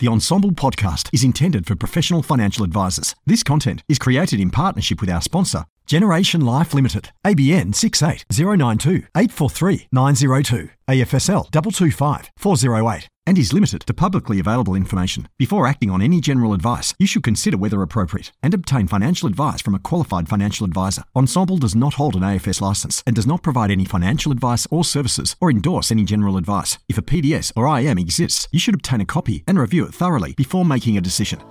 The 0.00 0.06
Ensemble 0.06 0.52
podcast 0.52 1.08
is 1.12 1.24
intended 1.24 1.66
for 1.66 1.74
professional 1.74 2.22
financial 2.22 2.64
advisors. 2.64 3.16
This 3.26 3.42
content 3.42 3.82
is 3.88 3.98
created 3.98 4.38
in 4.38 4.48
partnership 4.48 5.00
with 5.00 5.10
our 5.10 5.20
sponsor, 5.20 5.64
Generation 5.86 6.40
Life 6.40 6.72
Limited, 6.72 7.10
ABN 7.26 7.74
68092 7.74 9.08
843 9.16 9.88
902, 9.90 10.68
AFSL 10.88 11.50
225 11.50 12.30
408, 12.36 13.08
and 13.28 13.36
is 13.36 13.52
limited 13.52 13.82
to 13.82 13.92
publicly 13.92 14.40
available 14.40 14.74
information. 14.74 15.28
Before 15.36 15.66
acting 15.66 15.90
on 15.90 16.00
any 16.00 16.18
general 16.18 16.54
advice, 16.54 16.94
you 16.98 17.06
should 17.06 17.22
consider 17.22 17.58
whether 17.58 17.82
appropriate 17.82 18.32
and 18.42 18.54
obtain 18.54 18.88
financial 18.88 19.28
advice 19.28 19.60
from 19.60 19.74
a 19.74 19.78
qualified 19.78 20.30
financial 20.30 20.64
advisor. 20.64 21.02
Ensemble 21.14 21.58
does 21.58 21.74
not 21.74 21.94
hold 21.94 22.16
an 22.16 22.22
AFS 22.22 22.62
license 22.62 23.02
and 23.06 23.14
does 23.14 23.26
not 23.26 23.42
provide 23.42 23.70
any 23.70 23.84
financial 23.84 24.32
advice 24.32 24.66
or 24.70 24.82
services 24.82 25.36
or 25.42 25.50
endorse 25.50 25.92
any 25.92 26.04
general 26.04 26.38
advice. 26.38 26.78
If 26.88 26.96
a 26.96 27.02
PDS 27.02 27.52
or 27.54 27.68
IM 27.78 27.98
exists, 27.98 28.48
you 28.50 28.58
should 28.58 28.74
obtain 28.74 29.02
a 29.02 29.04
copy 29.04 29.44
and 29.46 29.58
review 29.58 29.84
it 29.84 29.92
thoroughly 29.92 30.32
before 30.32 30.64
making 30.64 30.96
a 30.96 31.02
decision. 31.02 31.42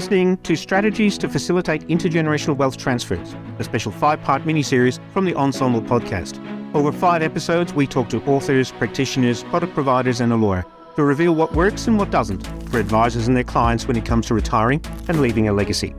Listening 0.00 0.38
to 0.38 0.56
Strategies 0.56 1.18
to 1.18 1.28
Facilitate 1.28 1.86
Intergenerational 1.88 2.56
Wealth 2.56 2.78
Transfers, 2.78 3.36
a 3.58 3.64
special 3.64 3.92
five 3.92 4.22
part 4.22 4.46
mini 4.46 4.62
series 4.62 4.98
from 5.12 5.26
the 5.26 5.34
Ensemble 5.34 5.82
podcast. 5.82 6.40
Over 6.74 6.90
five 6.90 7.20
episodes, 7.20 7.74
we 7.74 7.86
talk 7.86 8.08
to 8.08 8.24
authors, 8.24 8.72
practitioners, 8.72 9.42
product 9.44 9.74
providers, 9.74 10.22
and 10.22 10.32
a 10.32 10.36
lawyer 10.36 10.64
to 10.96 11.02
reveal 11.02 11.34
what 11.34 11.52
works 11.54 11.86
and 11.86 11.98
what 11.98 12.10
doesn't 12.10 12.46
for 12.70 12.78
advisors 12.78 13.28
and 13.28 13.36
their 13.36 13.44
clients 13.44 13.86
when 13.86 13.94
it 13.94 14.06
comes 14.06 14.26
to 14.28 14.32
retiring 14.32 14.82
and 15.08 15.20
leaving 15.20 15.48
a 15.48 15.52
legacy. 15.52 15.94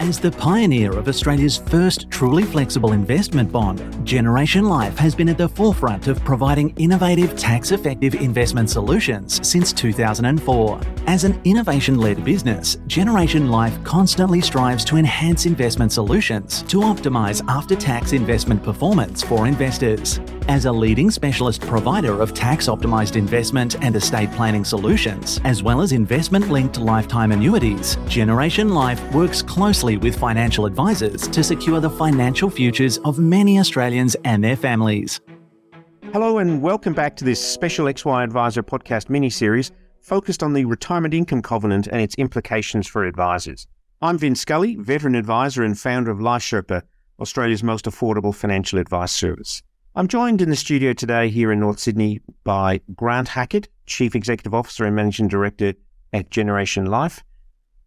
As 0.00 0.20
the 0.20 0.30
pioneer 0.30 0.96
of 0.96 1.08
Australia's 1.08 1.56
first 1.56 2.08
truly 2.08 2.44
flexible 2.44 2.92
investment 2.92 3.50
bond, 3.50 4.06
Generation 4.06 4.64
Life 4.64 4.96
has 4.96 5.12
been 5.12 5.28
at 5.28 5.36
the 5.36 5.48
forefront 5.48 6.06
of 6.06 6.24
providing 6.24 6.70
innovative, 6.76 7.36
tax 7.36 7.72
effective 7.72 8.14
investment 8.14 8.70
solutions 8.70 9.44
since 9.46 9.72
2004. 9.72 10.80
As 11.08 11.24
an 11.24 11.40
innovation 11.42 11.98
led 11.98 12.24
business, 12.24 12.76
Generation 12.86 13.50
Life 13.50 13.82
constantly 13.82 14.40
strives 14.40 14.84
to 14.84 14.96
enhance 14.98 15.46
investment 15.46 15.90
solutions 15.90 16.62
to 16.68 16.78
optimize 16.78 17.42
after 17.48 17.74
tax 17.74 18.12
investment 18.12 18.62
performance 18.62 19.24
for 19.24 19.48
investors. 19.48 20.20
As 20.48 20.64
a 20.64 20.72
leading 20.72 21.10
specialist 21.10 21.60
provider 21.60 22.22
of 22.22 22.32
tax 22.32 22.68
optimized 22.68 23.16
investment 23.16 23.76
and 23.84 23.94
estate 23.94 24.32
planning 24.32 24.64
solutions, 24.64 25.42
as 25.44 25.62
well 25.62 25.82
as 25.82 25.92
investment 25.92 26.48
linked 26.48 26.78
lifetime 26.78 27.32
annuities, 27.32 27.98
Generation 28.08 28.70
Life 28.70 29.12
works 29.12 29.42
closely 29.42 29.98
with 29.98 30.18
financial 30.18 30.64
advisors 30.64 31.28
to 31.28 31.44
secure 31.44 31.80
the 31.80 31.90
financial 31.90 32.48
futures 32.48 32.96
of 33.04 33.18
many 33.18 33.58
Australians 33.58 34.16
and 34.24 34.42
their 34.42 34.56
families. 34.56 35.20
Hello, 36.14 36.38
and 36.38 36.62
welcome 36.62 36.94
back 36.94 37.14
to 37.16 37.26
this 37.26 37.46
special 37.46 37.84
XY 37.84 38.24
Advisor 38.24 38.62
podcast 38.62 39.10
mini 39.10 39.28
series 39.28 39.70
focused 40.00 40.42
on 40.42 40.54
the 40.54 40.64
retirement 40.64 41.12
income 41.12 41.42
covenant 41.42 41.88
and 41.88 42.00
its 42.00 42.14
implications 42.14 42.86
for 42.86 43.04
advisors. 43.04 43.66
I'm 44.00 44.16
Vince 44.16 44.40
Scully, 44.40 44.76
veteran 44.76 45.14
advisor 45.14 45.62
and 45.62 45.78
founder 45.78 46.10
of 46.10 46.22
Life 46.22 46.42
Sherpa, 46.42 46.84
Australia's 47.20 47.62
most 47.62 47.84
affordable 47.84 48.34
financial 48.34 48.78
advice 48.78 49.12
service. 49.12 49.62
I'm 49.98 50.06
joined 50.06 50.40
in 50.40 50.48
the 50.48 50.54
studio 50.54 50.92
today 50.92 51.28
here 51.28 51.50
in 51.50 51.58
North 51.58 51.80
Sydney 51.80 52.20
by 52.44 52.80
Grant 52.94 53.26
Hackett, 53.26 53.68
Chief 53.86 54.14
Executive 54.14 54.54
Officer 54.54 54.84
and 54.84 54.94
Managing 54.94 55.26
Director 55.26 55.74
at 56.12 56.30
Generation 56.30 56.86
Life, 56.86 57.24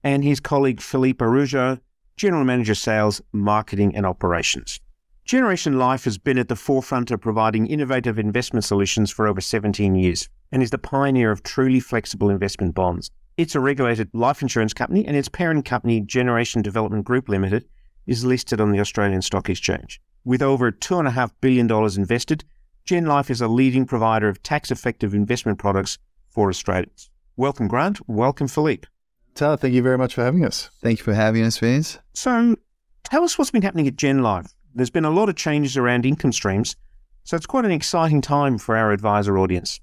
and 0.04 0.22
his 0.22 0.42
colleague 0.42 0.82
Philippe 0.82 1.24
Araujo, 1.24 1.80
General 2.18 2.44
Manager 2.44 2.76
Sales, 2.76 3.22
Marketing 3.32 3.96
and 3.96 4.06
Operations. 4.06 4.82
Generation 5.24 5.80
Life 5.80 6.04
has 6.04 6.18
been 6.18 6.38
at 6.38 6.50
the 6.50 6.58
forefront 6.58 7.12
of 7.12 7.22
providing 7.22 7.66
innovative 7.66 8.20
investment 8.20 8.66
solutions 8.66 9.10
for 9.10 9.26
over 9.26 9.40
17 9.40 9.96
years 9.96 10.28
and 10.52 10.62
is 10.62 10.72
the 10.72 10.78
pioneer 10.78 11.32
of 11.32 11.44
truly 11.44 11.80
flexible 11.80 12.30
investment 12.30 12.76
bonds. 12.76 13.10
It's 13.38 13.56
a 13.56 13.62
regulated 13.62 14.10
life 14.14 14.42
insurance 14.42 14.74
company 14.74 15.08
and 15.08 15.16
its 15.16 15.30
parent 15.30 15.64
company, 15.64 16.02
Generation 16.02 16.62
Development 16.62 17.06
Group 17.06 17.30
Limited, 17.30 17.64
is 18.06 18.26
listed 18.26 18.60
on 18.60 18.74
the 18.74 18.82
Australian 18.82 19.22
Stock 19.22 19.50
Exchange. 19.50 20.02
With 20.24 20.44
over 20.44 20.72
$2.5 20.72 21.32
billion 21.42 21.72
invested, 22.00 22.44
Gen 22.86 23.06
Life 23.06 23.32
is 23.32 23.42
a 23.42 23.48
leading 23.48 23.86
provider 23.86 24.30
of 24.30 24.44
tax 24.44 24.70
effective 24.70 25.16
investment 25.16 25.58
products 25.58 25.98
for 26.30 26.50
Australians. 26.50 27.10
Welcome, 27.38 27.68
Grant. 27.68 28.08
Welcome, 28.08 28.48
Philippe. 28.48 28.88
Tara, 29.34 29.58
thank 29.58 29.74
you 29.74 29.82
very 29.82 29.98
much 29.98 30.14
for 30.14 30.24
having 30.24 30.46
us. 30.46 30.70
Thank 30.84 31.00
you 31.00 31.06
for 31.06 31.16
having 31.16 31.44
us, 31.44 31.58
Vince. 31.58 31.98
So, 32.14 32.56
tell 33.04 33.24
us 33.24 33.38
what's 33.38 33.50
been 33.50 33.64
happening 33.64 33.88
at 33.88 33.96
Gen 33.96 34.22
Life. 34.22 34.54
There's 34.76 34.92
been 34.92 35.06
a 35.06 35.12
lot 35.12 35.28
of 35.28 35.36
changes 35.36 35.76
around 35.76 36.06
income 36.06 36.34
streams, 36.34 36.76
so 37.24 37.36
it's 37.36 37.48
quite 37.48 37.66
an 37.66 37.72
exciting 37.72 38.22
time 38.22 38.60
for 38.60 38.78
our 38.78 38.92
advisor 38.92 39.40
audience. 39.40 39.80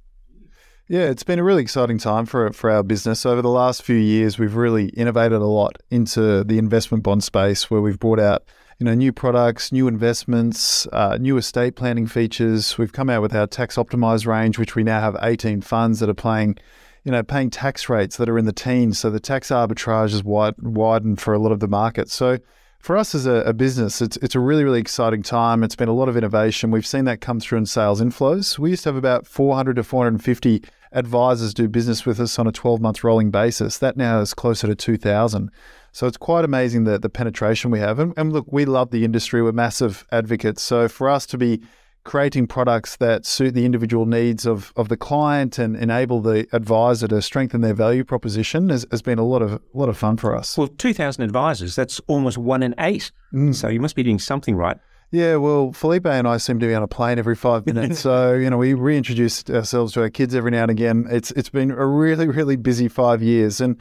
Yeah, 0.88 1.10
it's 1.10 1.24
been 1.24 1.38
a 1.38 1.44
really 1.44 1.62
exciting 1.62 1.98
time 1.98 2.26
for 2.26 2.50
for 2.52 2.70
our 2.70 2.82
business. 2.82 3.26
Over 3.26 3.42
the 3.42 3.50
last 3.50 3.82
few 3.82 3.96
years, 3.96 4.38
we've 4.38 4.54
really 4.54 4.88
innovated 4.90 5.40
a 5.40 5.46
lot 5.46 5.78
into 5.90 6.44
the 6.44 6.58
investment 6.58 7.02
bond 7.02 7.24
space, 7.24 7.70
where 7.70 7.80
we've 7.80 7.98
brought 7.98 8.20
out 8.20 8.44
you 8.78 8.84
know 8.84 8.94
new 8.94 9.12
products, 9.12 9.72
new 9.72 9.88
investments, 9.88 10.86
uh, 10.92 11.18
new 11.20 11.36
estate 11.36 11.74
planning 11.74 12.06
features. 12.06 12.78
We've 12.78 12.92
come 12.92 13.10
out 13.10 13.22
with 13.22 13.34
our 13.34 13.46
tax 13.46 13.76
optimized 13.76 14.26
range, 14.26 14.58
which 14.58 14.76
we 14.76 14.84
now 14.84 15.00
have 15.00 15.16
18 15.20 15.62
funds 15.62 15.98
that 15.98 16.08
are 16.08 16.14
playing, 16.14 16.58
you 17.02 17.10
know, 17.10 17.24
paying 17.24 17.50
tax 17.50 17.88
rates 17.88 18.16
that 18.18 18.28
are 18.28 18.38
in 18.38 18.44
the 18.44 18.52
teens. 18.52 18.98
So 19.00 19.10
the 19.10 19.18
tax 19.18 19.48
arbitrage 19.48 20.14
is 20.14 20.22
wide, 20.22 20.54
widened 20.62 21.20
for 21.20 21.34
a 21.34 21.38
lot 21.40 21.50
of 21.50 21.58
the 21.58 21.66
market. 21.66 22.08
So 22.08 22.38
for 22.78 22.96
us 22.96 23.14
as 23.14 23.26
a, 23.26 23.42
a, 23.42 23.52
business, 23.52 24.00
it's 24.00 24.16
it's 24.18 24.34
a 24.34 24.40
really 24.40 24.64
really 24.64 24.80
exciting 24.80 25.22
time. 25.22 25.62
It's 25.62 25.76
been 25.76 25.88
a 25.88 25.94
lot 25.94 26.08
of 26.08 26.16
innovation. 26.16 26.70
We've 26.70 26.86
seen 26.86 27.04
that 27.06 27.20
come 27.20 27.40
through 27.40 27.58
in 27.58 27.66
sales 27.66 28.00
inflows. 28.00 28.58
We 28.58 28.70
used 28.70 28.84
to 28.84 28.90
have 28.90 28.96
about 28.96 29.26
400 29.26 29.76
to 29.76 29.84
450 29.84 30.62
advisors 30.92 31.52
do 31.52 31.68
business 31.68 32.06
with 32.06 32.18
us 32.20 32.38
on 32.38 32.46
a 32.46 32.52
12 32.52 32.80
month 32.80 33.04
rolling 33.04 33.30
basis. 33.30 33.78
That 33.78 33.96
now 33.96 34.20
is 34.20 34.34
closer 34.34 34.66
to 34.66 34.74
2,000. 34.74 35.50
So 35.92 36.06
it's 36.06 36.16
quite 36.16 36.44
amazing 36.44 36.84
the, 36.84 36.98
the 36.98 37.08
penetration 37.08 37.70
we 37.70 37.80
have. 37.80 37.98
And, 37.98 38.14
and 38.16 38.32
look, 38.32 38.46
we 38.50 38.64
love 38.64 38.90
the 38.90 39.04
industry. 39.04 39.42
We're 39.42 39.52
massive 39.52 40.06
advocates. 40.12 40.62
So 40.62 40.88
for 40.88 41.08
us 41.08 41.26
to 41.26 41.38
be 41.38 41.62
creating 42.08 42.46
products 42.46 42.96
that 42.96 43.26
suit 43.26 43.52
the 43.52 43.66
individual 43.66 44.06
needs 44.06 44.46
of, 44.46 44.72
of 44.76 44.88
the 44.88 44.96
client 44.96 45.58
and 45.58 45.76
enable 45.76 46.22
the 46.22 46.48
advisor 46.54 47.06
to 47.06 47.20
strengthen 47.20 47.60
their 47.60 47.74
value 47.74 48.02
proposition 48.02 48.70
has, 48.70 48.86
has 48.90 49.02
been 49.02 49.18
a 49.18 49.22
lot 49.22 49.42
of 49.42 49.52
a 49.52 49.60
lot 49.74 49.90
of 49.90 49.98
fun 49.98 50.16
for 50.16 50.34
us. 50.34 50.56
Well, 50.56 50.68
2,000 50.68 51.22
advisors, 51.22 51.76
that's 51.76 52.00
almost 52.06 52.38
one 52.38 52.62
in 52.62 52.74
eight. 52.78 53.12
Mm. 53.34 53.54
So 53.54 53.68
you 53.68 53.78
must 53.78 53.94
be 53.94 54.02
doing 54.02 54.18
something 54.18 54.56
right. 54.56 54.78
Yeah, 55.10 55.36
well, 55.36 55.72
Felipe 55.72 56.06
and 56.06 56.26
I 56.26 56.38
seem 56.38 56.58
to 56.60 56.66
be 56.66 56.74
on 56.74 56.82
a 56.82 56.88
plane 56.88 57.18
every 57.18 57.36
five 57.36 57.66
minutes. 57.66 58.00
so, 58.08 58.32
you 58.32 58.48
know, 58.48 58.56
we 58.56 58.72
reintroduce 58.72 59.44
ourselves 59.50 59.92
to 59.92 60.00
our 60.00 60.08
kids 60.08 60.34
every 60.34 60.50
now 60.50 60.62
and 60.62 60.70
again. 60.70 61.06
It's 61.10 61.30
it's 61.32 61.50
been 61.50 61.70
a 61.70 61.86
really, 61.86 62.26
really 62.26 62.56
busy 62.56 62.88
five 62.88 63.22
years. 63.22 63.60
And 63.60 63.76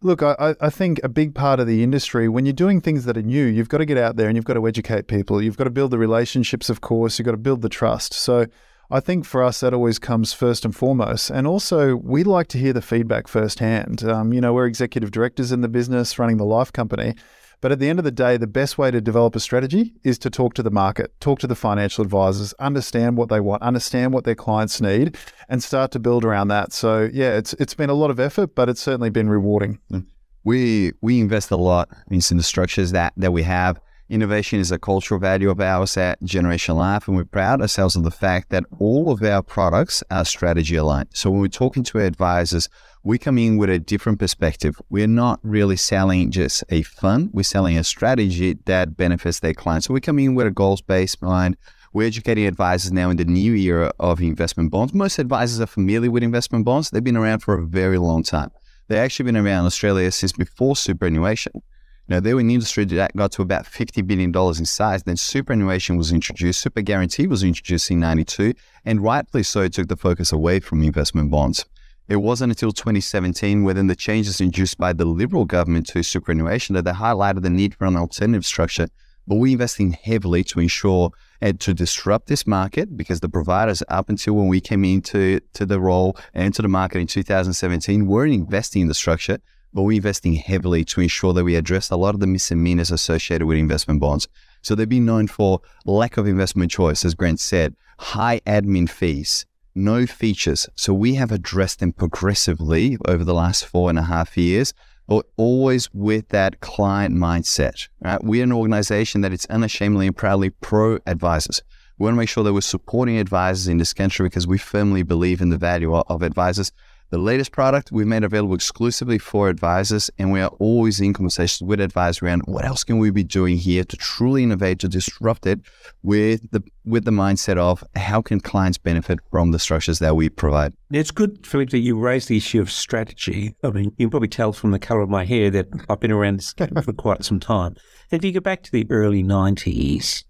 Look, 0.00 0.22
I, 0.22 0.54
I 0.60 0.70
think 0.70 1.00
a 1.02 1.08
big 1.08 1.34
part 1.34 1.58
of 1.58 1.66
the 1.66 1.82
industry, 1.82 2.28
when 2.28 2.46
you're 2.46 2.52
doing 2.52 2.80
things 2.80 3.04
that 3.04 3.16
are 3.16 3.22
new, 3.22 3.44
you've 3.44 3.68
got 3.68 3.78
to 3.78 3.84
get 3.84 3.98
out 3.98 4.14
there 4.14 4.28
and 4.28 4.36
you've 4.36 4.44
got 4.44 4.54
to 4.54 4.68
educate 4.68 5.08
people. 5.08 5.42
You've 5.42 5.56
got 5.56 5.64
to 5.64 5.70
build 5.70 5.90
the 5.90 5.98
relationships, 5.98 6.70
of 6.70 6.80
course. 6.80 7.18
You've 7.18 7.26
got 7.26 7.32
to 7.32 7.36
build 7.36 7.62
the 7.62 7.68
trust. 7.68 8.14
So 8.14 8.46
I 8.90 9.00
think 9.00 9.26
for 9.26 9.42
us, 9.42 9.58
that 9.60 9.74
always 9.74 9.98
comes 9.98 10.32
first 10.32 10.64
and 10.64 10.74
foremost. 10.74 11.30
And 11.30 11.48
also, 11.48 11.96
we 11.96 12.22
like 12.22 12.46
to 12.48 12.58
hear 12.58 12.72
the 12.72 12.80
feedback 12.80 13.26
firsthand. 13.26 14.04
Um, 14.04 14.32
you 14.32 14.40
know, 14.40 14.52
we're 14.52 14.66
executive 14.66 15.10
directors 15.10 15.50
in 15.50 15.62
the 15.62 15.68
business 15.68 16.16
running 16.16 16.36
the 16.36 16.44
life 16.44 16.72
company. 16.72 17.14
But 17.60 17.72
at 17.72 17.80
the 17.80 17.88
end 17.88 17.98
of 17.98 18.04
the 18.04 18.12
day, 18.12 18.36
the 18.36 18.46
best 18.46 18.78
way 18.78 18.90
to 18.90 19.00
develop 19.00 19.34
a 19.34 19.40
strategy 19.40 19.94
is 20.04 20.18
to 20.20 20.30
talk 20.30 20.54
to 20.54 20.62
the 20.62 20.70
market, 20.70 21.12
talk 21.20 21.40
to 21.40 21.46
the 21.46 21.56
financial 21.56 22.04
advisors, 22.04 22.52
understand 22.54 23.16
what 23.16 23.28
they 23.28 23.40
want, 23.40 23.62
understand 23.62 24.12
what 24.12 24.24
their 24.24 24.36
clients 24.36 24.80
need, 24.80 25.16
and 25.48 25.62
start 25.62 25.90
to 25.92 25.98
build 25.98 26.24
around 26.24 26.48
that. 26.48 26.72
So 26.72 27.08
yeah, 27.12 27.36
it's 27.36 27.54
it's 27.54 27.74
been 27.74 27.90
a 27.90 27.94
lot 27.94 28.10
of 28.10 28.20
effort, 28.20 28.54
but 28.54 28.68
it's 28.68 28.80
certainly 28.80 29.10
been 29.10 29.28
rewarding. 29.28 29.80
Mm. 29.92 30.06
We 30.44 30.92
we 31.00 31.20
invest 31.20 31.50
a 31.50 31.56
lot 31.56 31.88
in 32.10 32.18
the 32.18 32.42
structures 32.42 32.92
that 32.92 33.12
that 33.16 33.32
we 33.32 33.42
have. 33.42 33.80
Innovation 34.10 34.58
is 34.58 34.72
a 34.72 34.78
cultural 34.78 35.20
value 35.20 35.50
of 35.50 35.60
ours 35.60 35.94
at 35.98 36.22
Generation 36.22 36.76
Life, 36.76 37.08
and 37.08 37.16
we're 37.18 37.26
proud 37.26 37.60
ourselves 37.60 37.94
of 37.94 38.04
the 38.04 38.10
fact 38.10 38.48
that 38.48 38.64
all 38.78 39.12
of 39.12 39.22
our 39.22 39.42
products 39.42 40.02
are 40.10 40.24
strategy 40.24 40.76
aligned. 40.76 41.10
So 41.12 41.30
when 41.30 41.40
we're 41.40 41.48
talking 41.48 41.82
to 41.84 41.98
advisors, 41.98 42.70
we 43.04 43.18
come 43.18 43.36
in 43.36 43.58
with 43.58 43.68
a 43.68 43.78
different 43.78 44.18
perspective. 44.18 44.80
We're 44.88 45.06
not 45.06 45.40
really 45.42 45.76
selling 45.76 46.30
just 46.30 46.64
a 46.70 46.80
fund, 46.84 47.28
we're 47.34 47.42
selling 47.42 47.76
a 47.76 47.84
strategy 47.84 48.56
that 48.64 48.96
benefits 48.96 49.40
their 49.40 49.52
clients. 49.52 49.86
So 49.86 49.92
we 49.92 50.00
come 50.00 50.18
in 50.18 50.34
with 50.34 50.46
a 50.46 50.50
goals 50.50 50.80
based 50.80 51.20
mind. 51.20 51.58
We're 51.92 52.06
educating 52.06 52.46
advisors 52.46 52.90
now 52.90 53.10
in 53.10 53.18
the 53.18 53.26
new 53.26 53.54
era 53.56 53.92
of 54.00 54.22
investment 54.22 54.70
bonds. 54.70 54.94
Most 54.94 55.18
advisors 55.18 55.60
are 55.60 55.66
familiar 55.66 56.10
with 56.10 56.22
investment 56.22 56.64
bonds. 56.64 56.88
They've 56.88 57.04
been 57.04 57.16
around 57.16 57.40
for 57.40 57.58
a 57.58 57.66
very 57.66 57.98
long 57.98 58.22
time. 58.22 58.52
They've 58.88 59.00
actually 59.00 59.26
been 59.26 59.36
around 59.36 59.66
Australia 59.66 60.10
since 60.12 60.32
before 60.32 60.76
superannuation. 60.76 61.60
Now, 62.08 62.20
they 62.20 62.32
were 62.32 62.40
an 62.40 62.50
industry 62.50 62.84
that 62.86 63.14
got 63.14 63.32
to 63.32 63.42
about 63.42 63.66
$50 63.66 64.06
billion 64.06 64.34
in 64.34 64.64
size. 64.64 65.02
Then 65.02 65.16
superannuation 65.16 65.96
was 65.96 66.10
introduced, 66.10 66.60
super 66.60 66.80
guarantee 66.80 67.26
was 67.26 67.42
introduced 67.42 67.90
in 67.90 68.00
92, 68.00 68.54
and 68.84 69.02
rightfully 69.02 69.42
so, 69.42 69.62
it 69.62 69.74
took 69.74 69.88
the 69.88 69.96
focus 69.96 70.32
away 70.32 70.60
from 70.60 70.82
investment 70.82 71.30
bonds. 71.30 71.66
It 72.08 72.16
wasn't 72.16 72.52
until 72.52 72.72
2017, 72.72 73.62
within 73.62 73.86
the 73.86 73.94
changes 73.94 74.40
induced 74.40 74.78
by 74.78 74.94
the 74.94 75.04
Liberal 75.04 75.44
government 75.44 75.86
to 75.88 76.02
superannuation, 76.02 76.74
that 76.74 76.86
they 76.86 76.92
highlighted 76.92 77.42
the 77.42 77.50
need 77.50 77.74
for 77.74 77.84
an 77.84 77.96
alternative 77.96 78.46
structure 78.46 78.88
but 79.28 79.36
we're 79.36 79.52
investing 79.52 79.92
heavily 79.92 80.42
to 80.42 80.58
ensure 80.58 81.12
and 81.40 81.60
to 81.60 81.74
disrupt 81.74 82.26
this 82.26 82.46
market 82.46 82.96
because 82.96 83.20
the 83.20 83.28
providers 83.28 83.82
up 83.88 84.08
until 84.08 84.34
when 84.34 84.48
we 84.48 84.60
came 84.60 84.84
into 84.84 85.38
to 85.52 85.66
the 85.66 85.78
role 85.78 86.16
and 86.32 86.54
to 86.54 86.62
the 86.62 86.68
market 86.68 86.98
in 86.98 87.06
2017 87.06 88.06
weren't 88.06 88.32
investing 88.32 88.82
in 88.82 88.88
the 88.88 88.94
structure, 88.94 89.38
but 89.78 89.84
we're 89.84 89.92
investing 89.94 90.34
heavily 90.34 90.84
to 90.84 91.00
ensure 91.00 91.32
that 91.32 91.44
we 91.44 91.54
address 91.54 91.88
a 91.88 91.96
lot 91.96 92.12
of 92.12 92.18
the 92.18 92.26
misdemeanors 92.26 92.90
associated 92.90 93.46
with 93.46 93.56
investment 93.56 94.00
bonds. 94.00 94.26
So 94.60 94.74
they've 94.74 94.88
been 94.88 95.06
known 95.06 95.28
for 95.28 95.60
lack 95.84 96.16
of 96.16 96.26
investment 96.26 96.72
choice, 96.72 97.04
as 97.04 97.14
Grant 97.14 97.38
said, 97.38 97.76
high 98.00 98.40
admin 98.44 98.90
fees, 98.90 99.46
no 99.76 100.04
features. 100.04 100.68
So 100.74 100.92
we 100.92 101.14
have 101.14 101.30
addressed 101.30 101.78
them 101.78 101.92
progressively 101.92 102.98
over 103.06 103.22
the 103.22 103.34
last 103.34 103.66
four 103.66 103.88
and 103.88 104.00
a 104.00 104.02
half 104.02 104.36
years, 104.36 104.74
but 105.06 105.26
always 105.36 105.88
with 105.94 106.30
that 106.30 106.58
client 106.58 107.14
mindset. 107.14 107.86
Right? 108.00 108.18
We're 108.24 108.42
an 108.42 108.50
organization 108.50 109.20
that 109.20 109.32
is 109.32 109.46
unashamedly 109.46 110.08
and 110.08 110.16
proudly 110.16 110.50
pro 110.50 110.98
advisors. 111.06 111.62
We 111.98 112.04
want 112.04 112.14
to 112.14 112.18
make 112.18 112.28
sure 112.28 112.42
that 112.42 112.52
we're 112.52 112.62
supporting 112.62 113.16
advisors 113.18 113.68
in 113.68 113.78
this 113.78 113.92
country 113.92 114.26
because 114.26 114.48
we 114.48 114.58
firmly 114.58 115.04
believe 115.04 115.40
in 115.40 115.50
the 115.50 115.56
value 115.56 115.94
of 115.94 116.22
advisors 116.22 116.72
the 117.10 117.18
latest 117.18 117.52
product 117.52 117.90
we've 117.90 118.06
made 118.06 118.24
available 118.24 118.54
exclusively 118.54 119.18
for 119.18 119.48
advisors, 119.48 120.10
and 120.18 120.30
we 120.30 120.40
are 120.40 120.50
always 120.58 121.00
in 121.00 121.12
conversations 121.12 121.66
with 121.66 121.80
advisors 121.80 122.22
around 122.22 122.42
what 122.42 122.64
else 122.64 122.84
can 122.84 122.98
we 122.98 123.10
be 123.10 123.24
doing 123.24 123.56
here 123.56 123.84
to 123.84 123.96
truly 123.96 124.42
innovate, 124.42 124.78
to 124.80 124.88
disrupt 124.88 125.46
it 125.46 125.60
with 126.02 126.50
the 126.50 126.62
with 126.84 127.04
the 127.04 127.10
mindset 127.10 127.56
of 127.56 127.84
how 127.96 128.22
can 128.22 128.40
clients 128.40 128.78
benefit 128.78 129.18
from 129.30 129.52
the 129.52 129.58
structures 129.58 129.98
that 129.98 130.16
we 130.16 130.28
provide. 130.28 130.72
It's 130.90 131.10
good, 131.10 131.46
Philippe, 131.46 131.70
that 131.70 131.78
you 131.78 131.98
raised 131.98 132.28
the 132.28 132.36
issue 132.36 132.60
of 132.60 132.70
strategy. 132.70 133.54
I 133.62 133.70
mean, 133.70 133.92
you 133.96 134.06
can 134.06 134.10
probably 134.10 134.28
tell 134.28 134.52
from 134.52 134.70
the 134.70 134.78
colour 134.78 135.00
of 135.00 135.10
my 135.10 135.24
hair 135.24 135.50
that 135.50 135.68
I've 135.88 136.00
been 136.00 136.12
around 136.12 136.38
this 136.38 136.52
game 136.52 136.74
for 136.82 136.92
quite 136.92 137.24
some 137.24 137.40
time. 137.40 137.76
If 138.10 138.24
you 138.24 138.32
go 138.32 138.40
back 138.40 138.62
to 138.64 138.72
the 138.72 138.86
early 138.90 139.22
90s, 139.22 140.24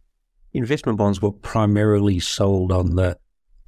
investment 0.52 0.98
bonds 0.98 1.22
were 1.22 1.32
primarily 1.32 2.18
sold 2.20 2.72
on 2.72 2.96
the 2.96 3.18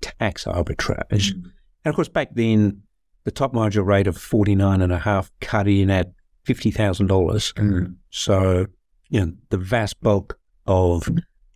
tax 0.01 0.45
arbitrage. 0.45 1.33
Mm. 1.33 1.45
And 1.85 1.93
of 1.93 1.95
course, 1.95 2.09
back 2.09 2.35
then, 2.35 2.83
the 3.31 3.35
top 3.35 3.55
marginal 3.55 3.87
rate 3.87 4.09
of 4.09 4.19
49.5 4.19 5.31
cut 5.41 5.69
in 5.69 5.89
at 5.89 6.11
$50,000. 6.47 7.07
Mm. 7.07 7.95
So, 8.11 8.67
you 9.09 9.21
know, 9.21 9.33
the 9.51 9.57
vast 9.57 10.01
bulk 10.01 10.37
of 10.67 11.09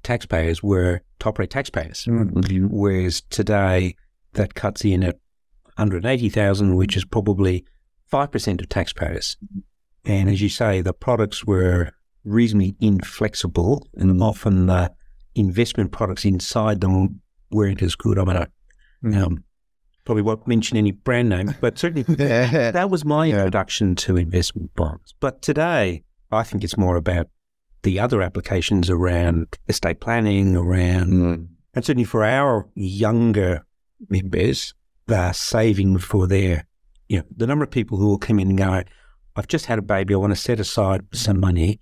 taxpayers 0.05 0.63
were 0.63 1.03
top 1.19 1.41
rate 1.41 1.51
taxpayers. 1.51 2.05
Mm. 2.05 2.69
Whereas 2.71 3.23
today 3.23 3.97
that 4.35 4.55
cuts 4.55 4.85
in 4.85 5.03
at 5.03 5.19
180,000, 5.75 6.77
which 6.77 6.97
is 6.97 7.05
probably 7.05 7.65
5% 8.13 8.61
of 8.61 8.69
taxpayers. 8.69 9.37
And 10.05 10.31
as 10.31 10.41
you 10.41 10.49
say, 10.49 10.81
the 10.81 10.93
products 10.93 11.45
were 11.45 11.91
reasonably 12.23 12.77
inflexible 12.81 13.89
and 13.95 14.23
often 14.23 14.67
the 14.67 14.93
investment 15.35 15.91
products 15.91 16.25
inside 16.25 16.81
them 16.81 17.21
weren't 17.51 17.83
as 17.83 17.97
good. 17.97 18.17
I 18.21 18.25
mean, 18.25 18.37
I, 18.37 18.47
mm. 19.05 19.17
um, 19.21 19.45
probably 20.05 20.23
won't 20.23 20.47
mention 20.47 20.77
any 20.77 20.91
brand 20.91 21.29
name, 21.29 21.55
but 21.61 21.79
certainly 21.79 22.03
that 22.15 22.91
was 22.91 23.05
my 23.05 23.29
introduction 23.29 23.95
to 23.97 24.17
investment 24.17 24.75
bonds. 24.75 25.15
But 25.21 25.43
today, 25.43 26.03
I 26.31 26.43
think 26.43 26.65
it's 26.65 26.77
more 26.77 26.97
about 26.97 27.29
the 27.83 28.01
other 28.01 28.23
applications 28.23 28.91
around 28.91 29.59
estate 29.69 30.01
planning, 30.01 30.57
around, 30.57 31.13
mm. 31.13 31.47
and 31.75 31.85
certainly 31.85 32.05
for 32.05 32.25
our 32.25 32.69
younger 32.75 33.65
members, 34.09 34.75
they're 35.07 35.33
saving 35.33 35.99
for 35.99 36.27
their, 36.27 36.67
you 37.09 37.19
know, 37.19 37.25
the 37.35 37.47
number 37.47 37.65
of 37.65 37.71
people 37.71 37.99
who 37.99 38.07
will 38.07 38.19
come 38.19 38.39
in 38.39 38.49
and 38.49 38.59
go, 38.59 38.83
I've 39.37 39.49
just 39.49 39.67
had 39.67 39.79
a 39.79 39.83
baby, 39.83 40.15
I 40.15 40.19
want 40.19 40.33
to 40.33 40.41
set 40.41 40.61
aside 40.61 41.03
some 41.13 41.41
money. 41.41 41.81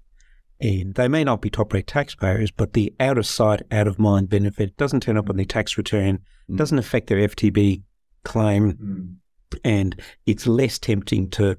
And 0.60 0.94
they 0.94 1.08
may 1.08 1.24
not 1.24 1.42
be 1.42 1.50
top 1.50 1.72
rate 1.72 1.88
taxpayers, 1.88 2.52
but 2.52 2.72
the 2.72 2.94
out 3.00 3.18
of 3.18 3.26
sight, 3.26 3.62
out 3.72 3.88
of 3.88 3.98
mind 3.98 4.28
benefit 4.28 4.76
doesn't 4.76 5.00
turn 5.00 5.16
up 5.16 5.28
on 5.28 5.36
their 5.36 5.44
tax 5.44 5.76
return, 5.76 6.20
mm. 6.48 6.56
doesn't 6.56 6.78
affect 6.78 7.08
their 7.08 7.28
FTB 7.28 7.82
claim, 8.24 8.72
mm. 8.72 9.58
and 9.64 10.00
it's 10.26 10.46
less 10.46 10.78
tempting 10.78 11.30
to 11.30 11.56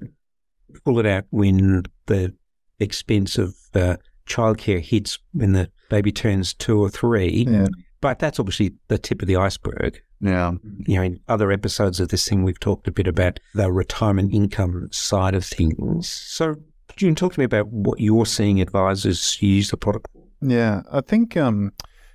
pull 0.84 0.98
it 0.98 1.06
out 1.06 1.24
when 1.30 1.84
the 2.06 2.34
expense 2.80 3.38
of 3.38 3.56
uh, 3.74 3.96
childcare 4.26 4.80
hits 4.80 5.18
when 5.32 5.52
the 5.52 5.70
baby 5.90 6.12
turns 6.12 6.54
two 6.54 6.80
or 6.80 6.88
three. 6.88 7.46
Yeah. 7.48 7.66
But 8.00 8.18
that's 8.18 8.38
obviously 8.38 8.74
the 8.88 8.98
tip 8.98 9.22
of 9.22 9.28
the 9.28 9.36
iceberg. 9.36 10.00
Yeah. 10.20 10.52
You 10.86 10.96
know, 10.96 11.02
in 11.02 11.20
other 11.28 11.52
episodes 11.52 12.00
of 12.00 12.08
this 12.08 12.28
thing, 12.28 12.42
we've 12.42 12.60
talked 12.60 12.88
a 12.88 12.92
bit 12.92 13.06
about 13.06 13.40
the 13.54 13.70
retirement 13.70 14.32
income 14.32 14.88
side 14.90 15.34
of 15.34 15.44
things. 15.44 16.08
So, 16.08 16.56
you 16.98 17.14
talk 17.14 17.34
to 17.34 17.40
me 17.40 17.44
about 17.44 17.68
what 17.68 18.00
you're 18.00 18.26
seeing 18.26 18.60
advisors 18.60 19.40
use 19.42 19.70
the 19.70 19.76
product 19.76 20.08
for? 20.12 20.22
Yeah, 20.40 20.82
I 20.92 21.00
think 21.00 21.36
um, 21.36 21.72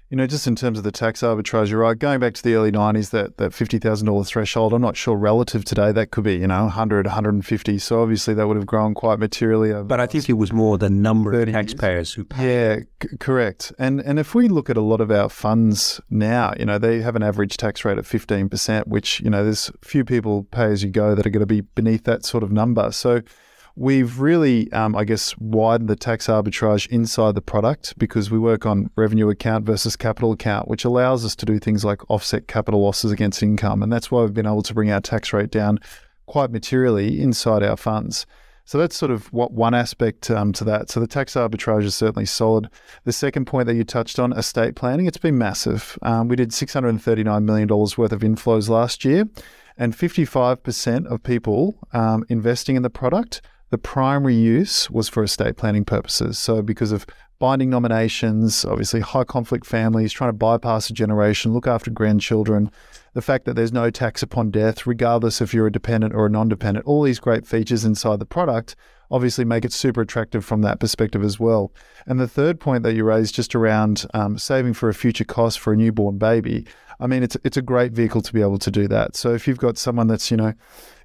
you 0.10 0.18
know, 0.18 0.26
just 0.26 0.48
in 0.48 0.56
terms 0.56 0.80
of 0.80 0.84
the 0.84 0.92
tax 0.92 1.22
arbitrage, 1.22 1.70
you're 1.70 1.82
right. 1.82 1.98
Going 1.98 2.20
back 2.20 2.34
to 2.34 2.44
the 2.44 2.56
early 2.56 2.72
90s, 2.72 3.12
that, 3.12 3.38
that 3.38 3.52
$50,000 3.52 4.28
threshold, 4.28 4.74
I'm 4.74 4.82
not 4.82 4.98
sure 4.98 5.16
relative 5.16 5.64
today, 5.64 5.92
that 5.92 6.10
could 6.10 6.24
be, 6.24 6.38
you 6.38 6.48
know, 6.48 6.64
100, 6.64 7.06
150. 7.06 7.78
So 7.78 8.02
obviously 8.02 8.34
that 8.34 8.48
would 8.48 8.58
have 8.58 8.66
grown 8.66 8.96
quite 8.96 9.20
materially. 9.20 9.72
But 9.84 10.00
I 10.00 10.08
think 10.08 10.28
it 10.28 10.34
was 10.34 10.52
more 10.52 10.80
the 10.80 10.90
number 10.90 11.40
of 11.40 11.52
taxpayers 11.52 11.94
years. 11.94 12.14
who 12.14 12.24
pay. 12.24 12.48
Yeah, 12.48 12.80
c- 13.04 13.18
correct. 13.20 13.72
And, 13.78 14.00
and 14.00 14.18
if 14.18 14.34
we 14.34 14.48
look 14.48 14.72
at 14.72 14.78
a 14.78 14.82
lot 14.82 15.00
of 15.00 15.12
our 15.12 15.30
funds 15.30 16.02
now, 16.10 16.56
you 16.58 16.66
know, 16.66 16.80
they 16.80 17.02
have 17.02 17.16
an 17.16 17.22
average 17.22 17.58
tax 17.58 17.86
rate 17.86 18.00
of 18.00 18.08
15%, 18.08 18.88
which, 18.88 19.22
you 19.22 19.30
know, 19.30 19.44
there's 19.44 19.72
few 19.84 20.04
people 20.04 20.44
pay 20.46 20.66
as 20.66 20.84
you 20.84 20.90
go 20.90 21.14
that 21.14 21.28
are 21.28 21.30
going 21.30 21.42
to 21.42 21.46
be 21.46 21.62
beneath 21.62 22.06
that 22.06 22.26
sort 22.26 22.44
of 22.44 22.52
number. 22.52 22.92
So, 22.92 23.22
We've 23.80 24.20
really, 24.20 24.70
um, 24.74 24.94
I 24.94 25.06
guess, 25.06 25.38
widened 25.38 25.90
the 25.90 25.96
tax 25.96 26.28
arbitrage 26.28 26.86
inside 26.90 27.34
the 27.34 27.42
product 27.42 27.98
because 27.98 28.30
we 28.30 28.38
work 28.38 28.66
on 28.66 28.90
revenue 28.98 29.30
account 29.30 29.66
versus 29.66 29.96
capital 29.96 30.34
account, 30.34 30.68
which 30.68 30.84
allows 30.84 31.24
us 31.24 31.34
to 31.38 31.46
do 31.46 31.60
things 31.60 31.86
like 31.86 32.02
offset 32.10 32.50
capital 32.50 32.82
losses 32.82 33.14
against 33.14 33.42
income. 33.42 33.82
And 33.82 33.90
that's 33.90 34.12
why 34.12 34.22
we've 34.22 34.34
been 34.34 34.46
able 34.46 34.64
to 34.64 34.74
bring 34.74 34.92
our 34.92 35.00
tax 35.00 35.32
rate 35.32 35.50
down 35.50 35.80
quite 36.26 36.52
materially 36.52 37.22
inside 37.22 37.64
our 37.64 37.78
funds. 37.78 38.26
So 38.66 38.78
that's 38.78 38.98
sort 38.98 39.12
of 39.12 39.32
what 39.32 39.54
one 39.54 39.74
aspect 39.74 40.30
um, 40.30 40.52
to 40.54 40.66
that. 40.66 40.90
So 40.90 41.00
the 41.00 41.08
tax 41.08 41.36
arbitrage 41.36 41.86
is 41.86 41.96
certainly 41.96 42.26
solid. 42.26 42.70
The 43.06 43.14
second 43.14 43.46
point 43.46 43.68
that 43.68 43.76
you 43.76 43.86
touched 43.86 44.20
on, 44.20 44.34
estate 44.34 44.76
planning, 44.76 45.06
it's 45.06 45.18
been 45.18 45.38
massive. 45.38 45.98
Um, 46.02 46.28
we 46.28 46.36
did 46.36 46.50
$639 46.50 47.44
million 47.46 47.70
worth 47.70 48.12
of 48.12 48.20
inflows 48.20 48.68
last 48.68 49.06
year, 49.06 49.24
and 49.78 49.96
55% 49.96 51.06
of 51.06 51.24
people 51.24 51.80
um, 51.94 52.26
investing 52.28 52.76
in 52.76 52.84
the 52.84 52.90
product 52.90 53.42
the 53.70 53.78
primary 53.78 54.36
use 54.36 54.90
was 54.90 55.10
for 55.10 55.24
estate 55.24 55.58
planning 55.58 55.86
purposes. 55.86 56.38
So, 56.40 56.62
because 56.62 56.92
of 56.92 57.06
binding 57.40 57.70
nominations, 57.70 58.66
obviously 58.66 59.00
high 59.00 59.24
conflict 59.24 59.66
families, 59.66 60.12
trying 60.12 60.30
to 60.30 60.38
bypass 60.38 60.90
a 60.90 60.94
generation, 60.94 61.54
look 61.54 61.68
after 61.68 61.90
grandchildren, 61.90 62.70
the 63.14 63.22
fact 63.22 63.46
that 63.46 63.56
there's 63.56 63.72
no 63.72 63.90
tax 63.90 64.22
upon 64.22 64.52
death, 64.52 64.86
regardless 64.86 65.42
if 65.42 65.54
you're 65.54 65.68
a 65.68 65.72
dependent 65.72 66.14
or 66.14 66.26
a 66.26 66.30
non 66.30 66.50
dependent, 66.50 66.86
all 66.86 67.04
these 67.04 67.20
great 67.20 67.48
features 67.48 67.86
inside 67.86 68.20
the 68.20 68.26
product 68.26 68.76
obviously 69.12 69.46
make 69.46 69.66
it 69.66 69.74
super 69.74 70.02
attractive 70.02 70.46
from 70.46 70.62
that 70.62 70.80
perspective 70.80 71.24
as 71.24 71.40
well. 71.40 71.72
And 72.06 72.20
the 72.20 72.28
third 72.28 72.60
point 72.60 72.84
that 72.84 72.94
you 72.94 73.04
raised 73.04 73.36
just 73.36 73.56
around 73.56 74.06
um, 74.14 74.38
saving 74.38 74.74
for 74.74 74.90
a 74.90 74.94
future 74.94 75.24
cost 75.24 75.60
for 75.60 75.74
a 75.74 75.78
newborn 75.78 76.18
baby, 76.18 76.66
I 77.00 77.08
mean, 77.08 77.24
it's, 77.24 77.38
it's 77.44 77.58
a 77.58 77.62
great 77.62 77.92
vehicle 77.92 78.22
to 78.22 78.34
be 78.34 78.42
able 78.42 78.60
to 78.60 78.72
do 78.72 78.88
that. 78.88 79.16
So, 79.16 79.34
if 79.34 79.48
you've 79.48 79.58
got 79.58 79.78
someone 79.78 80.08
that's, 80.08 80.30
you 80.30 80.38
know, 80.38 80.54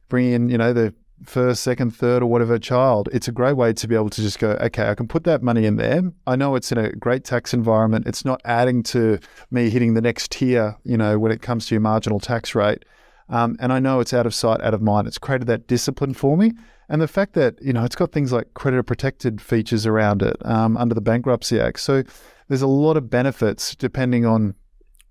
bringing 0.08 0.32
in, 0.32 0.48
you 0.50 0.58
know, 0.58 0.72
the 0.72 0.94
first, 1.24 1.62
second, 1.62 1.92
third, 1.92 2.22
or 2.22 2.26
whatever 2.26 2.58
child, 2.58 3.08
it's 3.12 3.28
a 3.28 3.32
great 3.32 3.56
way 3.56 3.72
to 3.72 3.88
be 3.88 3.94
able 3.94 4.10
to 4.10 4.20
just 4.20 4.38
go, 4.38 4.50
okay, 4.60 4.88
I 4.88 4.94
can 4.94 5.06
put 5.06 5.24
that 5.24 5.42
money 5.42 5.64
in 5.64 5.76
there. 5.76 6.02
I 6.26 6.36
know 6.36 6.54
it's 6.54 6.72
in 6.72 6.78
a 6.78 6.92
great 6.92 7.24
tax 7.24 7.54
environment. 7.54 8.06
It's 8.06 8.24
not 8.24 8.40
adding 8.44 8.82
to 8.84 9.18
me 9.50 9.70
hitting 9.70 9.94
the 9.94 10.02
next 10.02 10.32
tier, 10.32 10.76
you 10.84 10.96
know, 10.96 11.18
when 11.18 11.32
it 11.32 11.42
comes 11.42 11.66
to 11.66 11.74
your 11.74 11.80
marginal 11.80 12.20
tax 12.20 12.54
rate. 12.54 12.84
Um, 13.28 13.56
and 13.60 13.72
I 13.72 13.78
know 13.78 14.00
it's 14.00 14.12
out 14.12 14.26
of 14.26 14.34
sight, 14.34 14.60
out 14.60 14.74
of 14.74 14.82
mind. 14.82 15.06
It's 15.06 15.18
created 15.18 15.46
that 15.46 15.66
discipline 15.66 16.14
for 16.14 16.36
me. 16.36 16.52
And 16.88 17.00
the 17.00 17.08
fact 17.08 17.32
that, 17.34 17.56
you 17.62 17.72
know, 17.72 17.84
it's 17.84 17.96
got 17.96 18.12
things 18.12 18.32
like 18.32 18.52
creditor 18.54 18.82
protected 18.82 19.40
features 19.40 19.86
around 19.86 20.22
it 20.22 20.36
um, 20.44 20.76
under 20.76 20.94
the 20.94 21.00
Bankruptcy 21.00 21.58
Act. 21.58 21.80
So 21.80 22.02
there's 22.48 22.62
a 22.62 22.66
lot 22.66 22.96
of 22.96 23.08
benefits 23.08 23.74
depending 23.74 24.26
on 24.26 24.54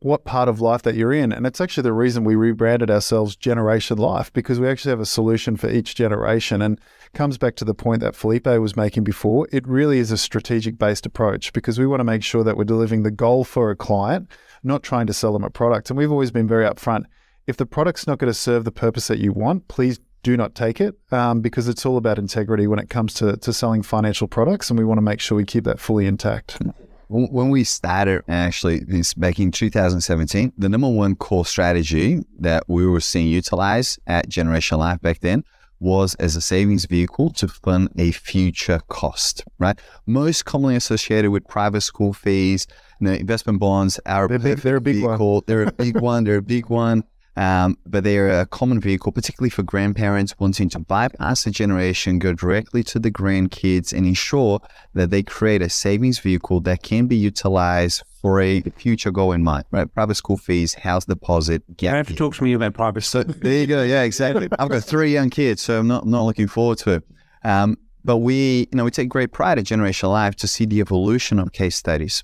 what 0.03 0.25
part 0.25 0.49
of 0.49 0.61
life 0.61 0.83
that 0.83 0.95
you're 0.95 1.13
in. 1.13 1.31
And 1.31 1.45
it's 1.45 1.61
actually 1.61 1.83
the 1.83 1.93
reason 1.93 2.23
we 2.23 2.35
rebranded 2.35 2.91
ourselves 2.91 3.35
Generation 3.35 3.97
Life 3.97 4.31
because 4.33 4.59
we 4.59 4.67
actually 4.67 4.91
have 4.91 4.99
a 4.99 5.05
solution 5.05 5.55
for 5.55 5.69
each 5.69 5.95
generation. 5.95 6.61
And 6.61 6.79
comes 7.13 7.37
back 7.37 7.55
to 7.55 7.65
the 7.65 7.73
point 7.73 8.01
that 8.01 8.15
Felipe 8.15 8.47
was 8.47 8.75
making 8.75 9.03
before. 9.03 9.47
It 9.51 9.67
really 9.67 9.99
is 9.99 10.11
a 10.11 10.17
strategic 10.17 10.77
based 10.77 11.05
approach 11.05 11.53
because 11.53 11.79
we 11.79 11.87
want 11.87 11.99
to 11.99 12.05
make 12.05 12.23
sure 12.23 12.43
that 12.43 12.57
we're 12.57 12.63
delivering 12.63 13.03
the 13.03 13.11
goal 13.11 13.43
for 13.43 13.71
a 13.71 13.75
client, 13.75 14.29
not 14.63 14.83
trying 14.83 15.07
to 15.07 15.13
sell 15.13 15.33
them 15.33 15.43
a 15.43 15.49
product. 15.49 15.89
And 15.89 15.97
we've 15.97 16.11
always 16.11 16.31
been 16.31 16.47
very 16.47 16.65
upfront. 16.65 17.05
If 17.45 17.57
the 17.57 17.65
product's 17.65 18.07
not 18.07 18.17
going 18.17 18.31
to 18.31 18.37
serve 18.37 18.63
the 18.63 18.71
purpose 18.71 19.07
that 19.07 19.19
you 19.19 19.31
want, 19.31 19.67
please 19.67 19.99
do 20.23 20.37
not 20.37 20.55
take 20.55 20.79
it 20.79 20.95
um, 21.11 21.41
because 21.41 21.67
it's 21.67 21.85
all 21.85 21.97
about 21.97 22.17
integrity 22.17 22.65
when 22.65 22.79
it 22.79 22.89
comes 22.89 23.13
to, 23.15 23.37
to 23.37 23.53
selling 23.53 23.83
financial 23.83 24.27
products. 24.27 24.69
And 24.69 24.79
we 24.79 24.85
want 24.85 24.97
to 24.97 25.03
make 25.03 25.19
sure 25.19 25.35
we 25.35 25.45
keep 25.45 25.65
that 25.65 25.79
fully 25.79 26.07
intact. 26.07 26.61
When 27.09 27.49
we 27.49 27.63
started, 27.63 28.23
actually, 28.27 28.79
this 28.79 29.13
back 29.13 29.39
in 29.39 29.51
2017, 29.51 30.53
the 30.57 30.69
number 30.69 30.89
one 30.89 31.15
core 31.15 31.45
strategy 31.45 32.23
that 32.39 32.63
we 32.67 32.87
were 32.87 33.01
seeing 33.01 33.27
utilized 33.27 33.99
at 34.07 34.29
Generation 34.29 34.79
Life 34.79 35.01
back 35.01 35.19
then 35.19 35.43
was 35.79 36.15
as 36.15 36.35
a 36.35 36.41
savings 36.41 36.85
vehicle 36.85 37.29
to 37.31 37.47
fund 37.47 37.89
a 37.97 38.11
future 38.11 38.79
cost, 38.87 39.43
right? 39.59 39.77
Most 40.05 40.45
commonly 40.45 40.77
associated 40.77 41.29
with 41.29 41.45
private 41.47 41.81
school 41.81 42.13
fees, 42.13 42.67
you 42.99 43.07
know, 43.07 43.13
investment 43.13 43.59
bonds 43.59 43.99
are 44.05 44.27
they're, 44.29 44.39
big, 44.39 44.59
they're 44.59 44.77
a 44.77 44.81
big 44.81 44.95
vehicle. 44.95 45.33
one. 45.33 45.41
They're 45.45 45.63
a 45.63 45.71
big 45.71 45.99
one. 45.99 46.23
They're 46.23 46.37
a 46.37 46.41
big 46.41 46.69
one. 46.69 47.03
Um, 47.35 47.77
but 47.85 48.03
they're 48.03 48.41
a 48.41 48.45
common 48.45 48.79
vehicle, 48.79 49.11
particularly 49.11 49.49
for 49.49 49.63
grandparents 49.63 50.35
wanting 50.39 50.69
to 50.69 50.79
bypass 50.79 51.47
a 51.47 51.51
generation, 51.51 52.19
go 52.19 52.33
directly 52.33 52.83
to 52.83 52.99
the 52.99 53.11
grandkids, 53.11 53.91
and 53.91 54.05
ensure 54.05 54.59
that 54.93 55.09
they 55.09 55.23
create 55.23 55.61
a 55.61 55.69
savings 55.69 56.19
vehicle 56.19 56.59
that 56.61 56.83
can 56.83 57.07
be 57.07 57.15
utilized 57.15 58.03
for 58.21 58.39
a 58.39 58.61
future 58.77 59.11
goal 59.11 59.31
in 59.31 59.43
mind. 59.43 59.65
Right, 59.71 59.91
private 59.91 60.15
school 60.15 60.37
fees, 60.37 60.75
house 60.75 61.05
deposit. 61.05 61.63
You 61.79 61.89
have 61.89 62.07
to 62.07 62.15
talk 62.15 62.35
to 62.35 62.43
me 62.43 62.53
about 62.53 62.75
private. 62.75 63.01
So 63.01 63.23
there 63.23 63.61
you 63.61 63.67
go. 63.67 63.83
Yeah, 63.83 64.03
exactly. 64.03 64.47
I've 64.59 64.69
got 64.69 64.83
three 64.83 65.11
young 65.11 65.29
kids, 65.29 65.61
so 65.61 65.79
I'm 65.79 65.87
not 65.87 66.05
not 66.05 66.23
looking 66.23 66.47
forward 66.47 66.77
to 66.79 66.91
it. 66.91 67.03
Um, 67.43 67.77
but 68.05 68.17
we, 68.17 68.67
you 68.71 68.77
know, 68.77 68.83
we 68.83 68.91
take 68.91 69.09
great 69.09 69.31
pride 69.31 69.57
at 69.57 69.65
Generation 69.65 70.09
Life 70.09 70.35
to 70.37 70.47
see 70.47 70.65
the 70.65 70.81
evolution 70.81 71.39
of 71.39 71.51
case 71.53 71.75
studies. 71.75 72.23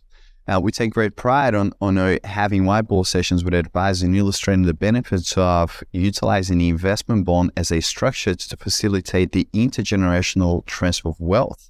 Uh, 0.50 0.60
we 0.60 0.72
take 0.72 0.92
great 0.92 1.16
pride 1.16 1.54
on, 1.54 1.72
on 1.80 1.96
uh, 2.00 2.18
having 2.24 2.64
whiteboard 2.64 3.06
sessions 3.06 3.44
with 3.44 3.54
advisors 3.54 4.02
and 4.02 4.16
illustrating 4.16 4.64
the 4.64 4.74
benefits 4.74 5.38
of 5.38 5.84
utilizing 5.92 6.58
the 6.58 6.70
investment 6.70 7.24
bond 7.24 7.52
as 7.56 7.72
a 7.72 7.80
structure 7.82 8.34
to 8.34 8.58
facilitate 8.58 9.32
the 9.32 9.48
intergenerational 9.54 10.66
transfer 10.66 11.10
of 11.10 11.20
wealth. 11.20 11.70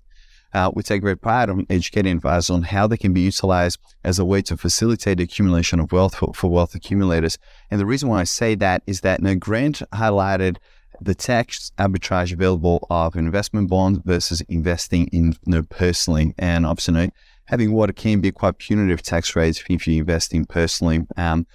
Uh, 0.53 0.71
we 0.73 0.81
take 0.81 1.01
great 1.01 1.19
pride 1.19 1.49
on 1.49 1.65
educating 1.69 2.15
advisors 2.15 2.49
on 2.49 2.63
how 2.63 2.87
they 2.87 2.95
can 2.95 3.11
be 3.11 3.19
utilized 3.19 3.77
as 4.05 4.17
a 4.17 4.23
way 4.23 4.41
to 4.41 4.55
facilitate 4.55 5.17
the 5.17 5.25
accumulation 5.25 5.81
of 5.81 5.91
wealth 5.91 6.15
for, 6.15 6.33
for 6.33 6.49
wealth 6.49 6.73
accumulators. 6.73 7.37
And 7.69 7.81
the 7.81 7.85
reason 7.85 8.07
why 8.07 8.21
I 8.21 8.23
say 8.23 8.55
that 8.55 8.81
is 8.87 9.01
that 9.01 9.19
you 9.19 9.25
know, 9.25 9.35
Grant 9.35 9.81
highlighted 9.93 10.55
the 11.01 11.15
tax 11.15 11.71
arbitrage 11.77 12.31
available 12.31 12.87
of 12.89 13.15
investment 13.15 13.69
bonds 13.69 13.99
versus 14.05 14.41
investing 14.47 15.07
in 15.07 15.33
you 15.45 15.51
know, 15.51 15.63
personally. 15.63 16.33
And 16.37 16.65
obviously, 16.65 17.11
having 17.49 17.73
what 17.73 17.95
can 17.95 18.21
be 18.21 18.31
quite 18.31 18.59
punitive 18.59 19.01
tax 19.01 19.35
rates 19.35 19.63
if 19.67 19.87
you're 19.87 19.99
investing 19.99 20.45
personally. 20.45 21.01
Um, 21.17 21.47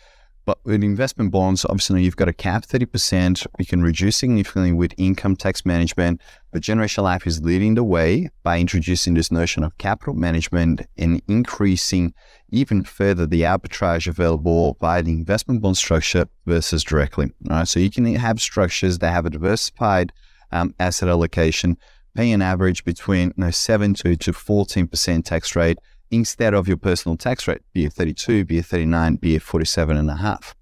but 0.45 0.59
with 0.65 0.83
investment 0.83 1.31
bonds, 1.31 1.65
obviously 1.65 2.03
you've 2.03 2.17
got 2.17 2.29
a 2.29 2.33
cap 2.33 2.67
30%. 2.67 3.47
You 3.59 3.65
can 3.65 3.81
reduce 3.81 4.17
significantly 4.17 4.73
with 4.73 4.93
income 4.99 5.37
tax 5.37 5.65
management. 5.65 6.21
But 6.53 6.63
Generation 6.63 7.05
Life 7.05 7.27
is 7.29 7.41
leading 7.43 7.77
the 7.77 7.85
way 7.85 8.29
by 8.43 8.59
introducing 8.59 9.15
this 9.15 9.31
notion 9.31 9.63
of 9.63 9.79
capital 9.79 10.15
management 10.15 10.83
and 10.99 11.23
increasing 11.29 12.13
even 12.51 12.83
further 12.83 13.25
the 13.25 13.43
arbitrage 13.43 14.07
available 14.07 14.77
by 14.81 15.01
the 15.01 15.13
investment 15.13 15.63
bond 15.63 15.77
structure 15.77 16.27
versus 16.45 16.85
directly. 16.85 17.31
All 17.49 17.59
right, 17.59 17.69
so 17.69 17.79
you 17.81 17.91
can 17.91 18.05
have 18.17 18.41
structures 18.41 18.99
that 18.99 19.13
have 19.13 19.27
a 19.27 19.31
diversified 19.31 20.13
um, 20.53 20.75
asset 20.79 21.09
allocation 21.09 21.79
pay 22.15 22.33
an 22.33 22.43
average 22.43 22.85
between 22.85 23.29
you 23.37 23.45
know, 23.45 23.51
7 23.51 23.95
to, 23.95 24.17
to 24.17 24.33
14% 24.33 25.25
tax 25.25 25.57
rate 25.57 25.79
instead 26.11 26.55
of 26.55 26.69
your 26.69 26.77
personal 26.77 27.17
tax 27.17 27.49
rate, 27.49 27.63
be 27.73 27.85
it 27.87 27.93
32, 27.93 28.45
be 28.45 28.59
it 28.59 28.67
39, 28.67 29.17
be 29.17 29.35
it 29.35 29.43
47 29.43 29.97
and 29.97 30.11
a 30.11 30.17
half. 30.17 30.55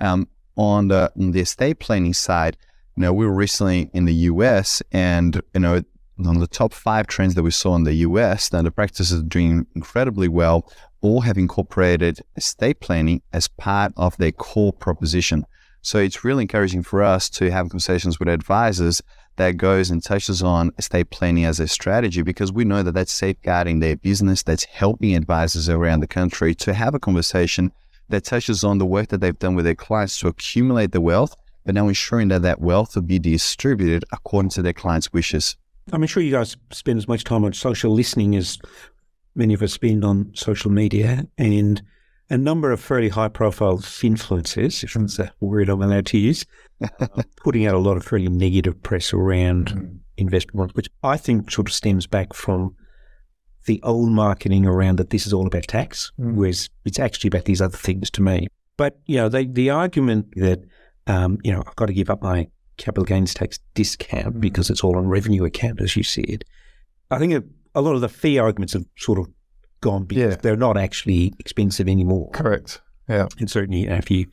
Um, 0.00 0.28
on 0.56 0.88
the, 0.88 1.12
on 1.18 1.32
the 1.32 1.40
estate 1.40 1.78
planning 1.78 2.14
side, 2.14 2.56
you 2.96 3.02
know, 3.02 3.12
we 3.12 3.26
were 3.26 3.34
recently 3.34 3.90
in 3.92 4.04
the 4.04 4.14
US 4.14 4.82
and, 4.92 5.40
you 5.52 5.60
know, 5.60 5.82
on 6.24 6.38
the 6.38 6.46
top 6.46 6.72
five 6.72 7.06
trends 7.06 7.34
that 7.34 7.42
we 7.42 7.50
saw 7.50 7.74
in 7.74 7.84
the 7.84 7.94
US, 7.94 8.52
now 8.52 8.62
the 8.62 8.70
practices 8.70 9.18
are 9.18 9.22
doing 9.22 9.66
incredibly 9.74 10.28
well, 10.28 10.70
all 11.00 11.22
have 11.22 11.36
incorporated 11.36 12.20
estate 12.36 12.80
planning 12.80 13.20
as 13.32 13.48
part 13.48 13.92
of 13.96 14.16
their 14.16 14.32
core 14.32 14.72
proposition. 14.72 15.44
So 15.82 15.98
it's 15.98 16.24
really 16.24 16.42
encouraging 16.42 16.82
for 16.82 17.02
us 17.02 17.28
to 17.30 17.50
have 17.50 17.68
conversations 17.68 18.18
with 18.18 18.28
advisors 18.28 19.02
that 19.36 19.56
goes 19.56 19.90
and 19.90 20.02
touches 20.02 20.42
on 20.42 20.70
estate 20.78 21.10
planning 21.10 21.44
as 21.44 21.60
a 21.60 21.68
strategy 21.68 22.22
because 22.22 22.52
we 22.52 22.64
know 22.64 22.82
that 22.82 22.92
that's 22.92 23.12
safeguarding 23.12 23.80
their 23.80 23.96
business, 23.96 24.42
that's 24.42 24.64
helping 24.64 25.14
advisors 25.14 25.68
around 25.68 26.00
the 26.00 26.06
country 26.06 26.54
to 26.56 26.74
have 26.74 26.94
a 26.94 27.00
conversation 27.00 27.72
that 28.08 28.24
touches 28.24 28.62
on 28.64 28.78
the 28.78 28.86
work 28.86 29.08
that 29.08 29.20
they've 29.20 29.38
done 29.38 29.54
with 29.54 29.64
their 29.64 29.74
clients 29.74 30.18
to 30.20 30.28
accumulate 30.28 30.92
the 30.92 31.00
wealth, 31.00 31.34
but 31.64 31.74
now 31.74 31.88
ensuring 31.88 32.28
that 32.28 32.42
that 32.42 32.60
wealth 32.60 32.94
will 32.94 33.02
be 33.02 33.18
distributed 33.18 34.04
according 34.12 34.50
to 34.50 34.62
their 34.62 34.72
clients' 34.72 35.12
wishes. 35.12 35.56
I'm 35.92 36.06
sure 36.06 36.22
you 36.22 36.32
guys 36.32 36.56
spend 36.70 36.98
as 36.98 37.08
much 37.08 37.24
time 37.24 37.44
on 37.44 37.52
social 37.52 37.92
listening 37.92 38.36
as 38.36 38.58
many 39.34 39.54
of 39.54 39.62
us 39.62 39.72
spend 39.72 40.04
on 40.04 40.30
social 40.34 40.70
media 40.70 41.26
and 41.36 41.82
a 42.34 42.38
number 42.38 42.72
of 42.72 42.80
fairly 42.80 43.08
high 43.08 43.28
profile 43.28 43.78
influencers, 43.78 44.82
if 44.82 44.92
that's 44.92 45.20
a 45.20 45.32
word 45.40 45.68
I'm 45.68 45.80
allowed 45.80 46.06
to 46.06 46.18
use, 46.18 46.44
uh, 46.82 47.22
putting 47.44 47.64
out 47.64 47.76
a 47.76 47.78
lot 47.78 47.96
of 47.96 48.04
fairly 48.04 48.28
negative 48.28 48.82
press 48.82 49.12
around 49.12 49.68
mm. 49.68 49.98
investment 50.16 50.56
bonds, 50.56 50.74
which 50.74 50.88
I 51.04 51.16
think 51.16 51.50
sort 51.50 51.68
of 51.68 51.74
stems 51.74 52.08
back 52.08 52.34
from 52.34 52.74
the 53.66 53.80
old 53.84 54.10
marketing 54.10 54.66
around 54.66 54.98
that 54.98 55.10
this 55.10 55.28
is 55.28 55.32
all 55.32 55.46
about 55.46 55.68
tax, 55.68 56.10
mm. 56.18 56.34
whereas 56.34 56.68
it's 56.84 56.98
actually 56.98 57.28
about 57.28 57.44
these 57.44 57.62
other 57.62 57.76
things 57.76 58.10
to 58.10 58.22
me. 58.22 58.48
But, 58.76 58.98
you 59.06 59.16
know, 59.16 59.28
they, 59.28 59.46
the 59.46 59.70
argument 59.70 60.34
that, 60.34 60.64
um, 61.06 61.38
you 61.44 61.52
know, 61.52 61.62
I've 61.64 61.76
got 61.76 61.86
to 61.86 61.94
give 61.94 62.10
up 62.10 62.20
my 62.20 62.48
capital 62.78 63.04
gains 63.04 63.32
tax 63.32 63.60
discount 63.74 64.34
mm. 64.34 64.40
because 64.40 64.70
it's 64.70 64.82
all 64.82 64.96
on 64.96 65.06
revenue 65.06 65.44
account, 65.44 65.80
as 65.80 65.94
you 65.96 66.02
said. 66.02 66.44
I 67.12 67.18
think 67.18 67.32
a, 67.32 67.44
a 67.76 67.80
lot 67.80 67.94
of 67.94 68.00
the 68.00 68.08
fee 68.08 68.40
arguments 68.40 68.72
have 68.72 68.86
sort 68.98 69.20
of 69.20 69.28
gone 69.84 70.04
because 70.04 70.34
yeah. 70.34 70.40
they're 70.40 70.56
not 70.56 70.76
actually 70.76 71.34
expensive 71.38 71.88
anymore. 71.88 72.30
Correct. 72.32 72.80
Yeah. 73.08 73.28
And 73.38 73.50
certainly, 73.50 73.82
you 73.82 73.88
know, 73.88 73.96
if 73.96 74.10
you 74.10 74.26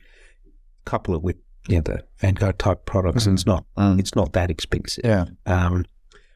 couple 0.84 1.14
it 1.14 1.22
with 1.22 1.36
you 1.68 1.76
know, 1.76 1.82
the 1.82 2.04
Vanguard 2.18 2.58
type 2.58 2.86
products, 2.86 3.24
mm. 3.24 3.26
and 3.28 3.38
it's 3.38 3.46
not 3.46 3.64
mm. 3.76 3.98
it's 4.00 4.16
not 4.16 4.32
that 4.32 4.50
expensive. 4.50 5.04
Yeah. 5.04 5.26
Um, 5.46 5.84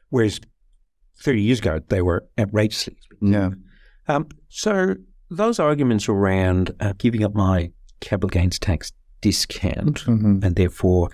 whereas 0.09 0.39
thirty 1.19 1.41
years 1.41 1.59
ago 1.59 1.81
they 1.89 2.01
were 2.01 2.25
outrageously 2.39 2.95
expensive. 2.95 3.57
Yeah. 4.07 4.15
Um, 4.15 4.29
so 4.47 4.95
those 5.29 5.59
arguments 5.59 6.07
around 6.07 6.73
uh, 6.79 6.93
giving 6.97 7.23
up 7.23 7.33
my 7.33 7.71
capital 7.99 8.29
gains 8.29 8.59
tax 8.59 8.93
discount, 9.21 10.05
mm-hmm. 10.05 10.39
and 10.43 10.55
therefore, 10.55 11.09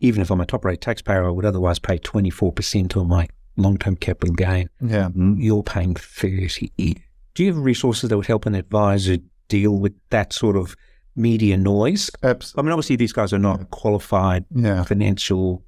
even 0.00 0.22
if 0.22 0.30
I'm 0.30 0.40
a 0.40 0.46
top 0.46 0.64
rate 0.64 0.82
taxpayer, 0.82 1.24
I 1.24 1.30
would 1.30 1.46
otherwise 1.46 1.78
pay 1.78 1.98
twenty 1.98 2.30
four 2.30 2.52
percent 2.52 2.96
on 2.96 3.08
my 3.08 3.26
long 3.56 3.78
term 3.78 3.96
capital 3.96 4.34
gain. 4.34 4.68
Yeah. 4.80 5.08
You're 5.16 5.64
paying 5.64 5.94
thirty 5.94 7.02
do 7.38 7.44
you 7.44 7.54
have 7.54 7.64
resources 7.64 8.10
that 8.10 8.16
would 8.16 8.26
help 8.26 8.46
an 8.46 8.56
advisor 8.56 9.16
deal 9.46 9.78
with 9.78 9.94
that 10.10 10.32
sort 10.32 10.56
of 10.56 10.74
media 11.14 11.56
noise? 11.56 12.10
Absolutely. 12.24 12.58
I 12.58 12.62
mean, 12.64 12.72
obviously, 12.72 12.96
these 12.96 13.12
guys 13.12 13.32
are 13.32 13.38
not 13.38 13.70
qualified 13.70 14.44
yeah. 14.52 14.82
financial 14.82 15.62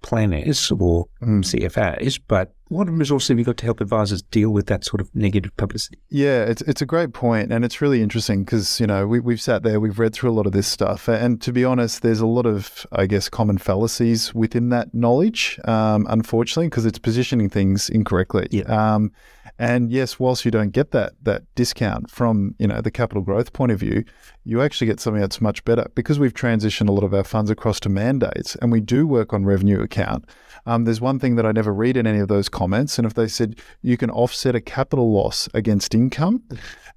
planners 0.00 0.70
or 0.70 1.08
mm. 1.22 1.44
CFAs, 1.44 2.18
but 2.26 2.54
what 2.68 2.88
resources 2.88 3.28
have 3.28 3.38
you 3.38 3.44
got 3.44 3.58
to 3.58 3.66
help 3.66 3.82
advisors 3.82 4.22
deal 4.22 4.48
with 4.48 4.66
that 4.68 4.82
sort 4.82 5.02
of 5.02 5.14
negative 5.14 5.54
publicity? 5.58 5.98
Yeah, 6.08 6.44
it's 6.44 6.62
it's 6.62 6.80
a 6.80 6.86
great 6.86 7.12
point, 7.12 7.52
and 7.52 7.66
it's 7.66 7.82
really 7.82 8.00
interesting 8.00 8.44
because 8.44 8.80
you 8.80 8.86
know 8.86 9.06
we 9.06 9.20
we've 9.20 9.42
sat 9.42 9.62
there, 9.62 9.78
we've 9.78 9.98
read 9.98 10.14
through 10.14 10.30
a 10.30 10.32
lot 10.32 10.46
of 10.46 10.52
this 10.52 10.68
stuff, 10.68 11.06
and 11.06 11.38
to 11.42 11.52
be 11.52 11.66
honest, 11.66 12.00
there's 12.00 12.20
a 12.20 12.26
lot 12.26 12.46
of 12.46 12.86
I 12.92 13.04
guess 13.04 13.28
common 13.28 13.58
fallacies 13.58 14.34
within 14.34 14.70
that 14.70 14.94
knowledge, 14.94 15.60
um, 15.66 16.06
unfortunately, 16.08 16.68
because 16.68 16.86
it's 16.86 16.98
positioning 16.98 17.50
things 17.50 17.90
incorrectly. 17.90 18.48
Yeah. 18.50 18.94
Um, 18.94 19.12
and 19.60 19.92
yes, 19.92 20.18
whilst 20.18 20.46
you 20.46 20.50
don't 20.50 20.70
get 20.70 20.90
that 20.92 21.12
that 21.22 21.42
discount 21.54 22.10
from 22.10 22.54
you 22.58 22.66
know 22.66 22.80
the 22.80 22.90
capital 22.90 23.22
growth 23.22 23.52
point 23.52 23.70
of 23.70 23.78
view, 23.78 24.04
you 24.42 24.62
actually 24.62 24.86
get 24.86 25.00
something 25.00 25.20
that's 25.20 25.42
much 25.42 25.62
better 25.66 25.84
because 25.94 26.18
we've 26.18 26.32
transitioned 26.32 26.88
a 26.88 26.92
lot 26.92 27.04
of 27.04 27.12
our 27.12 27.22
funds 27.22 27.50
across 27.50 27.78
to 27.80 27.90
mandates, 27.90 28.56
and 28.56 28.72
we 28.72 28.80
do 28.80 29.06
work 29.06 29.34
on 29.34 29.44
revenue 29.44 29.82
account. 29.82 30.24
Um, 30.64 30.84
there's 30.84 31.02
one 31.02 31.18
thing 31.18 31.36
that 31.36 31.44
I 31.44 31.52
never 31.52 31.74
read 31.74 31.98
in 31.98 32.06
any 32.06 32.20
of 32.20 32.28
those 32.28 32.48
comments, 32.48 32.96
and 32.96 33.06
if 33.06 33.12
they 33.12 33.28
said 33.28 33.60
you 33.82 33.98
can 33.98 34.10
offset 34.10 34.54
a 34.54 34.62
capital 34.62 35.12
loss 35.12 35.46
against 35.52 35.94
income, 35.94 36.42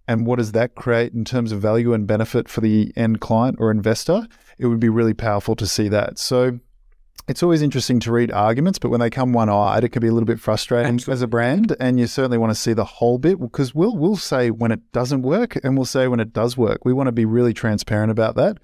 and 0.07 0.25
what 0.25 0.37
does 0.37 0.53
that 0.53 0.75
create 0.75 1.11
in 1.11 1.25
terms 1.25 1.51
of 1.51 1.59
value 1.59 1.93
and 1.93 2.07
benefit 2.07 2.47
for 2.47 2.61
the 2.61 2.93
end 2.95 3.19
client 3.19 3.57
or 3.59 3.71
investor, 3.71 4.25
it 4.57 4.67
would 4.67 4.79
be 4.79 4.89
really 4.89 5.13
powerful 5.13 5.57
to 5.57 5.67
see 5.67 5.89
that. 5.89 6.17
So 6.17 6.59
it's 7.27 7.41
always 7.41 7.61
interesting 7.61 7.99
to 8.01 8.11
read 8.11 8.31
arguments, 8.31 8.79
but 8.79 8.89
when 8.89 8.99
they 8.99 9.09
come 9.09 9.31
one-eyed, 9.31 9.83
it 9.83 9.89
can 9.89 10.01
be 10.01 10.09
a 10.09 10.11
little 10.11 10.27
bit 10.27 10.39
frustrating 10.39 10.95
Absolutely. 10.95 11.13
as 11.13 11.21
a 11.21 11.27
brand. 11.27 11.75
And 11.79 11.99
you 11.99 12.07
certainly 12.07 12.37
want 12.37 12.51
to 12.51 12.59
see 12.59 12.73
the 12.73 12.83
whole 12.83 13.17
bit 13.17 13.39
because 13.39 13.73
we'll 13.73 13.95
we'll 13.95 14.17
say 14.17 14.51
when 14.51 14.71
it 14.71 14.91
doesn't 14.91 15.21
work, 15.21 15.57
and 15.63 15.77
we'll 15.77 15.85
say 15.85 16.07
when 16.07 16.19
it 16.19 16.33
does 16.33 16.57
work. 16.57 16.83
We 16.83 16.93
want 16.93 17.07
to 17.07 17.13
be 17.13 17.25
really 17.25 17.53
transparent 17.53 18.11
about 18.11 18.35
that, 18.35 18.57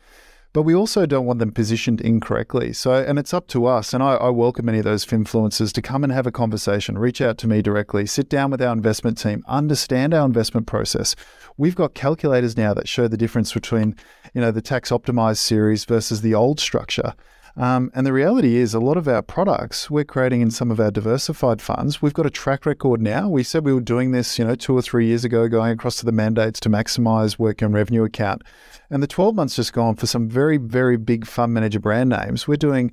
but 0.51 0.63
we 0.63 0.75
also 0.75 1.05
don't 1.05 1.25
want 1.25 1.39
them 1.39 1.51
positioned 1.51 2.01
incorrectly. 2.01 2.73
So, 2.73 2.93
and 2.93 3.17
it's 3.17 3.33
up 3.33 3.47
to 3.49 3.65
us. 3.65 3.93
And 3.93 4.03
I, 4.03 4.15
I 4.15 4.29
welcome 4.29 4.67
any 4.67 4.79
of 4.79 4.83
those 4.83 5.05
influencers 5.05 5.71
to 5.73 5.81
come 5.81 6.03
and 6.03 6.11
have 6.11 6.27
a 6.27 6.31
conversation. 6.31 6.97
Reach 6.97 7.21
out 7.21 7.37
to 7.39 7.47
me 7.47 7.61
directly. 7.61 8.05
Sit 8.07 8.29
down 8.29 8.51
with 8.51 8.61
our 8.61 8.73
investment 8.73 9.17
team. 9.17 9.43
Understand 9.47 10.13
our 10.13 10.25
investment 10.25 10.67
process. 10.67 11.15
We've 11.55 11.75
got 11.75 11.93
calculators 11.93 12.57
now 12.57 12.73
that 12.73 12.87
show 12.87 13.07
the 13.07 13.17
difference 13.17 13.53
between, 13.53 13.95
you 14.33 14.41
know, 14.41 14.51
the 14.51 14.61
tax 14.61 14.89
optimized 14.89 15.37
series 15.37 15.85
versus 15.85 16.21
the 16.21 16.33
old 16.33 16.59
structure. 16.59 17.13
Um, 17.55 17.91
and 17.93 18.05
the 18.05 18.13
reality 18.13 18.57
is, 18.57 18.73
a 18.73 18.79
lot 18.79 18.97
of 18.97 19.07
our 19.07 19.21
products 19.21 19.89
we're 19.89 20.03
creating 20.03 20.41
in 20.41 20.51
some 20.51 20.71
of 20.71 20.79
our 20.79 20.91
diversified 20.91 21.61
funds. 21.61 22.01
We've 22.01 22.13
got 22.13 22.25
a 22.25 22.29
track 22.29 22.65
record 22.65 23.01
now. 23.01 23.29
We 23.29 23.43
said 23.43 23.65
we 23.65 23.73
were 23.73 23.81
doing 23.81 24.11
this, 24.11 24.39
you 24.39 24.45
know, 24.45 24.55
two 24.55 24.77
or 24.77 24.81
three 24.81 25.07
years 25.07 25.25
ago, 25.25 25.47
going 25.47 25.71
across 25.71 25.97
to 25.97 26.05
the 26.05 26.11
mandates 26.11 26.59
to 26.61 26.69
maximize 26.69 27.37
work 27.39 27.61
and 27.61 27.73
revenue 27.73 28.03
account. 28.03 28.43
And 28.89 29.03
the 29.03 29.07
12 29.07 29.35
months 29.35 29.55
just 29.55 29.73
gone 29.73 29.95
for 29.95 30.07
some 30.07 30.29
very, 30.29 30.57
very 30.57 30.97
big 30.97 31.25
fund 31.25 31.53
manager 31.53 31.79
brand 31.79 32.09
names. 32.09 32.47
We're 32.47 32.55
doing 32.55 32.91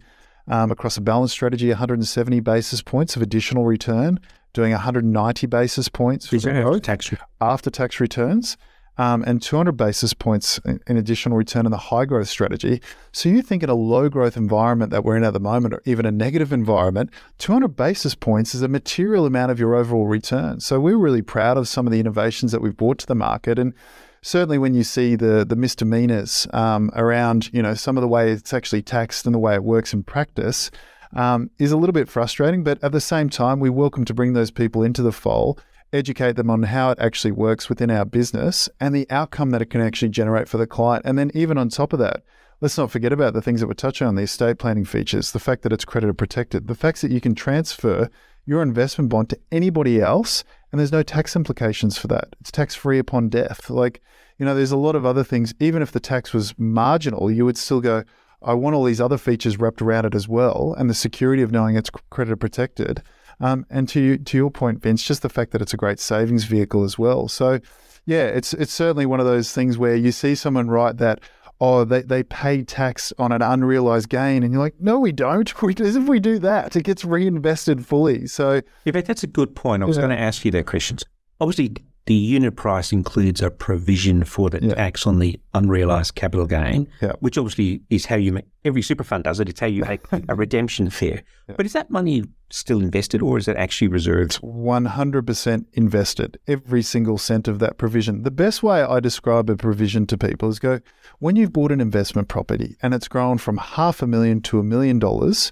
um, 0.48 0.70
across 0.70 0.96
a 0.96 1.00
balance 1.00 1.32
strategy, 1.32 1.68
170 1.68 2.40
basis 2.40 2.82
points 2.82 3.16
of 3.16 3.22
additional 3.22 3.64
return, 3.64 4.18
doing 4.52 4.72
190 4.72 5.46
basis 5.46 5.88
points 5.88 6.32
Is 6.32 6.46
after 6.46 6.80
tax? 6.80 7.14
after 7.40 7.70
tax 7.70 8.00
returns. 8.00 8.56
Um, 8.98 9.22
and 9.26 9.42
200 9.42 9.72
basis 9.72 10.14
points 10.14 10.58
in, 10.64 10.96
additional 10.96 11.36
return 11.36 11.66
in 11.66 11.70
the 11.70 11.76
high 11.76 12.06
growth 12.06 12.28
strategy. 12.28 12.80
So 13.12 13.28
you 13.28 13.42
think 13.42 13.62
in 13.62 13.68
a 13.68 13.74
low 13.74 14.08
growth 14.08 14.38
environment 14.38 14.90
that 14.90 15.04
we're 15.04 15.18
in 15.18 15.24
at 15.24 15.34
the 15.34 15.40
moment, 15.40 15.74
or 15.74 15.82
even 15.84 16.06
a 16.06 16.10
negative 16.10 16.50
environment, 16.50 17.10
200 17.38 17.68
basis 17.68 18.14
points 18.14 18.54
is 18.54 18.62
a 18.62 18.68
material 18.68 19.26
amount 19.26 19.50
of 19.50 19.60
your 19.60 19.74
overall 19.74 20.06
return. 20.06 20.60
So 20.60 20.80
we're 20.80 20.96
really 20.96 21.20
proud 21.20 21.58
of 21.58 21.68
some 21.68 21.86
of 21.86 21.92
the 21.92 22.00
innovations 22.00 22.52
that 22.52 22.62
we've 22.62 22.76
brought 22.76 22.98
to 23.00 23.06
the 23.06 23.14
market. 23.14 23.58
And 23.58 23.74
certainly 24.22 24.58
when 24.58 24.74
you 24.74 24.82
see 24.82 25.14
the 25.14 25.44
the 25.44 25.56
misdemeanors 25.56 26.46
um, 26.52 26.90
around, 26.94 27.52
you 27.52 27.62
know, 27.62 27.74
some 27.74 27.96
of 27.96 28.00
the 28.00 28.08
way 28.08 28.32
it's 28.32 28.52
actually 28.52 28.82
taxed 28.82 29.26
and 29.26 29.34
the 29.34 29.38
way 29.38 29.54
it 29.54 29.64
works 29.64 29.92
in 29.92 30.02
practice. 30.02 30.70
Um, 31.12 31.50
is 31.58 31.70
a 31.70 31.76
little 31.76 31.92
bit 31.92 32.08
frustrating, 32.08 32.64
but 32.64 32.82
at 32.82 32.90
the 32.90 33.00
same 33.00 33.30
time, 33.30 33.60
we 33.60 33.70
welcome 33.70 34.04
to 34.04 34.12
bring 34.12 34.32
those 34.32 34.50
people 34.50 34.82
into 34.82 35.02
the 35.02 35.12
fold 35.12 35.62
educate 35.92 36.36
them 36.36 36.50
on 36.50 36.64
how 36.64 36.90
it 36.90 36.98
actually 37.00 37.32
works 37.32 37.68
within 37.68 37.90
our 37.90 38.04
business 38.04 38.68
and 38.80 38.94
the 38.94 39.06
outcome 39.10 39.50
that 39.50 39.62
it 39.62 39.70
can 39.70 39.80
actually 39.80 40.08
generate 40.08 40.48
for 40.48 40.58
the 40.58 40.66
client. 40.66 41.04
And 41.04 41.18
then, 41.18 41.30
even 41.34 41.58
on 41.58 41.68
top 41.68 41.92
of 41.92 41.98
that, 41.98 42.22
let's 42.60 42.78
not 42.78 42.90
forget 42.90 43.12
about 43.12 43.34
the 43.34 43.42
things 43.42 43.60
that 43.60 43.66
we're 43.66 43.74
touching 43.74 44.06
on 44.06 44.14
the 44.14 44.22
estate 44.22 44.58
planning 44.58 44.84
features, 44.84 45.32
the 45.32 45.38
fact 45.38 45.62
that 45.62 45.72
it's 45.72 45.84
creditor 45.84 46.14
protected, 46.14 46.66
the 46.66 46.74
fact 46.74 47.02
that 47.02 47.10
you 47.10 47.20
can 47.20 47.34
transfer 47.34 48.10
your 48.44 48.62
investment 48.62 49.10
bond 49.10 49.28
to 49.28 49.38
anybody 49.50 50.00
else 50.00 50.44
and 50.72 50.78
there's 50.78 50.92
no 50.92 51.02
tax 51.02 51.34
implications 51.34 51.96
for 51.96 52.08
that. 52.08 52.36
It's 52.40 52.50
tax 52.50 52.74
free 52.74 52.98
upon 52.98 53.28
death. 53.28 53.70
Like, 53.70 54.02
you 54.38 54.44
know, 54.44 54.54
there's 54.54 54.72
a 54.72 54.76
lot 54.76 54.96
of 54.96 55.06
other 55.06 55.24
things. 55.24 55.54
Even 55.60 55.80
if 55.80 55.92
the 55.92 56.00
tax 56.00 56.32
was 56.32 56.54
marginal, 56.58 57.30
you 57.30 57.44
would 57.44 57.56
still 57.56 57.80
go, 57.80 58.04
I 58.42 58.54
want 58.54 58.76
all 58.76 58.84
these 58.84 59.00
other 59.00 59.16
features 59.16 59.58
wrapped 59.58 59.80
around 59.80 60.04
it 60.04 60.14
as 60.14 60.28
well, 60.28 60.74
and 60.76 60.90
the 60.90 60.94
security 60.94 61.42
of 61.42 61.50
knowing 61.50 61.76
it's 61.76 61.90
creditor 62.10 62.36
protected. 62.36 63.02
Um, 63.40 63.66
and 63.70 63.88
to 63.90 64.16
to 64.18 64.36
your 64.36 64.50
point, 64.50 64.82
Vince, 64.82 65.02
just 65.02 65.22
the 65.22 65.28
fact 65.28 65.52
that 65.52 65.60
it's 65.62 65.74
a 65.74 65.76
great 65.76 66.00
savings 66.00 66.44
vehicle 66.44 66.84
as 66.84 66.98
well. 66.98 67.28
So, 67.28 67.60
yeah, 68.06 68.24
it's 68.26 68.52
it's 68.54 68.72
certainly 68.72 69.06
one 69.06 69.20
of 69.20 69.26
those 69.26 69.52
things 69.52 69.76
where 69.76 69.94
you 69.94 70.12
see 70.12 70.34
someone 70.34 70.68
write 70.68 70.96
that. 70.98 71.20
Oh, 71.58 71.84
they, 71.84 72.02
they 72.02 72.22
pay 72.22 72.62
tax 72.64 73.14
on 73.18 73.32
an 73.32 73.40
unrealized 73.40 74.10
gain, 74.10 74.42
and 74.42 74.52
you're 74.52 74.60
like, 74.60 74.74
no, 74.78 74.98
we 75.00 75.10
don't. 75.10 75.50
We, 75.62 75.72
if 75.74 76.06
we 76.06 76.20
do 76.20 76.38
that, 76.40 76.76
it 76.76 76.82
gets 76.82 77.02
reinvested 77.02 77.86
fully. 77.86 78.26
So, 78.26 78.60
in 78.84 78.92
fact, 78.92 79.06
that's 79.06 79.22
a 79.22 79.26
good 79.26 79.56
point. 79.56 79.82
I 79.82 79.86
was 79.86 79.96
Yeah. 79.96 80.02
going 80.02 80.14
to 80.14 80.22
ask 80.22 80.44
you 80.44 80.50
that 80.50 80.66
question. 80.66 80.98
Obviously, 81.40 81.74
the 82.06 82.14
unit 82.14 82.54
price 82.56 82.92
includes 82.92 83.42
a 83.42 83.50
provision 83.50 84.22
for 84.24 84.48
the 84.48 84.60
Yeah. 84.62 84.74
tax 84.74 85.06
on 85.06 85.18
the 85.18 85.38
unrealized 85.54 86.14
capital 86.14 86.46
gain, 86.46 86.86
Yeah. 87.02 87.12
which 87.20 87.36
obviously 87.36 87.82
is 87.90 88.06
how 88.06 88.16
you 88.16 88.32
make 88.32 88.44
every 88.64 88.80
super 88.82 89.02
fund 89.04 89.24
does 89.24 89.40
it. 89.40 89.48
It's 89.48 89.60
how 89.60 89.66
you 89.66 89.84
make 89.84 90.00
a 90.28 90.34
redemption 90.34 90.88
fair. 90.90 91.22
But 91.56 91.66
is 91.66 91.72
that 91.72 91.90
money 91.90 92.24
still 92.50 92.80
invested, 92.80 93.22
or 93.22 93.38
is 93.38 93.48
it 93.48 93.56
actually 93.56 93.88
reserved? 93.88 94.40
100% 94.40 95.66
invested, 95.72 96.38
every 96.46 96.82
single 96.82 97.18
cent 97.18 97.48
of 97.48 97.58
that 97.58 97.76
provision. 97.78 98.22
The 98.22 98.30
best 98.30 98.62
way 98.62 98.82
I 98.82 99.00
describe 99.00 99.50
a 99.50 99.56
provision 99.56 100.06
to 100.06 100.18
people 100.18 100.48
is 100.48 100.58
go, 100.58 100.80
when 101.18 101.36
you've 101.36 101.52
bought 101.52 101.72
an 101.72 101.80
investment 101.80 102.28
property 102.28 102.76
and 102.82 102.94
it's 102.94 103.08
grown 103.08 103.38
from 103.38 103.56
half 103.58 104.00
a 104.02 104.06
million 104.06 104.40
to 104.42 104.58
a 104.58 104.62
million 104.64 104.98
dollars, 104.98 105.50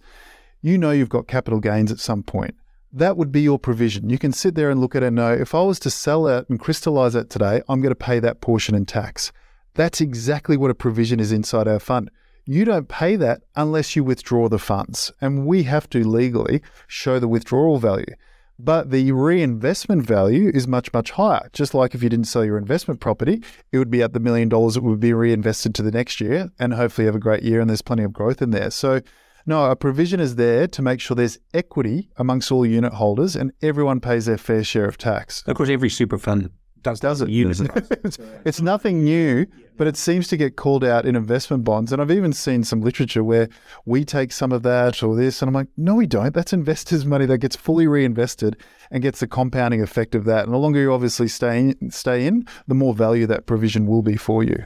you 0.63 0.79
know 0.79 0.93
you've 0.93 1.09
got 1.09 1.27
capital 1.29 1.61
gains 1.61 1.91
at 1.93 1.99
some 1.99 2.23
point. 2.23 2.55
That 2.97 3.17
would 3.17 3.33
be 3.33 3.41
your 3.41 3.59
provision. 3.59 4.09
You 4.09 4.19
can 4.19 4.33
sit 4.33 4.55
there 4.55 4.71
and 4.71 4.81
look 4.81 4.95
at 4.95 5.03
it 5.03 5.07
and 5.07 5.17
know 5.17 5.33
if 5.33 5.53
I 5.53 5.63
was 5.63 5.81
to 5.81 5.91
sell 5.91 6.29
it 6.29 6.49
and 6.49 6.61
crystallize 6.61 7.17
it 7.17 7.29
today, 7.29 7.61
I'm 7.69 7.81
going 7.81 7.91
to 7.91 7.97
pay 7.97 8.21
that 8.21 8.41
portion 8.41 8.77
in 8.77 8.87
tax. 8.87 9.33
That's 9.75 10.01
exactly 10.01 10.57
what 10.57 10.71
a 10.71 10.77
provision 10.77 11.19
is 11.19 11.33
inside 11.33 11.67
our 11.67 11.81
fund. 11.81 12.09
You 12.47 12.65
don't 12.65 12.89
pay 12.89 13.17
that 13.17 13.41
unless 13.57 13.97
you 13.97 14.05
withdraw 14.05 14.49
the 14.49 14.61
funds. 14.61 15.11
And 15.21 15.45
we 15.45 15.65
have 15.65 15.91
to 15.91 16.07
legally 16.07 16.63
show 16.87 17.19
the 17.19 17.27
withdrawal 17.27 17.79
value. 17.79 18.15
But 18.61 18.93
the 18.93 19.11
reinvestment 19.11 20.03
value 20.03 20.53
is 20.55 20.69
much, 20.69 20.93
much 20.93 21.11
higher. 21.11 21.51
Just 21.53 21.75
like 21.75 21.97
if 21.97 22.03
you 22.05 22.09
didn't 22.09 22.27
sell 22.27 22.45
your 22.45 22.59
investment 22.59 23.01
property, 23.01 23.43
it 23.73 23.79
would 23.79 23.91
be 23.91 24.03
at 24.03 24.13
the 24.13 24.21
million 24.21 24.49
dollars 24.49 24.77
it 24.77 24.85
would 24.85 25.01
be 25.01 25.13
reinvested 25.13 25.75
to 25.75 25.83
the 25.83 25.91
next 25.91 26.21
year 26.21 26.53
and 26.61 26.75
hopefully 26.75 27.07
have 27.07 27.17
a 27.17 27.19
great 27.19 27.43
year 27.43 27.61
and 27.61 27.69
there's 27.69 27.83
plenty 27.83 28.05
of 28.05 28.13
growth 28.13 28.41
in 28.41 28.53
there. 28.53 28.71
So, 28.71 29.01
no, 29.47 29.71
a 29.71 29.77
provision 29.77 30.21
is 30.21 30.37
there 30.37 30.67
to 30.69 30.83
make 30.83 31.01
sure 31.01 31.15
there's 31.15 31.39
equity 31.53 32.11
amongst 32.17 32.51
all 32.51 32.65
unit 32.65 32.95
holders 32.95 33.37
and 33.37 33.53
everyone 33.63 34.01
pays 34.01 34.27
their 34.27 34.39
fair 34.39 34.65
share 34.65 34.87
of 34.87 34.99
tax. 34.99 35.43
Of 35.47 35.57
course, 35.57 35.69
every 35.69 35.91
super 35.91 36.19
fund 36.19 36.51
does 36.85 37.01
Does 37.01 37.21
it? 37.21 37.31
Unit 37.31 37.61
it's, 38.05 38.19
it's 38.45 38.61
nothing 38.61 39.03
new, 39.03 39.47
but 39.77 39.89
it 39.89 39.97
seems 39.97 40.29
to 40.29 40.37
get 40.37 40.57
called 40.57 40.85
out 40.85 41.05
in 41.05 41.17
investment 41.17 41.65
bonds. 41.65 41.93
And 41.93 42.01
I've 42.01 42.11
even 42.11 42.33
seen 42.33 42.63
some 42.63 42.83
literature 42.83 43.25
where 43.25 43.49
we 43.85 44.05
take 44.05 44.31
some 44.31 44.53
of 44.53 44.63
that 44.63 45.03
or 45.03 45.17
this, 45.17 45.43
and 45.43 45.49
I'm 45.49 45.55
like, 45.55 45.69
no, 45.77 45.97
we 45.97 46.07
don't. 46.07 46.33
That's 46.33 46.53
investors' 46.53 47.05
money 47.05 47.27
that 47.27 47.39
gets 47.39 47.57
fully 47.57 47.89
reinvested 47.89 48.63
and 48.93 49.03
gets 49.03 49.19
the 49.21 49.27
compounding 49.27 49.83
effect 49.83 50.15
of 50.15 50.25
that. 50.27 50.45
And 50.45 50.55
the 50.55 50.59
longer 50.59 50.81
you 50.81 50.93
obviously 50.93 51.27
stay 51.27 51.59
in, 51.59 51.91
stay 51.91 52.27
in, 52.27 52.47
the 52.69 52.75
more 52.75 52.95
value 52.95 53.27
that 53.27 53.47
provision 53.47 53.87
will 53.87 54.03
be 54.03 54.17
for 54.17 54.45
you. 54.45 54.65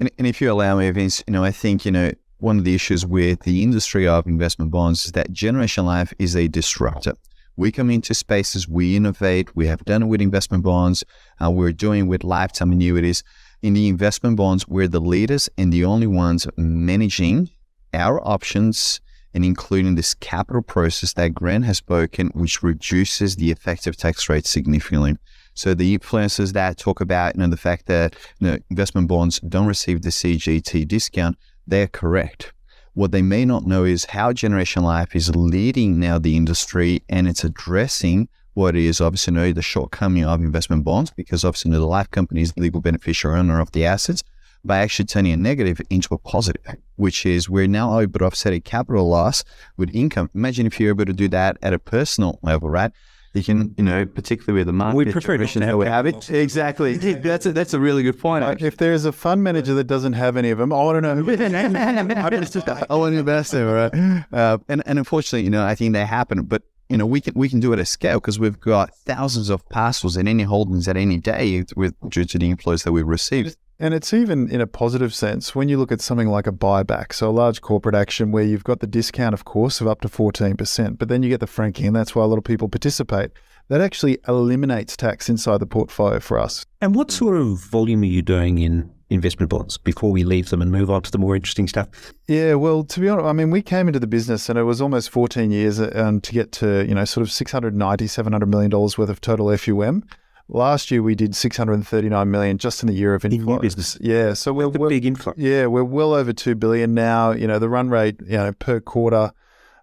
And, 0.00 0.10
and 0.18 0.26
if 0.26 0.40
you 0.40 0.50
allow 0.50 0.78
me, 0.78 0.90
Vince, 0.90 1.22
you 1.26 1.32
know, 1.32 1.44
I 1.44 1.52
think, 1.52 1.84
you 1.84 1.92
know, 1.92 2.12
one 2.38 2.58
of 2.58 2.64
the 2.64 2.74
issues 2.74 3.06
with 3.06 3.40
the 3.40 3.62
industry 3.62 4.06
of 4.06 4.26
investment 4.26 4.70
bonds 4.70 5.06
is 5.06 5.12
that 5.12 5.32
Generation 5.32 5.86
Life 5.86 6.12
is 6.18 6.36
a 6.36 6.48
disruptor. 6.48 7.14
We 7.56 7.72
come 7.72 7.90
into 7.90 8.12
spaces, 8.12 8.68
we 8.68 8.96
innovate, 8.96 9.56
we 9.56 9.66
have 9.66 9.84
done 9.84 10.02
it 10.02 10.06
with 10.06 10.20
investment 10.20 10.62
bonds, 10.62 11.04
uh, 11.42 11.50
we're 11.50 11.72
doing 11.72 12.06
with 12.06 12.22
lifetime 12.22 12.72
annuities. 12.72 13.22
In 13.62 13.72
the 13.72 13.88
investment 13.88 14.36
bonds, 14.36 14.68
we're 14.68 14.88
the 14.88 15.00
leaders 15.00 15.48
and 15.56 15.72
the 15.72 15.84
only 15.84 16.06
ones 16.06 16.46
managing 16.58 17.48
our 17.94 18.20
options 18.26 19.00
and 19.32 19.44
including 19.44 19.94
this 19.94 20.14
capital 20.14 20.62
process 20.62 21.14
that 21.14 21.34
Grant 21.34 21.64
has 21.64 21.78
spoken, 21.78 22.28
which 22.34 22.62
reduces 22.62 23.36
the 23.36 23.50
effective 23.50 23.96
tax 23.96 24.28
rate 24.28 24.46
significantly. 24.46 25.16
So 25.54 25.72
the 25.72 25.96
influencers 25.96 26.52
that 26.52 26.76
talk 26.76 27.00
about 27.00 27.34
you 27.34 27.40
know 27.40 27.48
the 27.48 27.56
fact 27.56 27.86
that 27.86 28.14
you 28.40 28.48
know, 28.48 28.58
investment 28.70 29.08
bonds 29.08 29.40
don't 29.40 29.66
receive 29.66 30.02
the 30.02 30.10
CGT 30.10 30.86
discount, 30.86 31.36
they're 31.66 31.88
correct. 31.88 32.52
What 32.94 33.12
they 33.12 33.22
may 33.22 33.44
not 33.44 33.66
know 33.66 33.84
is 33.84 34.06
how 34.06 34.32
Generation 34.32 34.82
Life 34.82 35.14
is 35.14 35.34
leading 35.36 36.00
now 36.00 36.18
the 36.18 36.36
industry 36.36 37.02
and 37.08 37.28
it's 37.28 37.44
addressing 37.44 38.28
what 38.54 38.74
is 38.74 39.02
obviously 39.02 39.34
know, 39.34 39.52
the 39.52 39.60
shortcoming 39.60 40.24
of 40.24 40.40
investment 40.40 40.82
bonds 40.82 41.10
because 41.10 41.44
obviously 41.44 41.70
know, 41.70 41.78
the 41.78 41.86
life 41.86 42.10
company 42.10 42.40
is 42.40 42.54
the 42.54 42.62
legal 42.62 42.80
beneficiary 42.80 43.38
owner 43.38 43.60
of 43.60 43.70
the 43.72 43.84
assets 43.84 44.22
by 44.64 44.78
actually 44.78 45.04
turning 45.04 45.32
a 45.32 45.36
negative 45.36 45.78
into 45.90 46.14
a 46.14 46.18
positive, 46.18 46.62
which 46.96 47.26
is 47.26 47.50
we're 47.50 47.66
now 47.68 48.00
able 48.00 48.18
to 48.18 48.24
offset 48.24 48.54
a 48.54 48.60
capital 48.60 49.08
loss 49.08 49.44
with 49.76 49.94
income. 49.94 50.30
Imagine 50.34 50.66
if 50.66 50.80
you're 50.80 50.88
able 50.90 51.04
to 51.04 51.12
do 51.12 51.28
that 51.28 51.58
at 51.60 51.74
a 51.74 51.78
personal 51.78 52.38
level, 52.42 52.70
right? 52.70 52.92
You 53.36 53.44
can, 53.44 53.74
you 53.76 53.84
know, 53.84 54.06
particularly 54.06 54.60
with 54.60 54.66
the 54.66 54.72
market. 54.72 54.96
We 54.96 55.04
prefer 55.12 55.36
not 55.36 55.42
to 55.42 55.48
situation 55.48 55.62
have 55.62 55.70
that 55.72 55.76
we 55.76 55.86
have 55.86 56.06
it. 56.06 56.30
Exactly. 56.30 56.96
That's 57.26 57.46
a, 57.46 57.52
that's 57.52 57.74
a 57.74 57.80
really 57.80 58.02
good 58.02 58.18
point. 58.18 58.62
If 58.62 58.76
there's 58.76 59.04
a 59.04 59.12
fund 59.12 59.42
manager 59.42 59.74
that 59.74 59.84
doesn't 59.84 60.14
have 60.14 60.36
any 60.36 60.50
of 60.50 60.58
them, 60.58 60.72
I 60.72 60.76
want 60.76 60.96
to 60.96 61.00
know 61.00 61.16
who. 61.16 61.30
I 62.90 62.94
want 62.96 63.12
to 63.12 63.18
invest 63.18 63.54
in, 63.54 63.66
right? 63.66 64.24
Uh, 64.32 64.58
and 64.68 64.82
and 64.86 64.98
unfortunately, 64.98 65.44
you 65.44 65.50
know, 65.50 65.64
I 65.64 65.74
think 65.74 65.92
that 65.94 66.06
happened, 66.06 66.48
but 66.48 66.62
you 66.88 66.96
know, 66.96 67.06
we 67.06 67.20
can 67.20 67.34
we 67.34 67.48
can 67.48 67.60
do 67.60 67.72
it 67.72 67.78
at 67.78 67.88
scale 67.88 68.18
because 68.18 68.38
we've 68.38 68.60
got 68.60 68.94
thousands 68.94 69.50
of 69.50 69.68
parcels 69.68 70.16
in 70.16 70.28
any 70.28 70.44
holdings 70.44 70.86
at 70.88 70.96
any 70.96 71.18
day 71.18 71.64
with 71.76 71.94
due 72.08 72.24
to 72.24 72.38
the 72.38 72.52
inflows 72.52 72.84
that 72.84 72.92
we've 72.92 73.06
received. 73.06 73.56
And 73.78 73.92
it's 73.92 74.14
even 74.14 74.50
in 74.50 74.62
a 74.62 74.66
positive 74.66 75.14
sense 75.14 75.54
when 75.54 75.68
you 75.68 75.76
look 75.76 75.92
at 75.92 76.00
something 76.00 76.28
like 76.28 76.46
a 76.46 76.52
buyback, 76.52 77.12
so 77.12 77.28
a 77.28 77.30
large 77.30 77.60
corporate 77.60 77.94
action 77.94 78.32
where 78.32 78.42
you've 78.42 78.64
got 78.64 78.80
the 78.80 78.86
discount, 78.86 79.34
of 79.34 79.44
course, 79.44 79.82
of 79.82 79.86
up 79.86 80.00
to 80.00 80.08
14%, 80.08 80.96
but 80.96 81.08
then 81.08 81.22
you 81.22 81.28
get 81.28 81.40
the 81.40 81.46
franking, 81.46 81.86
and 81.86 81.94
that's 81.96 82.14
why 82.14 82.24
a 82.24 82.26
lot 82.26 82.38
of 82.38 82.44
people 82.44 82.68
participate. 82.68 83.32
That 83.68 83.82
actually 83.82 84.18
eliminates 84.26 84.96
tax 84.96 85.28
inside 85.28 85.58
the 85.58 85.66
portfolio 85.66 86.20
for 86.20 86.38
us. 86.38 86.64
And 86.80 86.94
what 86.94 87.10
sort 87.10 87.36
of 87.36 87.58
volume 87.58 88.02
are 88.02 88.06
you 88.06 88.22
doing 88.22 88.58
in 88.58 88.90
investment 89.10 89.50
bonds 89.50 89.76
before 89.76 90.10
we 90.10 90.24
leave 90.24 90.50
them 90.50 90.62
and 90.62 90.70
move 90.70 90.90
on 90.90 91.02
to 91.02 91.10
the 91.10 91.18
more 91.18 91.36
interesting 91.36 91.68
stuff? 91.68 91.88
Yeah, 92.28 92.54
well, 92.54 92.82
to 92.84 93.00
be 93.00 93.08
honest, 93.08 93.26
I 93.26 93.32
mean, 93.32 93.50
we 93.50 93.62
came 93.62 93.88
into 93.88 94.00
the 94.00 94.06
business 94.06 94.48
and 94.48 94.58
it 94.58 94.62
was 94.62 94.80
almost 94.80 95.10
14 95.10 95.50
years 95.50 95.80
um, 95.80 96.20
to 96.22 96.32
get 96.32 96.52
to, 96.52 96.86
you 96.86 96.94
know, 96.94 97.04
sort 97.04 97.22
of 97.22 97.30
690, 97.30 98.06
700 98.06 98.46
million 98.46 98.70
dollars 98.70 98.96
worth 98.96 99.10
of 99.10 99.20
total 99.20 99.46
FUM. 99.46 100.02
Last 100.48 100.90
year 100.90 101.02
we 101.02 101.14
did 101.14 101.34
639 101.34 102.30
million 102.30 102.58
just 102.58 102.82
in 102.82 102.86
the 102.86 102.94
year 102.94 103.14
of 103.14 103.24
new 103.24 103.58
business. 103.58 103.98
Yeah, 104.00 104.34
so 104.34 104.52
we're, 104.52 104.70
The 104.70 104.78
we're 104.78 104.88
big 104.88 105.04
inflow. 105.04 105.34
yeah, 105.36 105.66
we're 105.66 105.82
well 105.84 106.14
over 106.14 106.32
2 106.32 106.54
billion 106.54 106.94
now. 106.94 107.32
You 107.32 107.46
know, 107.48 107.58
the 107.58 107.68
run 107.68 107.90
rate, 107.90 108.20
you 108.24 108.36
know, 108.36 108.52
per 108.52 108.78
quarter 108.80 109.32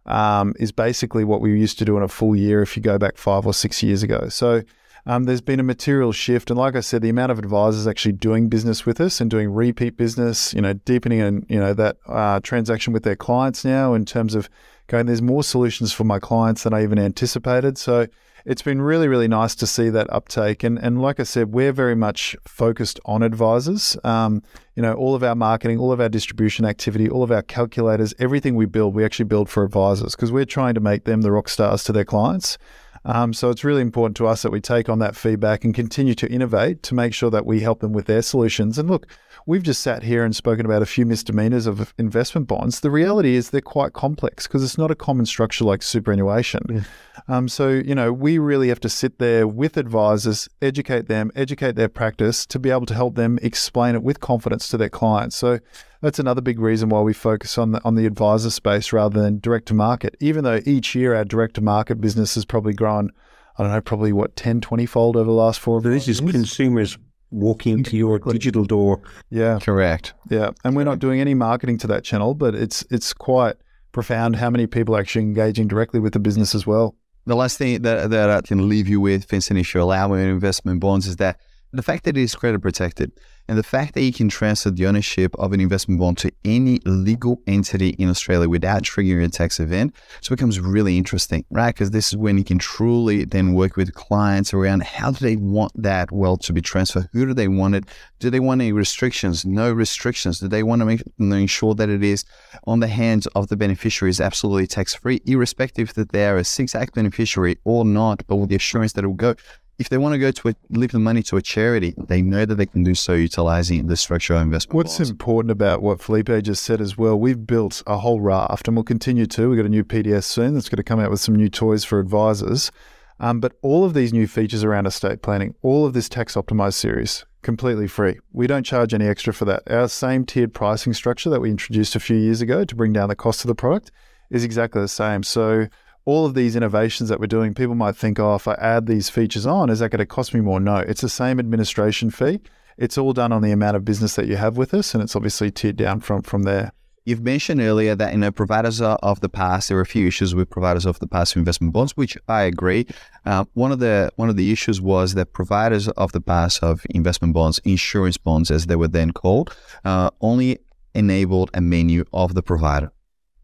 um, 0.06 0.54
is 0.60 0.72
basically 0.72 1.24
what 1.26 1.42
we 1.42 1.58
used 1.60 1.80
to 1.80 1.86
do 1.86 1.98
in 1.98 2.04
a 2.04 2.08
full 2.08 2.36
year 2.36 2.62
if 2.62 2.78
you 2.78 2.84
go 2.84 2.98
back 2.98 3.18
5 3.18 3.46
or 3.46 3.54
6 3.54 3.84
years 3.84 4.04
ago. 4.04 4.30
So 4.30 4.64
um, 5.06 5.26
there's 5.26 5.42
been 5.42 5.60
a 5.60 5.64
material 5.64 6.14
shift, 6.14 6.50
and 6.50 6.58
like 6.58 6.78
I 6.78 6.80
said, 6.80 7.02
the 7.02 7.10
amount 7.10 7.34
of 7.34 7.40
advisors 7.40 7.86
actually 7.88 8.14
doing 8.14 8.48
business 8.48 8.86
with 8.86 9.02
us 9.02 9.20
and 9.20 9.30
doing 9.30 9.52
repeat 9.54 9.98
business, 9.98 10.54
you 10.54 10.62
know, 10.62 10.72
deepening 10.74 11.20
and 11.20 11.46
you 11.50 11.60
know 11.60 11.74
that 11.74 11.98
uh, 12.08 12.40
transaction 12.40 12.94
with 12.94 13.04
their 13.04 13.18
clients 13.18 13.66
now 13.66 13.94
in 13.96 14.06
terms 14.06 14.34
of 14.34 14.50
going. 14.88 15.08
There's 15.08 15.22
more 15.22 15.44
solutions 15.44 15.92
for 15.92 16.06
my 16.06 16.20
clients 16.20 16.64
than 16.64 16.74
I 16.74 16.84
even 16.84 17.00
anticipated. 17.00 17.78
So 17.78 18.08
it's 18.46 18.62
been 18.62 18.82
really, 18.82 19.08
really 19.08 19.28
nice 19.28 19.56
to 19.56 19.68
see 19.68 19.90
that 19.90 20.12
uptake. 20.12 20.64
And 20.64 20.78
and 20.78 21.02
like 21.02 21.20
I 21.20 21.24
said, 21.24 21.54
we're 21.54 21.72
very 21.72 21.96
much 21.96 22.36
focused 22.46 23.00
on 23.06 23.24
advisors. 23.24 23.98
Um, 24.04 24.44
you 24.76 24.82
know, 24.82 24.94
all 24.94 25.16
of 25.16 25.24
our 25.24 25.36
marketing, 25.36 25.80
all 25.80 25.92
of 25.92 26.02
our 26.02 26.10
distribution 26.10 26.66
activity, 26.66 27.10
all 27.10 27.24
of 27.24 27.32
our 27.32 27.42
calculators, 27.44 28.14
everything 28.20 28.56
we 28.56 28.66
build, 28.66 28.96
we 28.96 29.06
actually 29.06 29.26
build 29.26 29.50
for 29.50 29.64
advisors 29.64 30.16
because 30.16 30.32
we're 30.32 30.46
trying 30.46 30.74
to 30.74 30.82
make 30.82 31.06
them 31.06 31.22
the 31.22 31.32
rock 31.32 31.48
stars 31.50 31.84
to 31.86 31.92
their 31.92 32.06
clients. 32.06 32.58
Um, 33.06 33.34
so 33.34 33.50
it's 33.50 33.64
really 33.64 33.82
important 33.82 34.16
to 34.18 34.28
us 34.28 34.44
that 34.44 34.52
we 34.52 34.62
take 34.62 34.88
on 34.88 35.00
that 35.00 35.16
feedback 35.16 35.66
and 35.66 35.76
continue 35.76 36.16
to 36.16 36.32
innovate 36.32 36.84
to 36.84 36.96
make 36.96 37.14
sure 37.14 37.30
that 37.32 37.46
we 37.46 37.60
help 37.60 37.82
them 37.82 37.92
with 37.92 38.06
their 38.06 38.22
solutions. 38.22 38.78
And 38.78 38.90
look, 38.90 39.08
we've 39.46 39.64
just 39.64 39.82
sat 39.82 40.04
here 40.04 40.24
and 40.24 40.36
spoken 40.36 40.66
about 40.66 40.82
a 40.82 40.86
few 40.86 41.06
misdemeanors 41.06 41.68
of 41.68 41.94
investment 41.98 42.48
bonds. 42.48 42.80
The 42.80 42.92
reality 42.92 43.36
is 43.36 43.50
they're 43.50 43.62
quite 43.62 43.94
complex 43.94 44.48
because 44.48 44.64
it's 44.64 44.78
not 44.78 44.92
a 44.92 44.96
common 44.96 45.26
structure 45.26 45.66
like 45.66 45.82
superannuation. 45.82 46.62
Yeah. 46.70 46.82
Um, 47.28 47.48
so, 47.48 47.70
you 47.70 47.96
know, 47.96 48.12
we 48.12 48.38
really 48.38 48.70
have 48.70 48.80
to 48.82 48.90
sit 48.90 49.20
there 49.20 49.48
with 49.48 49.78
advisors, 49.78 50.50
educate 50.62 51.08
them, 51.08 51.32
educate 51.36 51.76
their 51.76 51.90
practice 51.90 52.46
to 52.48 52.60
be 52.60 52.70
able 52.70 52.86
to 52.88 52.94
help 52.94 53.16
them 53.16 53.40
explain 53.42 53.96
it 53.96 54.04
with 54.04 54.20
confidence 54.20 54.68
to 54.70 54.78
their 54.78 54.90
clients. 54.90 55.36
So, 55.36 55.60
that's 56.02 56.20
another 56.20 56.42
big 56.42 56.60
reason 56.60 56.90
why 56.90 57.00
we 57.00 57.14
focus 57.14 57.58
on 57.58 57.72
the 57.72 57.82
on 57.86 57.96
the 57.96 58.06
advisor 58.06 58.50
space 58.50 58.92
rather 58.92 59.22
than 59.22 59.40
direct 59.40 59.68
to 59.68 59.74
market. 59.74 60.18
Even 60.20 60.44
though 60.44 60.60
each 60.66 60.96
year 60.96 61.16
our 61.16 61.24
direct 61.24 61.56
to 61.56 61.62
market 61.62 62.02
business 62.02 62.36
has 62.36 62.44
probably 62.44 62.74
grown, 62.74 63.10
I 63.58 63.64
don't 63.64 63.72
know, 63.72 63.80
probably 63.80 64.12
what 64.12 64.36
10, 64.36 64.60
20 64.60 64.86
fold 64.86 65.16
over 65.16 65.24
the 65.24 65.32
last 65.32 65.62
four. 65.62 65.82
So 65.82 65.90
this 65.90 66.10
is 66.10 66.20
consumers 66.20 66.98
walking 67.34 67.80
into 67.80 67.98
your 67.98 68.20
digital 68.20 68.64
door. 68.64 69.02
Yeah, 69.30 69.60
correct. 69.60 70.14
Yeah, 70.30 70.52
and 70.64 70.76
we're 70.76 70.84
not 70.84 71.00
doing 71.00 71.20
any 71.20 71.34
marketing 71.34 71.78
to 71.80 71.88
that 71.88 72.04
channel, 72.04 72.34
but 72.34 72.56
it's 72.56 72.86
it's 72.90 73.14
quite 73.14 73.56
profound 73.92 74.36
how 74.36 74.50
many 74.50 74.68
people 74.68 74.96
are 74.96 75.00
actually 75.00 75.24
engaging 75.24 75.68
directly 75.68 76.00
with 76.00 76.14
the 76.14 76.20
business 76.20 76.56
as 76.56 76.66
well. 76.66 76.96
The 77.26 77.36
last 77.36 77.58
thing 77.58 77.82
that, 77.84 78.10
that 78.10 78.30
I 78.30 78.42
can 78.42 78.68
leave 78.68 78.88
you 78.90 79.00
with, 79.00 79.30
Vincent, 79.30 79.58
if 79.58 79.74
you 79.74 79.82
allow 79.82 80.10
me 80.10 80.22
investment 80.24 80.82
bonds, 80.82 81.08
is 81.08 81.16
that 81.18 81.40
the 81.72 81.82
fact 81.82 82.04
that 82.04 82.18
it 82.18 82.22
is 82.22 82.36
credit 82.36 82.62
protected 82.62 83.12
and 83.48 83.58
the 83.58 83.64
fact 83.64 83.94
that 83.94 84.02
you 84.02 84.14
can 84.14 84.30
transfer 84.30 84.70
the 84.70 84.86
ownership 84.86 85.36
of 85.38 85.54
an 85.54 85.60
investment 85.60 86.00
bond 86.00 86.18
to 86.20 86.32
any 86.46 86.80
legal 86.86 87.42
entity 87.48 87.90
in 87.90 88.10
Australia 88.10 88.48
without 88.48 88.84
triggering 88.84 89.26
a 89.26 89.30
tax 89.30 89.60
event, 89.60 89.94
so 90.22 90.36
becomes 90.36 90.60
really 90.60 90.98
interesting, 90.98 91.46
right? 91.50 91.74
Because 91.74 91.92
this 91.92 92.10
is 92.10 92.18
when 92.18 92.38
you 92.38 92.44
can 92.44 92.60
truly 92.60 93.26
then 93.26 93.54
work 93.54 93.76
with 93.76 93.94
clients 93.94 94.54
around 94.54 94.84
how 94.84 95.12
do 95.12 95.26
they 95.26 95.36
want 95.36 95.72
that 95.76 96.12
wealth 96.12 96.42
to 96.42 96.54
be 96.54 96.62
transferred? 96.62 97.10
Who 97.14 97.26
do 97.26 97.34
they 97.34 97.48
want 97.48 97.76
it? 97.76 97.86
Do 98.20 98.30
they 98.30 98.40
want 98.40 98.62
any 98.62 98.72
restrictions? 98.72 99.46
No 99.46 99.72
restrictions. 99.72 100.40
Do 100.40 100.48
they 100.48 100.64
want 100.64 100.82
to 100.82 100.86
make 100.86 101.04
ensure 101.20 101.76
that 101.76 101.90
it 101.90 102.04
is 102.04 102.24
on 102.66 102.80
the 102.80 102.88
hands 102.88 103.28
of 103.28 103.48
the 103.48 103.58
beneficiaries 103.58 104.22
absolutely 104.22 104.68
tax 104.68 104.94
free, 104.94 105.22
irrespective 105.26 105.94
that 105.96 106.12
they 106.12 106.26
are 106.26 106.38
a 106.38 106.44
SIS 106.44 106.76
Act 106.76 106.96
beneficiary 106.96 107.58
or 107.64 107.84
not, 107.84 108.24
but 108.28 108.38
with 108.38 108.50
the 108.50 108.56
assurance 108.56 108.94
that 108.94 109.04
it 109.04 109.08
will 109.08 109.14
go 109.14 109.36
if 109.80 109.90
they 109.90 109.98
want 109.98 110.14
to 110.14 110.20
go 110.20 110.32
to 110.32 110.50
a, 110.50 110.56
leave 110.70 110.92
the 110.92 111.00
money 111.00 111.24
to 111.24 111.38
a 111.38 111.42
charity, 111.42 111.96
they 111.98 112.22
know 112.22 112.46
that 112.46 112.56
they 112.56 112.66
can 112.66 112.84
do 112.84 112.94
so 112.94 113.14
utilizing 113.14 113.88
the 113.88 113.98
structural 113.98 114.40
investment. 114.40 114.76
What's 114.76 114.98
bonds. 114.98 115.10
important 115.10 115.52
about 115.52 115.82
what 115.82 116.02
Felipe 116.02 116.44
just 116.44 116.64
said 116.64 116.80
as 116.80 116.98
well, 116.98 117.20
we've 117.20 117.48
built 117.48 117.82
a 117.88 117.98
whole 117.98 118.22
raft 118.22 118.68
and 118.68 118.78
we'll 118.78 118.84
continue 118.84 119.26
to. 119.26 119.50
We've 119.50 119.58
got 119.58 119.66
a 119.66 119.70
new 119.70 119.84
PDS 119.84 120.26
soon 120.26 120.54
that's 120.54 120.70
going 120.70 120.78
to 120.78 120.84
come 120.84 121.00
out 121.00 121.10
with 121.10 121.20
some 121.20 121.36
new 121.36 121.50
toys 121.50 121.84
for 121.84 122.00
advisors. 122.00 122.72
Um, 123.20 123.40
but 123.40 123.54
all 123.62 123.86
of 123.86 123.94
these 123.94 124.12
new 124.12 124.28
features 124.28 124.64
around 124.64 124.86
estate 124.86 125.22
planning, 125.22 125.56
all 125.62 125.86
of 125.86 125.94
this 125.94 126.10
tax 126.10 126.36
optimized 126.36 126.74
series, 126.74 127.26
completely 127.42 127.88
free. 127.88 128.20
We 128.32 128.48
don't 128.48 128.64
charge 128.64 128.94
any 128.94 129.08
extra 129.08 129.34
for 129.34 129.46
that. 129.46 129.64
Our 129.70 129.88
same 129.88 130.26
tiered 130.26 130.54
pricing 130.54 130.94
structure 130.94 131.30
that 131.30 131.40
we 131.40 131.50
introduced 131.50 131.96
a 131.96 132.00
few 132.00 132.18
years 132.18 132.42
ago 132.42 132.64
to 132.66 132.76
bring 132.76 132.94
down 132.94 133.10
the 133.10 133.16
cost 133.16 133.44
of 133.44 133.48
the 133.48 133.56
product 133.56 133.92
is 134.30 134.44
exactly 134.44 134.82
the 134.82 134.88
same. 134.88 135.24
So 135.24 135.68
all 136.06 136.26
of 136.26 136.34
these 136.34 136.56
innovations 136.56 137.10
that 137.10 137.20
we're 137.20 137.28
doing, 137.28 137.54
people 137.54 137.76
might 137.76 137.96
think, 137.96 138.20
oh, 138.20 138.36
if 138.36 138.48
I 138.48 138.56
add 138.56 138.88
these 138.88 139.10
features 139.10 139.46
on, 139.46 139.70
is 139.70 139.80
that 139.80 139.90
going 139.90 140.00
to 140.00 140.06
cost 140.06 140.34
me 140.34 140.42
more? 140.42 140.60
No, 140.60 140.78
it's 140.78 141.02
the 141.02 141.10
same 141.10 141.40
administration 141.40 142.10
fee. 142.12 142.42
It's 142.78 142.98
all 142.98 143.14
done 143.14 143.32
on 143.32 143.42
the 143.42 143.52
amount 143.52 143.78
of 143.78 143.86
business 143.86 144.16
that 144.16 144.28
you 144.28 144.36
have 144.36 144.58
with 144.58 144.74
us, 144.74 144.94
and 144.94 145.04
it's 145.04 145.16
obviously 145.16 145.52
tiered 145.52 145.78
down 145.78 146.02
from 146.02 146.24
from 146.24 146.44
there. 146.44 146.72
You've 147.06 147.22
mentioned 147.22 147.60
earlier 147.60 147.96
that 147.96 148.14
you 148.14 148.18
know 148.18 148.32
providers 148.32 148.82
of 148.82 149.20
the 149.20 149.30
past 149.30 149.68
there 149.68 149.78
were 149.78 149.82
a 149.82 149.86
few 149.86 150.08
issues 150.08 150.34
with 150.34 150.50
providers 150.50 150.86
of 150.86 151.00
the 151.00 151.08
past 151.08 151.36
investment 151.36 151.74
bonds, 151.74 151.96
which 151.96 152.18
I 152.28 152.44
agree. 152.44 152.88
Uh, 153.26 153.46
one 153.54 153.72
of 153.72 153.80
the 153.80 154.12
one 154.16 154.30
of 154.30 154.38
the 154.38 154.52
issues 154.52 154.82
was 154.82 155.14
that 155.14 155.34
providers 155.34 155.88
of 155.90 156.14
the 156.14 156.22
past 156.22 156.64
of 156.64 156.84
investment 156.90 157.34
bonds, 157.34 157.60
insurance 157.64 158.18
bonds 158.18 158.50
as 158.50 158.66
they 158.66 158.76
were 158.76 158.88
then 158.88 159.12
called, 159.12 159.56
uh, 159.86 160.10
only 160.22 160.60
enabled 160.96 161.52
a 161.54 161.62
menu 161.62 162.06
of 162.12 162.34
the 162.34 162.42
provider, 162.42 162.92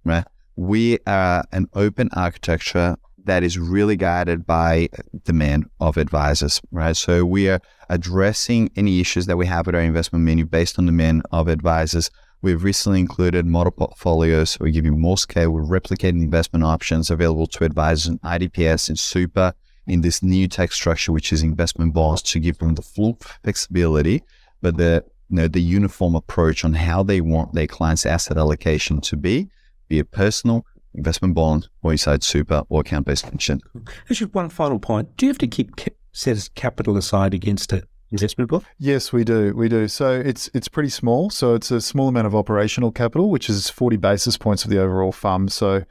right? 0.06 0.26
We 0.60 0.98
are 1.08 1.46
an 1.54 1.70
open 1.74 2.10
architecture 2.18 2.98
that 3.24 3.44
is 3.44 3.58
really 3.58 3.96
guided 3.96 4.46
by 4.46 4.90
the 5.14 5.20
demand 5.20 5.66
of 5.80 5.96
advisors, 5.96 6.60
right? 6.70 6.98
So 6.98 7.24
we 7.24 7.48
are 7.48 7.62
addressing 7.90 8.70
any 8.76 9.00
issues 9.00 9.26
that 9.28 9.38
we 9.38 9.46
have 9.46 9.68
with 9.68 9.76
our 9.76 9.82
investment 9.82 10.26
menu 10.26 10.46
based 10.46 10.78
on 10.78 10.86
the 10.86 10.92
demand 10.92 11.24
of 11.32 11.48
advisors. 11.48 12.12
We've 12.42 12.62
recently 12.62 13.00
included 13.00 13.46
model 13.46 13.72
portfolios. 13.72 14.60
We 14.60 14.72
give 14.72 14.84
you 14.84 14.92
more 14.92 15.18
scale 15.18 15.52
with 15.52 15.70
replicating 15.70 16.24
investment 16.24 16.66
options 16.66 17.10
available 17.10 17.48
to 17.48 17.64
advisors 17.64 18.08
in 18.08 18.20
IDPS 18.20 18.90
and 18.90 19.00
super 19.00 19.54
in 19.88 20.02
this 20.02 20.22
new 20.22 20.50
tax 20.50 20.76
structure, 20.76 21.14
which 21.14 21.32
is 21.32 21.42
investment 21.42 21.94
bonds 21.94 22.22
to 22.24 22.40
give 22.40 22.58
them 22.58 22.76
the 22.76 22.82
full 22.82 23.18
flexibility, 23.44 24.24
but 24.62 24.76
the 24.76 25.06
you 25.30 25.38
know, 25.38 25.48
the 25.48 25.62
uniform 25.62 26.16
approach 26.16 26.66
on 26.66 26.74
how 26.74 27.02
they 27.02 27.22
want 27.22 27.54
their 27.54 27.68
clients' 27.68 28.06
asset 28.06 28.38
allocation 28.38 29.00
to 29.02 29.16
be 29.16 29.50
be 29.90 30.00
it 30.00 30.12
personal, 30.12 30.66
investment 30.94 31.36
bond, 31.36 31.68
or 31.84 31.92
inside 31.92 32.24
super 32.24 32.64
or 32.70 32.82
account 32.82 33.06
based 33.06 33.26
pension. 33.26 33.60
Actually, 34.10 34.32
one 34.32 34.50
final 34.50 34.80
point. 34.80 35.18
Do 35.18 35.26
you 35.26 35.30
have 35.30 35.38
to 35.40 35.48
keep 35.48 35.72
set 36.14 36.50
capital 36.56 36.96
aside 36.96 37.34
against 37.34 37.74
it? 37.74 37.86
investment 38.12 38.50
book? 38.50 38.64
Yes, 38.78 39.14
we 39.14 39.24
do. 39.24 39.54
We 39.56 39.70
do. 39.70 39.88
So 39.88 40.12
it's 40.12 40.50
it's 40.54 40.68
pretty 40.68 40.90
small. 40.90 41.30
So 41.30 41.54
it's 41.54 41.72
a 41.72 41.82
small 41.82 42.08
amount 42.08 42.28
of 42.28 42.36
operational 42.36 42.92
capital, 42.92 43.30
which 43.30 43.50
is 43.50 43.70
40 43.70 43.98
basis 43.98 44.38
points 44.38 44.64
of 44.64 44.72
the 44.72 44.80
overall 44.80 45.12
fund. 45.12 45.52
So, 45.52 45.84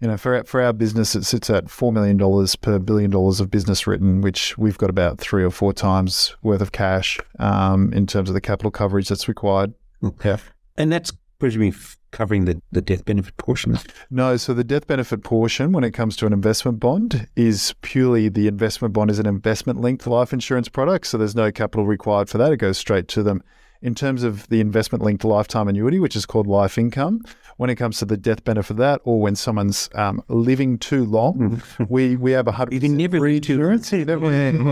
you 0.00 0.08
know, 0.08 0.16
for 0.16 0.36
our, 0.36 0.44
for 0.44 0.60
our 0.60 0.72
business, 0.72 1.14
it 1.14 1.24
sits 1.24 1.50
at 1.50 1.66
$4 1.66 1.92
million 1.92 2.18
per 2.60 2.78
billion 2.78 3.10
dollars 3.10 3.40
of 3.40 3.50
business 3.50 3.86
written, 3.86 4.20
which 4.20 4.56
we've 4.58 4.78
got 4.78 4.90
about 4.90 5.18
three 5.18 5.44
or 5.44 5.50
four 5.50 5.72
times 5.72 6.34
worth 6.42 6.60
of 6.60 6.72
cash 6.72 7.18
um, 7.38 7.92
in 7.92 8.06
terms 8.06 8.28
of 8.28 8.34
the 8.34 8.40
capital 8.40 8.70
coverage 8.70 9.08
that's 9.08 9.28
required. 9.28 9.74
Okay. 10.02 10.36
And 10.76 10.90
that's 10.90 11.12
presumably 11.40 11.76
covering 12.12 12.44
the, 12.44 12.62
the 12.70 12.80
death 12.80 13.04
benefit 13.04 13.36
portion? 13.36 13.76
No, 14.10 14.36
so 14.36 14.54
the 14.54 14.62
death 14.62 14.86
benefit 14.86 15.24
portion, 15.24 15.72
when 15.72 15.82
it 15.82 15.92
comes 15.92 16.16
to 16.18 16.26
an 16.26 16.32
investment 16.32 16.78
bond, 16.78 17.26
is 17.34 17.74
purely 17.82 18.28
the 18.28 18.46
investment 18.46 18.94
bond 18.94 19.10
is 19.10 19.18
an 19.18 19.26
investment 19.26 19.80
linked 19.80 20.06
life 20.06 20.32
insurance 20.32 20.68
product. 20.68 21.06
So 21.06 21.18
there's 21.18 21.34
no 21.34 21.50
capital 21.50 21.86
required 21.86 22.28
for 22.28 22.38
that. 22.38 22.52
It 22.52 22.58
goes 22.58 22.78
straight 22.78 23.08
to 23.08 23.22
them. 23.22 23.42
In 23.82 23.94
terms 23.94 24.22
of 24.22 24.46
the 24.48 24.60
investment 24.60 25.02
linked 25.02 25.24
lifetime 25.24 25.66
annuity, 25.66 25.98
which 25.98 26.14
is 26.14 26.26
called 26.26 26.46
life 26.46 26.76
income, 26.76 27.22
when 27.60 27.68
it 27.68 27.76
comes 27.76 27.98
to 27.98 28.06
the 28.06 28.16
death 28.16 28.42
benefit 28.42 28.70
of 28.70 28.76
that, 28.78 29.02
or 29.04 29.20
when 29.20 29.36
someone's 29.36 29.90
um, 29.94 30.24
living 30.28 30.78
too 30.78 31.04
long, 31.04 31.34
mm-hmm. 31.36 31.84
we, 31.90 32.16
we 32.16 32.32
have 32.32 32.48
a 32.48 32.52
hundred 32.52 32.82
never 32.96 33.20
insurance. 33.26 33.92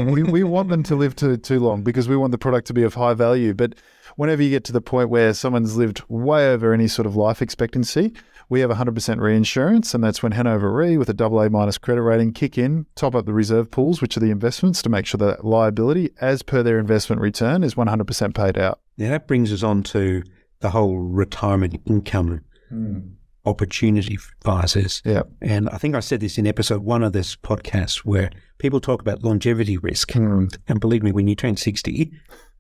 we, 0.10 0.22
we 0.22 0.42
want 0.42 0.70
them 0.70 0.82
to 0.84 0.96
live 0.96 1.14
too 1.14 1.36
too 1.36 1.60
long 1.60 1.82
because 1.82 2.08
we 2.08 2.16
want 2.16 2.30
the 2.32 2.38
product 2.38 2.66
to 2.68 2.72
be 2.72 2.82
of 2.84 2.94
high 2.94 3.12
value. 3.12 3.52
But 3.52 3.74
whenever 4.16 4.42
you 4.42 4.48
get 4.48 4.64
to 4.64 4.72
the 4.72 4.80
point 4.80 5.10
where 5.10 5.34
someone's 5.34 5.76
lived 5.76 6.02
way 6.08 6.50
over 6.50 6.72
any 6.72 6.88
sort 6.88 7.04
of 7.04 7.14
life 7.14 7.42
expectancy, 7.42 8.14
we 8.48 8.60
have 8.60 8.70
100% 8.70 9.20
reinsurance, 9.20 9.92
and 9.92 10.02
that's 10.02 10.22
when 10.22 10.32
Hannover 10.32 10.72
Re, 10.72 10.96
with 10.96 11.10
a 11.10 11.14
double 11.14 11.42
A 11.42 11.50
minus 11.50 11.76
credit 11.76 12.00
rating, 12.00 12.32
kick 12.32 12.56
in, 12.56 12.86
top 12.94 13.14
up 13.14 13.26
the 13.26 13.34
reserve 13.34 13.70
pools, 13.70 14.00
which 14.00 14.16
are 14.16 14.20
the 14.20 14.30
investments, 14.30 14.80
to 14.80 14.88
make 14.88 15.04
sure 15.04 15.18
that 15.18 15.44
liability, 15.44 16.08
as 16.22 16.42
per 16.42 16.62
their 16.62 16.78
investment 16.78 17.20
return, 17.20 17.62
is 17.64 17.74
100% 17.74 18.34
paid 18.34 18.56
out. 18.56 18.80
Now 18.96 19.10
that 19.10 19.26
brings 19.26 19.52
us 19.52 19.62
on 19.62 19.82
to 19.82 20.22
the 20.60 20.70
whole 20.70 20.98
retirement 20.98 21.82
income 21.84 22.40
mm. 22.72 23.10
opportunity 23.44 24.18
advisors. 24.40 25.02
Yeah. 25.04 25.22
And 25.40 25.68
I 25.70 25.78
think 25.78 25.94
I 25.94 26.00
said 26.00 26.20
this 26.20 26.38
in 26.38 26.46
episode 26.46 26.82
one 26.82 27.02
of 27.02 27.12
this 27.12 27.36
podcast 27.36 27.98
where 27.98 28.30
people 28.58 28.80
talk 28.80 29.00
about 29.00 29.22
longevity 29.22 29.76
risk. 29.76 30.10
Mm. 30.10 30.56
And 30.68 30.80
believe 30.80 31.02
me, 31.02 31.12
when 31.12 31.28
you 31.28 31.34
turn 31.34 31.56
60, 31.56 32.12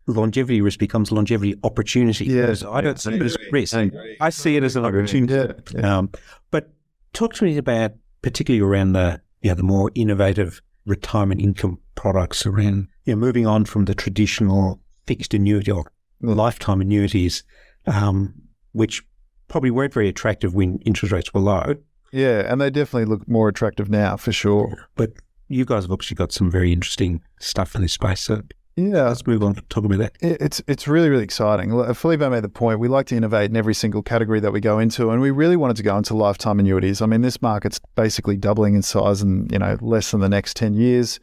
longevity 0.06 0.60
risk 0.60 0.78
becomes 0.78 1.12
longevity 1.12 1.54
opportunity. 1.64 2.26
Yes, 2.26 2.64
I 2.64 2.80
don't 2.80 3.00
see 3.00 3.14
it 3.14 3.22
as 3.22 3.36
risk. 3.52 3.76
I 4.20 4.30
see 4.30 4.56
it 4.56 4.64
as 4.64 4.76
an 4.76 4.84
opportunity. 4.84 5.54
Yeah. 5.74 5.98
Um, 5.98 6.10
but 6.50 6.70
talk 7.12 7.34
to 7.34 7.44
me 7.44 7.56
about 7.58 7.92
particularly 8.22 8.62
around 8.62 8.92
the 8.92 9.20
you 9.42 9.50
know, 9.50 9.54
the 9.54 9.62
more 9.62 9.90
innovative 9.94 10.60
retirement 10.86 11.40
income 11.40 11.78
products 11.94 12.46
around 12.46 12.88
you 13.04 13.14
know, 13.14 13.16
moving 13.16 13.46
on 13.46 13.64
from 13.64 13.84
the 13.84 13.94
traditional 13.94 14.80
fixed 15.06 15.34
annuity 15.34 15.70
or 15.70 15.84
lifetime 16.20 16.80
annuities, 16.80 17.44
um, 17.86 18.34
which 18.72 19.04
probably 19.48 19.70
weren't 19.70 19.92
very 19.94 20.08
attractive 20.08 20.54
when 20.54 20.78
interest 20.84 21.12
rates 21.12 21.32
were 21.34 21.40
low. 21.40 21.74
Yeah, 22.12 22.50
and 22.50 22.60
they 22.60 22.70
definitely 22.70 23.04
look 23.06 23.28
more 23.28 23.48
attractive 23.48 23.90
now 23.90 24.16
for 24.16 24.32
sure. 24.32 24.88
But 24.94 25.12
you 25.48 25.64
guys 25.64 25.84
have 25.84 25.92
obviously 25.92 26.14
got 26.14 26.32
some 26.32 26.50
very 26.50 26.72
interesting 26.72 27.22
stuff 27.40 27.74
in 27.74 27.82
this 27.82 27.92
space. 27.94 28.20
So 28.20 28.42
Yeah, 28.76 29.08
Let's 29.08 29.26
move 29.26 29.42
on 29.42 29.54
to 29.56 29.62
talk 29.62 29.84
about 29.84 29.98
that. 29.98 30.12
It- 30.20 30.40
It's 30.40 30.62
it's 30.68 30.86
really 30.86 31.08
really 31.10 31.24
exciting. 31.24 31.70
Felipe 31.94 32.20
made 32.20 32.44
the 32.44 32.48
point. 32.48 32.78
We 32.78 32.86
like 32.88 33.06
to 33.06 33.16
innovate 33.16 33.50
in 33.50 33.56
every 33.56 33.74
single 33.74 34.02
category 34.02 34.40
that 34.40 34.52
we 34.52 34.60
go 34.60 34.78
into, 34.78 35.10
and 35.10 35.20
we 35.20 35.30
really 35.32 35.56
wanted 35.56 35.76
to 35.78 35.82
go 35.82 35.96
into 35.98 36.14
lifetime 36.14 36.60
annuities. 36.60 37.02
I 37.02 37.06
mean, 37.06 37.22
this 37.22 37.42
market's 37.42 37.80
basically 37.96 38.36
doubling 38.36 38.74
in 38.74 38.82
size 38.82 39.20
and 39.20 39.50
you 39.52 39.58
know 39.58 39.76
less 39.80 40.12
than 40.12 40.20
the 40.20 40.28
next 40.28 40.56
ten 40.56 40.74
years. 40.74 41.18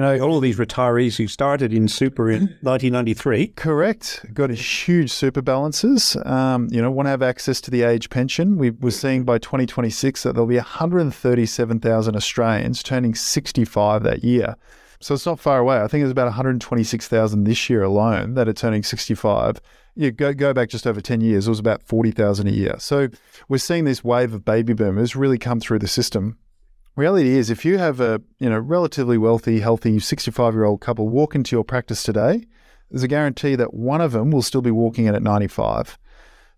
You 0.00 0.06
know, 0.06 0.26
All 0.26 0.36
of 0.36 0.42
these 0.42 0.56
retirees 0.56 1.18
who 1.18 1.28
started 1.28 1.74
in 1.74 1.86
super 1.86 2.30
in 2.30 2.40
1993. 2.62 3.48
Correct. 3.48 4.24
Got 4.32 4.50
a 4.50 4.54
huge 4.54 5.12
super 5.12 5.42
balances. 5.42 6.16
Um, 6.24 6.68
you 6.70 6.80
know, 6.80 6.90
want 6.90 7.04
to 7.04 7.10
have 7.10 7.20
access 7.20 7.60
to 7.60 7.70
the 7.70 7.82
age 7.82 8.08
pension. 8.08 8.56
We 8.56 8.70
were 8.70 8.92
seeing 8.92 9.24
by 9.24 9.36
2026 9.36 10.22
that 10.22 10.32
there'll 10.32 10.46
be 10.46 10.56
137,000 10.56 12.16
Australians 12.16 12.82
turning 12.82 13.14
65 13.14 14.02
that 14.04 14.24
year. 14.24 14.56
So 15.00 15.12
it's 15.12 15.26
not 15.26 15.38
far 15.38 15.58
away. 15.58 15.82
I 15.82 15.86
think 15.86 16.00
there's 16.00 16.12
about 16.12 16.28
126,000 16.28 17.44
this 17.44 17.68
year 17.68 17.82
alone 17.82 18.32
that 18.36 18.48
are 18.48 18.54
turning 18.54 18.82
65. 18.82 19.60
You 19.96 20.12
go 20.12 20.32
go 20.32 20.54
back 20.54 20.70
just 20.70 20.86
over 20.86 21.02
10 21.02 21.20
years, 21.20 21.46
it 21.46 21.50
was 21.50 21.58
about 21.58 21.82
40,000 21.82 22.46
a 22.46 22.50
year. 22.50 22.76
So 22.78 23.08
we're 23.50 23.58
seeing 23.58 23.84
this 23.84 24.02
wave 24.02 24.32
of 24.32 24.46
baby 24.46 24.72
boomers 24.72 25.14
really 25.14 25.36
come 25.36 25.60
through 25.60 25.80
the 25.80 25.88
system. 25.88 26.38
Reality 26.96 27.30
is, 27.30 27.50
if 27.50 27.64
you 27.64 27.78
have 27.78 28.00
a 28.00 28.20
you 28.38 28.50
know 28.50 28.58
relatively 28.58 29.16
wealthy, 29.16 29.60
healthy 29.60 29.98
65 29.98 30.54
year 30.54 30.64
old 30.64 30.80
couple 30.80 31.08
walk 31.08 31.34
into 31.34 31.56
your 31.56 31.64
practice 31.64 32.02
today, 32.02 32.44
there's 32.90 33.02
a 33.02 33.08
guarantee 33.08 33.54
that 33.54 33.72
one 33.72 34.00
of 34.00 34.12
them 34.12 34.30
will 34.30 34.42
still 34.42 34.62
be 34.62 34.70
walking 34.70 35.06
in 35.06 35.14
at 35.14 35.22
95. 35.22 35.98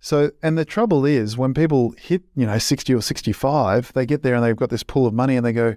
So, 0.01 0.33
and 0.43 0.59
the 0.59 0.65
trouble 0.65 1.05
is, 1.05 1.37
when 1.37 1.55
people 1.55 1.95
hit 1.99 2.23
you 2.35 2.47
know 2.47 2.59
60 2.59 2.95
or 2.95 3.03
65, 3.03 3.93
they 3.93 4.07
get 4.07 4.23
there 4.23 4.35
and 4.35 4.43
they've 4.43 4.57
got 4.57 4.71
this 4.71 4.83
pool 4.83 5.07
of 5.07 5.15
money 5.15 5.37
and 5.37 5.47
they 5.47 5.53
go, 5.53 5.77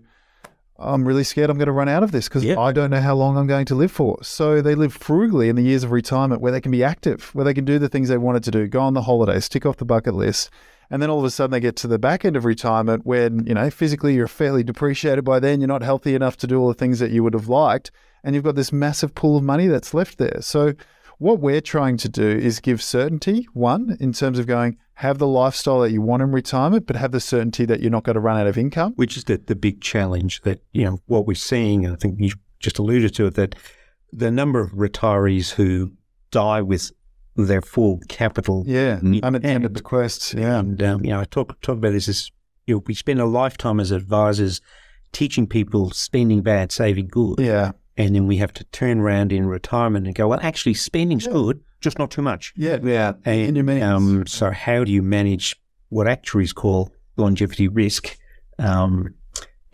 I'm 0.78 1.08
really 1.08 1.24
scared 1.24 1.50
I'm 1.50 1.58
going 1.58 1.68
to 1.68 1.72
run 1.72 1.88
out 1.88 2.04
of 2.04 2.12
this 2.12 2.28
because 2.28 2.44
Yeah. 2.44 2.60
I 2.60 2.72
don't 2.72 2.90
know 2.90 3.02
how 3.02 3.16
long 3.16 3.38
I'm 3.38 3.48
going 3.48 3.66
to 3.68 3.76
live 3.76 3.92
for. 3.92 4.18
So 4.24 4.62
they 4.62 4.76
live 4.76 4.94
frugally 4.94 5.48
in 5.48 5.56
the 5.56 5.62
years 5.64 5.84
of 5.84 5.92
retirement 5.92 6.42
where 6.42 6.52
they 6.52 6.60
can 6.60 6.72
be 6.72 6.84
active, 6.84 7.30
where 7.34 7.46
they 7.46 7.54
can 7.54 7.66
do 7.66 7.80
the 7.80 7.88
things 7.88 8.10
they 8.10 8.18
wanted 8.18 8.44
to 8.46 8.52
do, 8.52 8.68
go 8.68 8.80
on 8.82 8.94
the 8.94 9.04
holidays, 9.04 9.48
tick 9.48 9.66
off 9.66 9.78
the 9.78 9.86
bucket 9.86 10.16
list. 10.16 10.50
And 10.90 11.02
then 11.02 11.10
all 11.10 11.20
of 11.20 11.26
a 11.26 11.30
sudden 11.30 11.52
they 11.52 11.60
get 11.60 11.76
to 11.78 11.88
the 11.88 12.00
back 12.00 12.26
end 12.26 12.36
of 12.36 12.46
retirement 12.46 13.06
when, 13.06 13.46
you 13.46 13.54
know, 13.54 13.70
physically 13.70 14.14
you're 14.14 14.28
fairly 14.28 14.64
depreciated 14.64 15.24
by 15.24 15.40
then, 15.40 15.60
you're 15.60 15.68
not 15.68 15.84
healthy 15.84 16.16
enough 16.16 16.38
to 16.38 16.48
do 16.48 16.60
all 16.60 16.68
the 16.68 16.74
things 16.74 17.00
that 17.00 17.12
you 17.12 17.24
would 17.24 17.34
have 17.34 17.48
liked. 17.48 17.92
And 18.24 18.36
you've 18.36 18.44
got 18.44 18.56
this 18.56 18.72
massive 18.72 19.14
pool 19.16 19.38
of 19.38 19.44
money 19.44 19.68
that's 19.68 19.94
left 19.94 20.18
there. 20.18 20.38
So 20.42 20.74
what 21.18 21.40
we're 21.40 21.62
trying 21.62 21.98
to 21.98 22.10
do 22.10 22.28
is 22.28 22.60
give 22.60 22.82
certainty, 22.82 23.48
one, 23.54 23.98
in 24.00 24.14
terms 24.14 24.40
of 24.40 24.48
going, 24.48 24.78
have 24.96 25.18
the 25.18 25.28
lifestyle 25.28 25.82
that 25.82 25.92
you 25.92 26.02
want 26.02 26.24
in 26.24 26.32
retirement, 26.32 26.88
but 26.88 26.96
have 26.96 27.12
the 27.12 27.20
certainty 27.20 27.66
that 27.66 27.82
you're 27.82 27.92
not 27.92 28.04
going 28.04 28.16
to 28.16 28.20
run 28.20 28.40
out 28.40 28.48
of 28.48 28.58
income. 28.58 28.94
which 28.96 29.18
is 29.18 29.26
the, 29.26 29.38
the 29.38 29.56
big 29.56 29.82
challenge 29.82 30.42
that, 30.42 30.62
you 30.72 30.84
know, 30.84 31.00
what 31.06 31.26
we're 31.26 31.36
seeing, 31.36 31.86
and 31.86 31.94
I 31.94 31.98
think 31.98 32.20
you 32.20 32.32
just 32.60 32.80
alluded 32.80 33.14
to 33.16 33.28
it, 33.28 33.36
that 33.36 33.56
the 34.12 34.32
number 34.32 34.62
of 34.62 34.72
retirees 34.72 35.52
who 35.52 35.94
die 36.32 36.62
with 36.62 36.92
their 37.36 37.62
full 37.62 38.00
capital. 38.08 38.64
Yeah, 38.66 39.00
in 39.00 39.20
unintended 39.24 39.74
bequests. 39.74 40.34
Yeah, 40.34 40.60
And, 40.60 40.82
um, 40.82 41.04
you 41.04 41.12
know, 41.12 41.20
I 41.20 41.26
talk, 41.26 41.60
talk 41.62 41.78
about 41.78 41.92
this 41.92 42.08
is 42.08 42.32
you 42.66 42.76
know, 42.76 42.84
we 42.88 42.94
spend 42.94 43.20
a 43.20 43.26
lifetime 43.26 43.80
as 43.80 43.92
advisors 43.92 44.60
teaching 45.12 45.46
people 45.48 45.92
spending 45.92 46.42
bad, 46.42 46.72
saving 46.72 47.08
good. 47.10 47.40
yeah, 47.40 47.72
And 47.98 48.16
then 48.16 48.26
we 48.28 48.38
have 48.38 48.52
to 48.54 48.64
turn 48.66 49.00
around 49.00 49.32
in 49.32 49.46
retirement 49.46 50.06
and 50.08 50.16
go, 50.16 50.28
well, 50.30 50.40
actually, 50.42 50.74
spending's 50.74 51.28
good, 51.28 51.62
just 51.82 52.00
not 52.00 52.10
too 52.12 52.22
much. 52.24 52.54
yeah, 52.58 52.78
yeah. 52.84 53.14
And, 53.26 53.42
In 53.50 53.56
your 53.56 53.64
means. 53.66 53.84
um, 53.84 54.26
so 54.28 54.50
how 54.52 54.84
do 54.84 54.92
you 54.92 55.02
manage 55.04 55.56
what 55.90 56.08
actuaries 56.08 56.54
call 56.54 56.92
longevity 57.18 57.68
risk? 57.68 58.18
Um, 58.58 59.14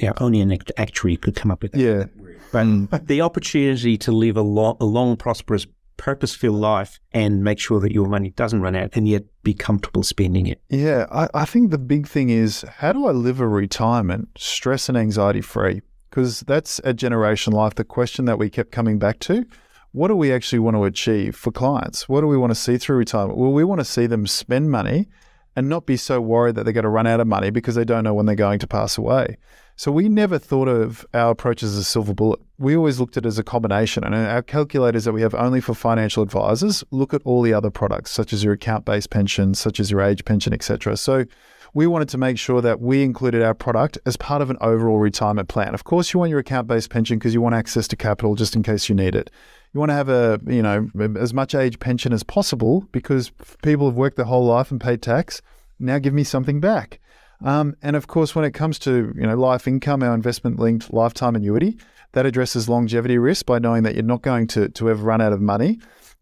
know, 0.08 0.14
only 0.20 0.42
an 0.42 0.58
actuary 0.78 1.16
could 1.16 1.36
come 1.36 1.52
up 1.52 1.62
with 1.62 1.72
that. 1.74 1.80
Yeah, 1.80 2.06
But 2.52 3.08
the 3.08 3.22
opportunity 3.22 3.98
to 4.00 4.12
live 4.12 4.36
a, 4.36 4.42
lo- 4.42 4.78
a 4.82 4.86
long, 4.86 5.16
prosperous, 5.16 5.66
purpose-filled 6.02 6.60
life 6.60 7.00
and 7.12 7.44
make 7.44 7.60
sure 7.60 7.80
that 7.80 7.92
your 7.92 8.08
money 8.08 8.32
doesn't 8.32 8.60
run 8.60 8.76
out 8.76 8.90
and 8.94 9.08
yet 9.08 9.24
be 9.44 9.54
comfortable 9.54 10.02
spending 10.02 10.48
it. 10.48 10.60
yeah. 10.70 11.06
I, 11.12 11.28
I 11.36 11.46
think 11.46 11.70
the 11.70 11.78
big 11.78 12.08
thing 12.08 12.30
is 12.30 12.66
how 12.78 12.92
do 12.92 13.06
I 13.06 13.12
live 13.12 13.40
a 13.40 13.48
retirement 13.48 14.30
stress 14.36 14.90
and 14.90 14.98
anxiety 14.98 15.42
free? 15.42 15.84
Because 16.10 16.40
that's 16.42 16.82
at 16.84 16.96
Generation 16.96 17.54
Life 17.54 17.76
the 17.76 17.84
question 17.84 18.26
that 18.26 18.40
we 18.40 18.50
kept 18.50 18.72
coming 18.72 18.98
back 18.98 19.20
to. 19.20 19.46
What 19.92 20.08
do 20.08 20.16
we 20.16 20.34
actually 20.34 20.58
want 20.58 20.76
to 20.76 20.86
achieve 20.86 21.36
for 21.36 21.52
clients? 21.52 22.10
What 22.10 22.22
do 22.22 22.28
we 22.28 22.38
want 22.38 22.50
to 22.50 22.56
see 22.56 22.80
through 22.80 22.98
retirement? 22.98 23.38
Well, 23.38 23.52
we 23.52 23.64
want 23.64 23.80
to 23.80 23.86
see 23.86 24.08
them 24.08 24.26
spend 24.26 24.72
money 24.72 25.08
and 25.56 25.70
not 25.70 25.86
be 25.86 25.98
so 25.98 26.20
worried 26.20 26.56
that 26.56 26.64
they're 26.64 26.74
going 26.74 26.84
to 26.84 26.90
run 26.90 27.06
out 27.06 27.20
of 27.20 27.28
money 27.28 27.52
because 27.52 27.76
they 27.76 27.86
don't 27.86 28.04
know 28.04 28.16
when 28.16 28.26
they're 28.26 28.36
going 28.36 28.58
to 28.60 28.68
pass 28.68 28.98
away. 28.98 29.38
So 29.82 29.92
we 29.92 30.10
never 30.10 30.38
thought 30.38 30.68
of 30.68 31.08
our 31.12 31.32
approach 31.32 31.64
as 31.64 31.76
a 31.76 31.84
silver 31.84 32.14
bullet. 32.14 32.40
We 32.60 32.78
always 32.78 33.00
looked 33.00 33.18
at 33.18 33.26
it 33.26 33.28
as 33.28 33.40
a 33.40 33.44
combination. 33.44 34.04
And 34.04 34.14
our 34.14 34.44
calculators 34.44 35.06
that 35.06 35.12
we 35.12 35.24
have 35.24 35.34
only 35.34 35.60
for 35.60 35.74
financial 35.74 36.22
advisors 36.22 36.84
look 36.92 37.16
at 37.16 37.24
all 37.26 37.42
the 37.42 37.56
other 37.56 37.72
products, 37.72 38.12
such 38.12 38.32
as 38.32 38.44
your 38.44 38.54
account-based 38.54 39.10
pension, 39.10 39.56
such 39.56 39.80
as 39.80 39.90
your 39.90 40.02
age 40.02 40.24
pension, 40.24 40.54
etc. 40.54 40.98
So 40.98 41.26
we 41.74 41.88
wanted 41.88 42.10
to 42.10 42.20
make 42.20 42.38
sure 42.38 42.62
that 42.62 42.80
we 42.80 43.02
included 43.02 43.42
our 43.42 43.56
product 43.56 43.98
as 44.06 44.18
part 44.18 44.44
of 44.44 44.52
an 44.52 44.58
overall 44.62 45.00
retirement 45.00 45.50
plan. 45.50 45.74
Of 45.74 45.84
course, 45.84 46.14
you 46.14 46.20
want 46.20 46.30
your 46.30 46.42
account-based 46.42 46.92
pension 46.92 47.18
because 47.18 47.34
you 47.34 47.42
want 47.42 47.56
access 47.56 47.88
to 47.88 47.96
capital 47.96 48.36
just 48.36 48.56
in 48.56 48.62
case 48.62 48.88
you 48.88 48.94
need 48.94 49.16
it. 49.16 49.32
You 49.74 49.80
want 49.80 49.90
to 49.90 49.96
have 49.96 50.10
a, 50.10 50.40
you 50.46 50.62
know, 50.62 50.92
as 51.20 51.34
much 51.34 51.56
age 51.56 51.80
pension 51.80 52.14
as 52.14 52.22
possible 52.22 52.86
because 52.92 53.32
people 53.64 53.88
have 53.88 53.98
worked 53.98 54.18
their 54.18 54.26
whole 54.26 54.46
life 54.46 54.70
and 54.70 54.80
paid 54.80 55.02
tax. 55.02 55.42
Now 55.80 55.98
give 55.98 56.14
me 56.14 56.24
something 56.24 56.60
back. 56.60 57.00
Um, 57.44 57.76
and 57.82 57.96
of 57.96 58.08
course, 58.08 58.36
when 58.36 58.46
it 58.46 58.52
comes 58.52 58.80
to 58.80 59.14
you 59.16 59.24
know 59.24 59.36
life 59.36 59.68
income, 59.68 60.04
our 60.04 60.14
investment-linked 60.14 60.94
lifetime 60.94 61.36
annuity 61.36 61.78
that 62.14 62.26
addresses 62.26 62.68
longevity 62.68 63.18
risk 63.18 63.46
by 63.46 63.60
knowing 63.60 63.84
that 63.84 63.96
you're 63.96 64.04
not 64.04 64.22
going 64.22 64.48
to 64.48 64.70
to 64.70 64.90
ever 64.90 65.04
run 65.04 65.22
out 65.22 65.34
of 65.34 65.42
money, 65.42 65.80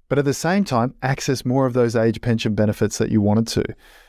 but 0.08 0.18
at 0.18 0.26
the 0.26 0.34
same 0.34 0.64
time 0.64 0.94
access 1.02 1.46
more 1.46 1.66
of 1.66 1.74
those 1.74 1.96
age 1.96 2.22
pension 2.22 2.56
benefits 2.56 2.98
that 2.98 3.12
you 3.12 3.22
wanted 3.22 3.48
to. 3.48 3.64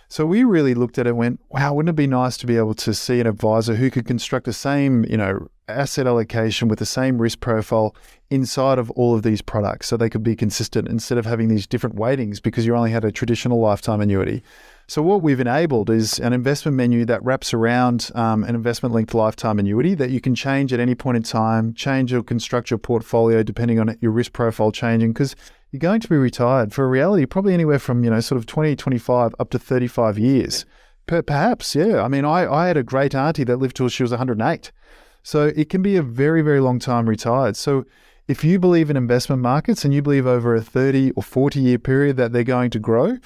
So 0.08 0.26
we 0.26 0.42
really 0.42 0.74
looked 0.74 0.98
at 0.98 1.06
it 1.06 1.10
and 1.10 1.18
went, 1.18 1.40
wow, 1.50 1.72
wouldn't 1.72 1.90
it 1.90 1.96
be 1.96 2.08
nice 2.08 2.36
to 2.38 2.46
be 2.46 2.56
able 2.56 2.74
to 2.74 2.92
see 2.92 3.20
an 3.20 3.28
advisor 3.28 3.76
who 3.76 3.92
could 3.92 4.06
construct 4.06 4.44
the 4.44 4.52
same, 4.52 5.04
you 5.04 5.16
know, 5.16 5.48
asset 5.68 6.08
allocation 6.08 6.66
with 6.66 6.80
the 6.80 6.86
same 6.86 7.22
risk 7.22 7.38
profile 7.38 7.94
inside 8.28 8.80
of 8.80 8.90
all 8.92 9.14
of 9.14 9.22
these 9.22 9.40
products 9.40 9.86
so 9.86 9.96
they 9.96 10.10
could 10.10 10.24
be 10.24 10.34
consistent 10.34 10.88
instead 10.88 11.16
of 11.16 11.26
having 11.26 11.46
these 11.46 11.64
different 11.64 11.94
weightings 11.94 12.40
because 12.40 12.66
you 12.66 12.74
only 12.74 12.90
had 12.90 13.04
a 13.04 13.12
traditional 13.12 13.60
lifetime 13.60 14.00
annuity. 14.00 14.42
So 14.90 15.02
what 15.02 15.22
we've 15.22 15.38
enabled 15.38 15.88
is 15.88 16.18
an 16.18 16.32
investment 16.32 16.76
menu 16.76 17.04
that 17.04 17.22
wraps 17.22 17.54
around 17.54 18.10
um, 18.16 18.42
an 18.42 18.56
investment-linked 18.56 19.14
lifetime 19.14 19.60
annuity 19.60 19.94
that 19.94 20.10
you 20.10 20.20
can 20.20 20.34
change 20.34 20.72
at 20.72 20.80
any 20.80 20.96
point 20.96 21.16
in 21.16 21.22
time, 21.22 21.74
change 21.74 22.12
or 22.12 22.24
construct 22.24 22.72
your 22.72 22.78
portfolio 22.78 23.44
depending 23.44 23.78
on 23.78 23.96
your 24.00 24.10
risk 24.10 24.32
profile 24.32 24.72
changing 24.72 25.12
because 25.12 25.36
you're 25.70 25.78
going 25.78 26.00
to 26.00 26.08
be 26.08 26.16
retired 26.16 26.72
for 26.72 26.84
a 26.84 26.88
reality 26.88 27.24
probably 27.24 27.54
anywhere 27.54 27.78
from 27.78 28.02
you 28.02 28.10
know 28.10 28.18
sort 28.18 28.36
of 28.36 28.46
20, 28.46 28.74
25 28.74 29.32
up 29.38 29.50
to 29.50 29.60
35 29.60 30.18
years. 30.18 30.66
Perhaps, 31.06 31.76
yeah. 31.76 32.02
I 32.02 32.08
mean, 32.08 32.24
I, 32.24 32.52
I 32.52 32.66
had 32.66 32.76
a 32.76 32.82
great 32.82 33.14
auntie 33.14 33.44
that 33.44 33.58
lived 33.58 33.76
till 33.76 33.88
she 33.88 34.02
was 34.02 34.10
108. 34.10 34.72
So 35.22 35.52
it 35.54 35.68
can 35.68 35.82
be 35.82 35.94
a 35.94 36.02
very, 36.02 36.42
very 36.42 36.58
long 36.58 36.80
time 36.80 37.08
retired. 37.08 37.56
So 37.56 37.84
if 38.26 38.42
you 38.42 38.58
believe 38.58 38.90
in 38.90 38.96
investment 38.96 39.40
markets 39.40 39.84
and 39.84 39.94
you 39.94 40.02
believe 40.02 40.26
over 40.26 40.56
a 40.56 40.60
30 40.60 41.12
or 41.12 41.22
40 41.22 41.60
year 41.60 41.78
period 41.78 42.16
that 42.16 42.32
they're 42.32 42.42
going 42.42 42.70
to 42.70 42.80
grow, 42.80 43.18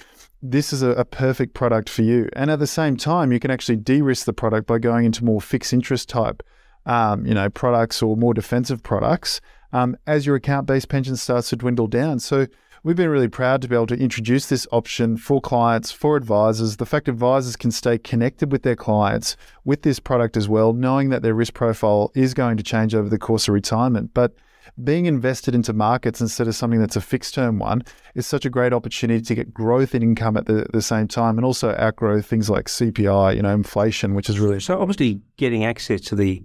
this 0.44 0.74
is 0.74 0.82
a, 0.82 0.90
a 0.90 1.04
perfect 1.06 1.54
product 1.54 1.88
for 1.88 2.02
you. 2.02 2.28
And 2.34 2.50
at 2.50 2.58
the 2.58 2.66
same 2.66 2.96
time, 2.98 3.32
you 3.32 3.40
can 3.40 3.50
actually 3.50 3.76
de-risk 3.76 4.26
the 4.26 4.34
product 4.34 4.66
by 4.66 4.78
going 4.78 5.06
into 5.06 5.24
more 5.24 5.40
fixed 5.40 5.72
interest 5.72 6.08
type, 6.08 6.42
um, 6.84 7.24
you 7.24 7.32
know, 7.32 7.48
products 7.48 8.02
or 8.02 8.14
more 8.14 8.34
defensive 8.34 8.82
products 8.82 9.40
um, 9.72 9.96
as 10.06 10.26
your 10.26 10.36
account-based 10.36 10.88
pension 10.88 11.16
starts 11.16 11.48
to 11.48 11.56
dwindle 11.56 11.86
down. 11.86 12.18
So 12.18 12.46
we've 12.82 12.94
been 12.94 13.08
really 13.08 13.28
proud 13.28 13.62
to 13.62 13.68
be 13.68 13.74
able 13.74 13.86
to 13.86 13.96
introduce 13.96 14.46
this 14.46 14.66
option 14.70 15.16
for 15.16 15.40
clients, 15.40 15.90
for 15.90 16.14
advisors. 16.14 16.76
The 16.76 16.84
fact 16.84 17.08
advisors 17.08 17.56
can 17.56 17.70
stay 17.70 17.96
connected 17.96 18.52
with 18.52 18.64
their 18.64 18.76
clients 18.76 19.38
with 19.64 19.80
this 19.80 19.98
product 19.98 20.36
as 20.36 20.46
well, 20.46 20.74
knowing 20.74 21.08
that 21.08 21.22
their 21.22 21.34
risk 21.34 21.54
profile 21.54 22.12
is 22.14 22.34
going 22.34 22.58
to 22.58 22.62
change 22.62 22.94
over 22.94 23.08
the 23.08 23.18
course 23.18 23.48
of 23.48 23.54
retirement. 23.54 24.10
But 24.12 24.34
being 24.82 25.06
invested 25.06 25.54
into 25.54 25.72
markets 25.72 26.20
instead 26.20 26.48
of 26.48 26.54
something 26.54 26.80
that's 26.80 26.96
a 26.96 27.00
fixed 27.00 27.34
term 27.34 27.58
one 27.58 27.82
is 28.14 28.26
such 28.26 28.44
a 28.44 28.50
great 28.50 28.72
opportunity 28.72 29.22
to 29.22 29.34
get 29.34 29.52
growth 29.52 29.94
in 29.94 30.02
income 30.02 30.36
at 30.36 30.46
the, 30.46 30.66
the 30.72 30.82
same 30.82 31.08
time 31.08 31.38
and 31.38 31.44
also 31.44 31.74
outgrow 31.76 32.20
things 32.20 32.50
like 32.50 32.66
CPI, 32.66 33.36
you 33.36 33.42
know, 33.42 33.54
inflation, 33.54 34.14
which 34.14 34.28
is 34.28 34.40
really 34.40 34.60
So 34.60 34.80
obviously, 34.80 35.20
getting 35.36 35.64
access 35.64 36.00
to 36.02 36.14
the 36.14 36.42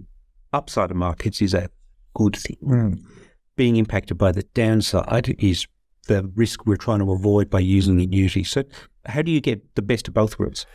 upside 0.52 0.90
of 0.90 0.96
markets 0.96 1.40
is 1.40 1.54
a 1.54 1.68
good 2.14 2.36
thing. 2.36 2.56
Mm. 2.64 3.02
Being 3.56 3.76
impacted 3.76 4.18
by 4.18 4.32
the 4.32 4.42
downside 4.54 5.36
is 5.38 5.66
the 6.06 6.30
risk 6.34 6.66
we're 6.66 6.76
trying 6.76 7.00
to 7.00 7.12
avoid 7.12 7.50
by 7.50 7.60
using 7.60 7.96
the 7.96 8.04
annuity. 8.04 8.44
So, 8.44 8.64
how 9.06 9.22
do 9.22 9.30
you 9.30 9.40
get 9.40 9.74
the 9.74 9.82
best 9.82 10.08
of 10.08 10.14
both 10.14 10.38
worlds? 10.38 10.66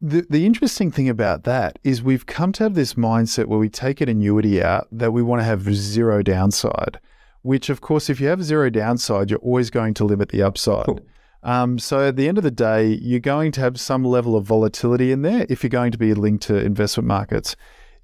The, 0.00 0.24
the 0.30 0.46
interesting 0.46 0.92
thing 0.92 1.08
about 1.08 1.42
that 1.44 1.78
is 1.82 2.02
we've 2.02 2.26
come 2.26 2.52
to 2.52 2.62
have 2.62 2.74
this 2.74 2.94
mindset 2.94 3.46
where 3.46 3.58
we 3.58 3.68
take 3.68 4.00
an 4.00 4.08
annuity 4.08 4.62
out 4.62 4.86
that 4.92 5.12
we 5.12 5.22
want 5.22 5.40
to 5.40 5.44
have 5.44 5.74
zero 5.74 6.22
downside, 6.22 7.00
which, 7.42 7.68
of 7.68 7.80
course, 7.80 8.08
if 8.08 8.20
you 8.20 8.28
have 8.28 8.44
zero 8.44 8.70
downside, 8.70 9.28
you're 9.28 9.40
always 9.40 9.70
going 9.70 9.94
to 9.94 10.04
limit 10.04 10.28
the 10.28 10.42
upside. 10.42 10.86
Cool. 10.86 11.00
Um, 11.42 11.78
so 11.80 12.08
at 12.08 12.16
the 12.16 12.28
end 12.28 12.38
of 12.38 12.44
the 12.44 12.50
day, 12.52 12.86
you're 12.86 13.18
going 13.18 13.50
to 13.52 13.60
have 13.60 13.80
some 13.80 14.04
level 14.04 14.36
of 14.36 14.44
volatility 14.44 15.10
in 15.10 15.22
there 15.22 15.46
if 15.48 15.64
you're 15.64 15.68
going 15.68 15.92
to 15.92 15.98
be 15.98 16.14
linked 16.14 16.44
to 16.44 16.56
investment 16.56 17.08
markets. 17.08 17.56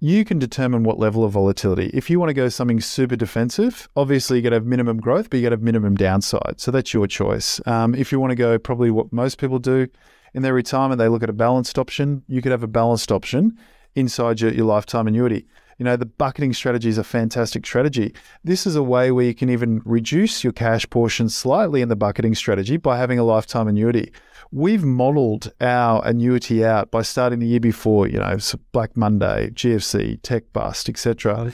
you 0.04 0.22
can 0.22 0.38
determine 0.38 0.82
what 0.82 0.98
level 0.98 1.24
of 1.24 1.32
volatility. 1.32 1.90
If 1.94 2.10
you 2.10 2.20
want 2.20 2.28
to 2.28 2.34
go 2.34 2.50
something 2.50 2.78
super 2.80 3.16
defensive, 3.16 3.88
obviously 3.96 4.36
you're 4.36 4.42
going 4.42 4.50
to 4.50 4.56
have 4.56 4.66
minimum 4.66 4.98
growth, 4.98 5.30
but 5.30 5.38
you're 5.38 5.48
going 5.48 5.58
to 5.58 5.62
have 5.62 5.64
minimum 5.64 5.94
downside. 5.96 6.56
So 6.60 6.70
that's 6.70 6.92
your 6.92 7.06
choice. 7.06 7.58
Um, 7.66 7.94
if 7.94 8.12
you 8.12 8.20
want 8.20 8.32
to 8.32 8.36
go 8.36 8.58
probably 8.58 8.90
what 8.90 9.12
most 9.14 9.38
people 9.38 9.58
do 9.58 9.88
in 10.34 10.42
their 10.42 10.54
retirement, 10.54 10.98
they 10.98 11.08
look 11.08 11.22
at 11.22 11.30
a 11.30 11.34
balanced 11.34 11.78
option. 11.78 12.22
You 12.28 12.42
could 12.42 12.52
have 12.52 12.62
a 12.62 12.68
balanced 12.68 13.12
option 13.12 13.56
inside 13.94 14.40
your, 14.40 14.52
your 14.52 14.66
lifetime 14.66 15.06
annuity. 15.06 15.46
You 15.78 15.84
know, 15.84 15.96
the 15.96 16.06
bucketing 16.06 16.52
strategy 16.52 16.88
is 16.88 16.98
a 16.98 17.04
fantastic 17.04 17.66
strategy. 17.66 18.14
This 18.44 18.66
is 18.66 18.76
a 18.76 18.82
way 18.82 19.10
where 19.10 19.24
you 19.24 19.34
can 19.34 19.50
even 19.50 19.82
reduce 19.84 20.44
your 20.44 20.52
cash 20.52 20.88
portion 20.88 21.28
slightly 21.28 21.80
in 21.80 21.88
the 21.88 21.96
bucketing 21.96 22.34
strategy 22.34 22.76
by 22.76 22.96
having 22.96 23.18
a 23.18 23.24
lifetime 23.24 23.66
annuity. 23.66 24.12
We've 24.52 24.84
modeled 24.84 25.52
our 25.60 26.06
annuity 26.06 26.64
out 26.64 26.90
by 26.92 27.02
starting 27.02 27.40
the 27.40 27.46
year 27.46 27.60
before, 27.60 28.06
you 28.06 28.18
know, 28.18 28.38
Black 28.70 28.96
Monday, 28.96 29.50
GFC, 29.50 30.20
tech 30.22 30.52
bust, 30.52 30.88
etc. 30.88 31.52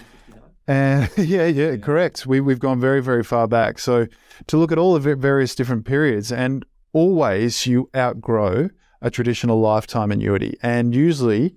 And 0.66 1.10
yeah, 1.16 1.46
yeah, 1.46 1.76
correct. 1.76 2.26
We, 2.26 2.40
we've 2.40 2.58
gone 2.58 2.78
very, 2.78 3.00
very 3.02 3.24
far 3.24 3.48
back. 3.48 3.78
So 3.78 4.06
to 4.48 4.56
look 4.58 4.70
at 4.70 4.78
all 4.78 4.98
the 4.98 5.16
various 5.16 5.54
different 5.54 5.86
periods, 5.86 6.30
and 6.30 6.66
always 6.92 7.66
you 7.66 7.88
outgrow 7.94 8.70
a 9.02 9.10
traditional 9.10 9.60
lifetime 9.60 10.12
annuity. 10.12 10.56
And 10.62 10.94
usually, 10.94 11.54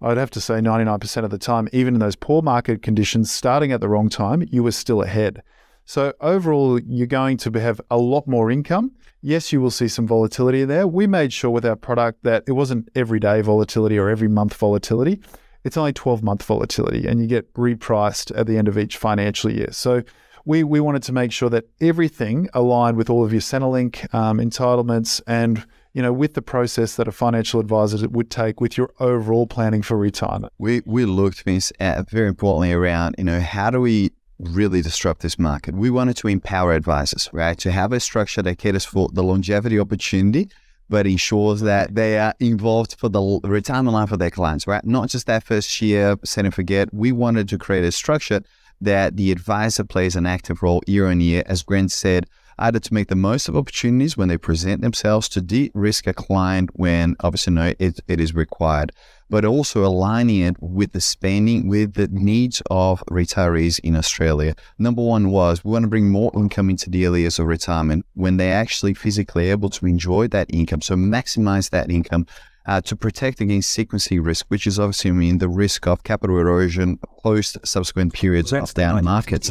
I'd 0.00 0.16
have 0.16 0.30
to 0.30 0.40
say 0.40 0.54
99% 0.54 1.24
of 1.24 1.30
the 1.30 1.38
time, 1.38 1.68
even 1.72 1.94
in 1.94 2.00
those 2.00 2.16
poor 2.16 2.42
market 2.42 2.82
conditions, 2.82 3.30
starting 3.30 3.72
at 3.72 3.80
the 3.80 3.88
wrong 3.88 4.08
time, 4.08 4.46
you 4.50 4.62
were 4.62 4.72
still 4.72 5.02
ahead. 5.02 5.42
So 5.86 6.12
overall, 6.20 6.78
you're 6.80 7.06
going 7.06 7.36
to 7.38 7.50
have 7.60 7.80
a 7.90 7.98
lot 7.98 8.26
more 8.26 8.50
income. 8.50 8.92
Yes, 9.20 9.52
you 9.52 9.60
will 9.60 9.70
see 9.70 9.88
some 9.88 10.06
volatility 10.06 10.64
there. 10.64 10.86
We 10.86 11.06
made 11.06 11.32
sure 11.32 11.50
with 11.50 11.64
our 11.64 11.76
product 11.76 12.22
that 12.24 12.44
it 12.46 12.52
wasn't 12.52 12.88
everyday 12.94 13.40
volatility 13.40 13.98
or 13.98 14.08
every 14.08 14.28
month 14.28 14.54
volatility. 14.54 15.20
It's 15.64 15.78
only 15.78 15.94
12 15.94 16.22
month 16.22 16.42
volatility, 16.42 17.06
and 17.06 17.20
you 17.20 17.26
get 17.26 17.52
repriced 17.54 18.36
at 18.38 18.46
the 18.46 18.58
end 18.58 18.68
of 18.68 18.76
each 18.76 18.98
financial 18.98 19.50
year. 19.50 19.72
So 19.72 20.02
we, 20.44 20.62
we 20.62 20.80
wanted 20.80 21.02
to 21.04 21.12
make 21.12 21.32
sure 21.32 21.50
that 21.50 21.64
everything 21.80 22.48
aligned 22.54 22.96
with 22.96 23.08
all 23.08 23.24
of 23.24 23.32
your 23.32 23.40
Centrelink 23.40 24.12
um, 24.14 24.38
entitlements 24.38 25.20
and 25.26 25.64
you 25.94 26.02
know, 26.02 26.12
with 26.12 26.34
the 26.34 26.42
process 26.42 26.96
that 26.96 27.06
a 27.06 27.12
financial 27.12 27.60
advisor 27.60 28.08
would 28.08 28.28
take 28.28 28.60
with 28.60 28.76
your 28.76 28.92
overall 28.98 29.46
planning 29.46 29.80
for 29.80 29.96
retirement. 29.96 30.52
We 30.58 30.82
we 30.84 31.04
looked, 31.04 31.42
Vince, 31.42 31.72
at 31.78 32.10
very 32.10 32.26
importantly 32.26 32.72
around, 32.72 33.14
you 33.16 33.22
know, 33.24 33.40
how 33.40 33.70
do 33.70 33.80
we 33.80 34.10
really 34.40 34.82
disrupt 34.82 35.22
this 35.22 35.38
market? 35.38 35.76
We 35.76 35.90
wanted 35.90 36.16
to 36.18 36.28
empower 36.28 36.72
advisors, 36.72 37.30
right? 37.32 37.56
To 37.58 37.70
have 37.70 37.92
a 37.92 38.00
structure 38.00 38.42
that 38.42 38.58
caters 38.58 38.84
for 38.84 39.08
the 39.12 39.22
longevity 39.22 39.78
opportunity, 39.78 40.48
but 40.90 41.06
ensures 41.06 41.60
that 41.60 41.94
they 41.94 42.18
are 42.18 42.34
involved 42.40 42.96
for 42.98 43.08
the 43.08 43.40
retirement 43.44 43.94
life 43.94 44.10
of 44.10 44.18
their 44.18 44.30
clients, 44.30 44.66
right? 44.66 44.84
Not 44.84 45.10
just 45.10 45.26
that 45.28 45.44
first 45.44 45.80
year, 45.80 46.16
set 46.24 46.44
and 46.44 46.52
forget. 46.52 46.92
We 46.92 47.12
wanted 47.12 47.48
to 47.50 47.58
create 47.58 47.84
a 47.84 47.92
structure 47.92 48.40
that 48.80 49.16
the 49.16 49.32
advisor 49.32 49.84
plays 49.84 50.16
an 50.16 50.26
active 50.26 50.62
role 50.62 50.82
year 50.86 51.06
on 51.06 51.20
year. 51.20 51.42
As 51.46 51.62
Grant 51.62 51.92
said, 51.92 52.26
either 52.58 52.78
to 52.78 52.94
make 52.94 53.08
the 53.08 53.16
most 53.16 53.48
of 53.48 53.56
opportunities 53.56 54.16
when 54.16 54.28
they 54.28 54.38
present 54.38 54.80
themselves 54.80 55.28
to 55.28 55.40
de-risk 55.40 56.06
a 56.06 56.14
client 56.14 56.70
when 56.74 57.16
obviously 57.20 57.52
no 57.52 57.72
it, 57.78 58.00
it 58.08 58.20
is 58.20 58.34
required 58.34 58.92
but 59.30 59.44
also 59.44 59.84
aligning 59.84 60.42
it 60.42 60.56
with 60.60 60.92
the 60.92 61.00
spending 61.00 61.66
with 61.66 61.94
the 61.94 62.08
needs 62.08 62.62
of 62.70 63.02
retirees 63.10 63.80
in 63.80 63.96
australia 63.96 64.54
number 64.78 65.02
one 65.02 65.30
was 65.30 65.64
we 65.64 65.72
want 65.72 65.82
to 65.82 65.88
bring 65.88 66.10
more 66.10 66.30
income 66.34 66.70
into 66.70 66.90
the 66.90 67.06
early 67.06 67.22
years 67.22 67.38
of 67.38 67.46
retirement 67.46 68.04
when 68.14 68.36
they're 68.36 68.60
actually 68.60 68.94
physically 68.94 69.50
able 69.50 69.70
to 69.70 69.86
enjoy 69.86 70.28
that 70.28 70.46
income 70.52 70.80
so 70.80 70.94
maximize 70.94 71.70
that 71.70 71.90
income 71.90 72.26
uh, 72.66 72.80
to 72.82 72.96
protect 72.96 73.40
against 73.40 73.76
sequencing 73.76 74.24
risk, 74.24 74.46
which 74.48 74.66
is 74.66 74.78
obviously 74.78 75.12
mean 75.12 75.38
the 75.38 75.48
risk 75.48 75.86
of 75.86 76.02
capital 76.02 76.38
erosion 76.38 76.98
post 77.22 77.58
subsequent 77.64 78.12
periods 78.12 78.52
well, 78.52 78.64
of 78.64 78.74
down 78.74 79.04
markets. 79.04 79.50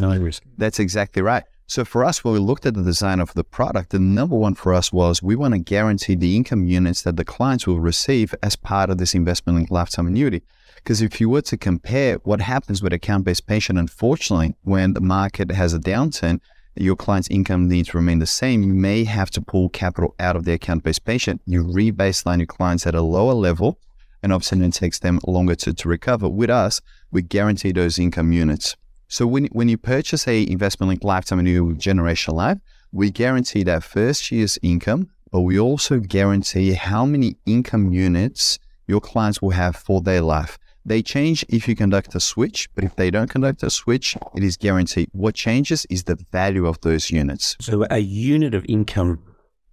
That's 0.58 0.80
exactly 0.80 1.22
right. 1.22 1.44
So 1.66 1.86
for 1.86 2.04
us, 2.04 2.24
when 2.24 2.34
we 2.34 2.40
looked 2.40 2.66
at 2.66 2.74
the 2.74 2.84
design 2.84 3.20
of 3.20 3.34
the 3.34 3.44
product, 3.44 3.92
the 3.92 4.00
number 4.00 4.36
one 4.36 4.54
for 4.54 4.74
us 4.74 4.92
was 4.92 5.24
we 5.24 5.36
want 5.36 5.54
to 5.54 5.60
guarantee 5.60 6.16
the 6.16 6.36
income 6.36 6.66
units 6.66 7.02
that 7.04 7.16
the 7.16 7.24
clients 7.24 7.66
will 7.66 7.80
receive 7.80 8.36
as 8.44 8.56
part 8.56 8.90
of 8.90 8.98
this 8.98 9.16
investment 9.16 9.58
linked 9.58 9.72
lifetime 9.72 10.08
annuity. 10.08 10.44
Because 10.76 11.02
if 11.02 11.22
you 11.22 11.30
were 11.30 11.42
to 11.44 11.58
compare 11.58 12.16
what 12.18 12.42
happens 12.42 12.84
with 12.84 12.92
account 12.92 13.24
based 13.24 13.48
pension, 13.48 13.78
unfortunately, 13.78 14.56
when 14.64 14.94
the 14.94 15.02
market 15.02 15.52
has 15.52 15.74
a 15.74 15.80
downturn, 15.80 16.42
your 16.76 16.96
client's 16.96 17.30
income 17.30 17.68
needs 17.68 17.90
to 17.90 17.98
remain 17.98 18.20
the 18.20 18.26
same. 18.26 18.64
You 18.64 18.74
may 18.74 19.04
have 19.04 19.30
to 19.32 19.42
pull 19.42 19.70
capital 19.70 20.16
out 20.20 20.36
of 20.36 20.46
the 20.46 20.54
account 20.54 20.84
based 20.84 21.06
pension. 21.06 21.40
You 21.46 21.64
rebaseline 21.64 22.40
your 22.40 22.48
clients 22.48 22.88
at 22.88 22.96
a 22.96 23.02
lower 23.02 23.34
level, 23.34 23.80
and 24.24 24.34
obviously 24.34 24.66
it 24.66 24.74
takes 24.74 25.00
them 25.00 25.20
longer 25.28 25.56
to, 25.56 25.74
to 25.74 25.90
recover. 25.90 26.28
With 26.28 26.50
us, 26.50 26.82
we 27.12 27.22
guarantee 27.22 27.72
those 27.72 28.00
income 28.00 28.32
units. 28.32 28.76
So 29.08 29.28
when, 29.28 29.46
when 29.48 29.70
you 29.70 29.78
purchase 29.78 30.28
a 30.28 30.50
investment 30.50 30.90
linked 30.90 31.04
lifetime 31.04 31.40
annuity 31.40 31.60
with 31.60 31.80
Generation 31.80 32.36
Life, 32.36 32.58
we 32.92 33.12
guarantee 33.12 33.64
that 33.64 33.84
first 33.84 34.32
year's 34.32 34.58
income, 34.64 35.10
but 35.32 35.42
we 35.42 35.60
also 35.60 36.00
guarantee 36.00 36.74
how 36.74 37.06
many 37.06 37.38
income 37.46 37.92
units 37.92 38.58
your 38.88 39.02
clients 39.02 39.42
will 39.42 39.52
have 39.52 39.76
for 39.76 40.02
their 40.02 40.22
life. 40.22 40.58
They 40.86 41.02
change 41.02 41.46
if 41.50 41.68
you 41.68 41.76
conduct 41.76 42.14
a 42.16 42.20
switch, 42.20 42.70
but 42.76 42.84
if 42.84 42.96
they 42.96 43.10
don't 43.10 43.30
conduct 43.30 43.64
a 43.64 43.70
switch, 43.70 44.18
it 44.36 44.44
is 44.44 44.58
guaranteed. 44.58 45.10
What 45.14 45.36
changes 45.36 45.86
is 45.90 46.04
the 46.04 46.18
value 46.32 46.66
of 46.68 46.82
those 46.82 47.10
units. 47.10 47.56
So 47.62 47.86
a 47.90 48.00
unit 48.00 48.54
of 48.54 48.66
income 48.68 49.20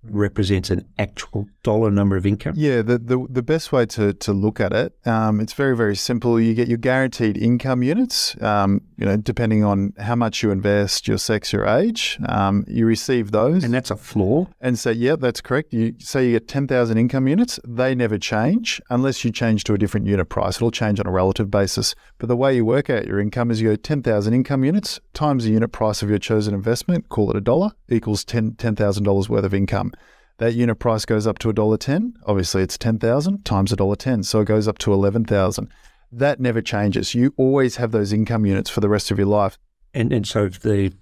represents 0.02 0.70
an 0.70 0.86
actual 0.98 1.46
dollar 1.62 1.90
number 1.90 2.16
of 2.16 2.26
income? 2.26 2.54
Yeah, 2.56 2.82
the, 2.82 2.98
the, 2.98 3.26
the 3.28 3.42
best 3.42 3.72
way 3.72 3.86
to, 3.86 4.12
to 4.14 4.32
look 4.32 4.60
at 4.60 4.72
it, 4.72 4.94
um, 5.06 5.40
it's 5.40 5.52
very, 5.52 5.76
very 5.76 5.96
simple. 5.96 6.40
You 6.40 6.54
get 6.54 6.68
your 6.68 6.78
guaranteed 6.78 7.36
income 7.36 7.82
units, 7.82 8.40
um, 8.42 8.80
you 9.00 9.06
know, 9.06 9.16
depending 9.16 9.64
on 9.64 9.94
how 9.98 10.14
much 10.14 10.42
you 10.42 10.50
invest, 10.50 11.08
your 11.08 11.16
sex, 11.16 11.54
your 11.54 11.66
age, 11.66 12.18
um, 12.28 12.64
you 12.68 12.84
receive 12.84 13.30
those. 13.30 13.64
And 13.64 13.72
that's 13.72 13.90
a 13.90 13.96
floor? 13.96 14.48
And 14.60 14.78
so, 14.78 14.90
yeah, 14.90 15.16
that's 15.16 15.40
correct. 15.40 15.72
You 15.72 15.94
say 15.98 16.26
you 16.26 16.32
get 16.32 16.48
10,000 16.48 16.98
income 16.98 17.26
units, 17.26 17.58
they 17.66 17.94
never 17.94 18.18
change 18.18 18.80
unless 18.90 19.24
you 19.24 19.32
change 19.32 19.64
to 19.64 19.74
a 19.74 19.78
different 19.78 20.06
unit 20.06 20.28
price. 20.28 20.56
It'll 20.56 20.70
change 20.70 21.00
on 21.00 21.06
a 21.06 21.10
relative 21.10 21.50
basis. 21.50 21.94
But 22.18 22.28
the 22.28 22.36
way 22.36 22.54
you 22.54 22.66
work 22.66 22.90
out 22.90 23.06
your 23.06 23.20
income 23.20 23.50
is 23.50 23.62
you 23.62 23.70
go 23.70 23.76
10,000 23.76 24.34
income 24.34 24.64
units 24.64 25.00
times 25.14 25.44
the 25.44 25.50
unit 25.50 25.72
price 25.72 26.02
of 26.02 26.10
your 26.10 26.18
chosen 26.18 26.52
investment, 26.52 27.08
call 27.08 27.30
it 27.30 27.36
a 27.36 27.40
dollar, 27.40 27.72
equals 27.88 28.22
$10,000 28.24 28.54
$10, 28.54 29.28
worth 29.30 29.44
of 29.44 29.54
income. 29.54 29.92
That 30.38 30.54
unit 30.54 30.78
price 30.78 31.04
goes 31.04 31.26
up 31.26 31.38
to 31.40 31.50
a 31.50 31.52
dollar 31.52 31.76
ten. 31.76 32.14
Obviously, 32.24 32.62
it's 32.62 32.78
ten 32.78 32.98
thousand 32.98 33.44
times 33.44 33.72
a 33.72 33.76
dollar 33.76 33.94
ten, 33.94 34.22
so 34.22 34.40
it 34.40 34.46
goes 34.46 34.66
up 34.66 34.78
to 34.78 34.90
eleven 34.90 35.22
thousand. 35.22 35.68
That 36.12 36.40
never 36.40 36.60
changes. 36.60 37.14
You 37.14 37.32
always 37.36 37.76
have 37.76 37.92
those 37.92 38.12
income 38.12 38.46
units 38.46 38.70
for 38.70 38.80
the 38.80 38.88
rest 38.88 39.10
of 39.10 39.18
your 39.18 39.28
life. 39.28 39.58
And 39.94 40.12
and 40.12 40.26
so 40.26 40.44
if 40.44 40.60
the 40.60 40.92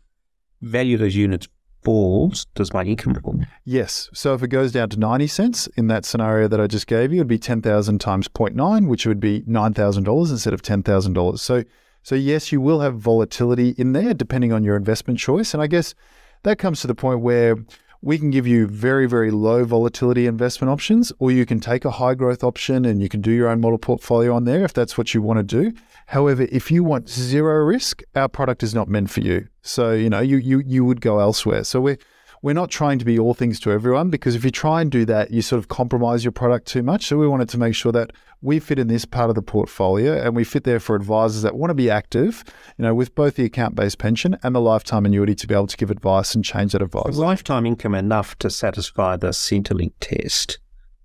value 0.61 0.95
of 0.95 1.01
those 1.01 1.15
units 1.15 1.49
falls, 1.83 2.47
does 2.55 2.73
my 2.73 2.83
income 2.83 3.15
fall? 3.15 3.41
Yes. 3.65 4.11
So 4.13 4.35
if 4.35 4.43
it 4.43 4.49
goes 4.49 4.73
down 4.73 4.91
to 4.91 4.99
90 4.99 5.27
cents 5.27 5.67
in 5.77 5.87
that 5.89 6.05
scenario 6.05 6.49
that 6.49 6.61
I 6.61 6.67
just 6.67 6.87
gave 6.87 7.13
you, 7.13 7.19
it 7.19 7.21
would 7.21 7.29
be 7.29 7.39
10,000 7.39 7.99
times 7.99 8.29
0.9, 8.29 8.89
which 8.89 9.07
would 9.07 9.21
be 9.21 9.43
$9,000 9.43 10.31
instead 10.31 10.53
of 10.53 10.63
$10,000. 10.63 11.39
So, 11.39 11.65
so 12.03 12.15
yes, 12.15 12.53
you 12.53 12.61
will 12.61 12.81
have 12.81 12.97
volatility 12.97 13.71
in 13.79 13.93
there 13.93 14.15
depending 14.15 14.53
on 14.53 14.65
your 14.65 14.77
investment 14.77 15.19
choice. 15.19 15.55
And 15.55 15.63
I 15.63 15.67
guess 15.67 15.95
that 16.43 16.59
comes 16.59 16.81
to 16.81 16.87
the 16.87 16.95
point 16.95 17.21
where 17.21 17.57
we 18.01 18.19
can 18.19 18.31
give 18.31 18.47
you 18.47 18.67
very, 18.67 19.07
very 19.07 19.31
low 19.31 19.65
volatility 19.65 20.27
investment 20.27 20.71
options, 20.71 21.13
or 21.19 21.31
you 21.31 21.45
can 21.45 21.59
take 21.59 21.85
a 21.85 21.91
high 21.91 22.15
growth 22.15 22.45
option 22.45 22.85
and 22.85 23.03
you 23.03 23.09
can 23.09 23.21
do 23.21 23.33
your 23.33 23.49
own 23.49 23.61
model 23.61 23.79
portfolio 23.79 24.35
on 24.35 24.45
there 24.45 24.65
if 24.65 24.73
that's 24.73 24.97
what 24.97 25.15
you 25.15 25.23
want 25.23 25.39
to 25.39 25.43
do. 25.43 25.77
However, 26.07 26.47
if 26.51 26.71
you 26.71 26.85
want 26.85 27.09
zero 27.09 27.65
risk, 27.65 28.03
our 28.15 28.29
product 28.29 28.63
is 28.63 28.75
not 28.75 28.89
meant 28.89 29.11
for 29.11 29.21
you. 29.21 29.49
So, 29.63 29.93
you 29.93 30.09
know, 30.09 30.21
you 30.21 30.37
you 30.37 30.63
you 30.65 30.85
would 30.85 31.01
go 31.01 31.19
elsewhere. 31.19 31.65
So 31.65 31.81
we're 31.81 31.99
we're 32.43 32.55
not 32.55 32.71
trying 32.71 32.99
to 32.99 33.05
be 33.05 33.19
all 33.19 33.35
things 33.35 33.59
to 33.61 33.73
everyone 33.73 34.11
because 34.11 34.35
if 34.35 34.45
you 34.45 34.51
try 34.51 34.81
and 34.81 34.91
do 34.91 35.05
that, 35.05 35.31
you 35.31 35.43
sort 35.43 35.59
of 35.59 35.69
compromise 35.69 36.25
your 36.25 36.33
product 36.33 36.67
too 36.67 36.83
much. 36.83 37.07
So 37.07 37.17
we 37.17 37.27
wanted 37.27 37.49
to 37.51 37.59
make 37.59 37.75
sure 37.75 37.93
that 37.93 38.13
we 38.41 38.61
fit 38.61 38.79
in 38.79 38.87
this 38.87 39.05
part 39.05 39.29
of 39.29 39.35
the 39.35 39.43
portfolio 39.43 40.21
and 40.23 40.37
we 40.37 40.45
fit 40.45 40.65
there 40.65 40.79
for 40.79 40.95
advisors 40.95 41.43
that 41.43 41.57
want 41.57 41.71
to 41.71 41.75
be 41.75 41.91
active, 41.91 42.45
you 42.77 42.85
know, 42.85 42.95
with 42.95 43.15
both 43.15 43.35
the 43.35 43.45
account-based 43.45 43.99
pension 43.99 44.39
and 44.43 44.55
the 44.55 44.61
lifetime 44.61 45.05
annuity 45.05 45.35
to 45.35 45.47
be 45.47 45.55
able 45.55 45.67
to 45.67 45.77
give 45.77 45.91
advice 45.91 46.35
and 46.35 46.45
change 46.45 46.73
that 46.73 46.83
advice. 46.83 47.17
Lifetime 47.17 47.67
income 47.67 47.95
enough 47.95 48.39
to 48.39 48.51
satisfy 48.51 49.17
the 49.17 49.29
Centrelink 49.29 49.93
test, 50.01 50.59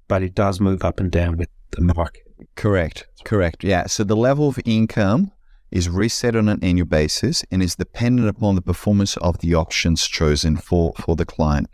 but 0.07 0.21
it 0.21 0.35
does 0.35 0.59
move 0.59 0.83
up 0.83 0.99
and 0.99 1.11
down 1.11 1.37
with 1.37 1.49
the 1.71 1.81
market. 1.81 2.23
Correct. 2.55 3.07
Correct. 3.25 3.63
Yeah. 3.63 3.87
So 3.87 4.03
the 4.03 4.15
level 4.15 4.47
of 4.49 4.59
income 4.65 5.31
is 5.73 5.89
reset 5.89 6.35
on 6.35 6.47
an 6.47 6.63
annual 6.63 6.85
basis 6.85 7.43
and 7.51 7.61
is 7.61 7.75
dependent 7.75 8.29
upon 8.29 8.55
the 8.55 8.61
performance 8.61 9.17
of 9.17 9.39
the 9.39 9.55
options 9.55 10.07
chosen 10.07 10.55
for, 10.55 10.93
for 10.99 11.15
the 11.15 11.25
client. 11.25 11.67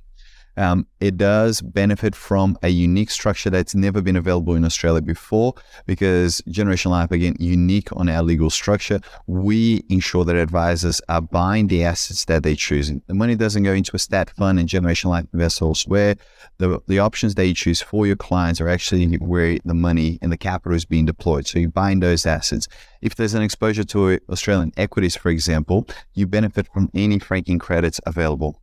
Um, 0.58 0.88
it 1.00 1.16
does 1.16 1.62
benefit 1.62 2.16
from 2.16 2.58
a 2.64 2.68
unique 2.68 3.12
structure 3.12 3.50
that's 3.50 3.76
never 3.76 4.02
been 4.02 4.18
available 4.18 4.56
in 4.56 4.66
Australia 4.66 5.02
before 5.02 5.54
because 5.86 6.42
Generation 6.50 6.92
Life, 6.92 7.12
again, 7.12 7.36
unique 7.40 7.88
on 7.94 8.10
our 8.10 8.22
legal 8.24 8.50
structure. 8.50 9.00
We 9.26 9.84
ensure 9.90 10.26
that 10.26 10.36
advisors 10.36 11.00
are 11.08 11.22
buying 11.22 11.68
the 11.68 11.86
assets 11.86 12.26
that 12.26 12.44
they're 12.44 12.56
choosing. 12.56 13.02
The 13.08 13.14
money 13.14 13.36
doesn't 13.36 13.64
go 13.64 13.72
into 13.72 13.96
a 13.96 14.00
stat 14.00 14.32
fund 14.32 14.60
and 14.60 14.68
Generation 14.68 15.10
Life 15.10 15.28
invests 15.34 15.62
elsewhere. 15.62 16.16
The, 16.60 16.80
the 16.88 17.00
options 17.00 17.36
that 17.36 17.48
you 17.48 17.54
choose 17.54 17.82
for 17.82 18.06
your 18.06 18.16
clients 18.16 18.62
are 18.62 18.70
actually 18.70 19.16
where 19.16 19.58
the 19.66 19.74
money 19.74 20.20
and 20.22 20.32
the 20.32 20.38
capital 20.38 20.76
is 20.76 20.86
being 20.86 21.06
deployed. 21.06 21.48
So 21.48 21.58
you're 21.58 21.70
buying 21.70 22.02
those 22.02 22.26
assets. 22.26 22.68
If 23.02 23.16
there's 23.16 23.34
an 23.34 23.42
exposure 23.42 23.86
to 23.86 24.20
Australian 24.30 24.74
equities, 24.76 25.16
for 25.16 25.30
example, 25.30 25.88
you 26.14 26.28
benefit 26.28 26.68
from 26.74 26.92
any 26.94 27.18
franking 27.18 27.60
credits 27.60 28.00
available 28.06 28.62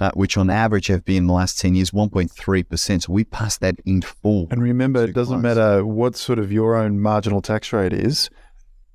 uh, 0.00 0.10
which 0.14 0.36
on 0.36 0.50
average 0.50 0.88
have 0.88 1.04
been 1.04 1.18
in 1.18 1.26
the 1.26 1.32
last 1.32 1.58
10 1.58 1.74
years 1.74 1.90
1.3%. 1.90 3.02
So 3.02 3.12
we 3.12 3.24
pass 3.24 3.58
that 3.58 3.76
in 3.84 4.02
full. 4.02 4.48
And 4.50 4.62
remember, 4.62 5.04
it 5.04 5.14
doesn't 5.14 5.40
clients. 5.40 5.58
matter 5.58 5.86
what 5.86 6.16
sort 6.16 6.38
of 6.38 6.50
your 6.52 6.76
own 6.76 7.00
marginal 7.00 7.40
tax 7.40 7.72
rate 7.72 7.92
is, 7.92 8.30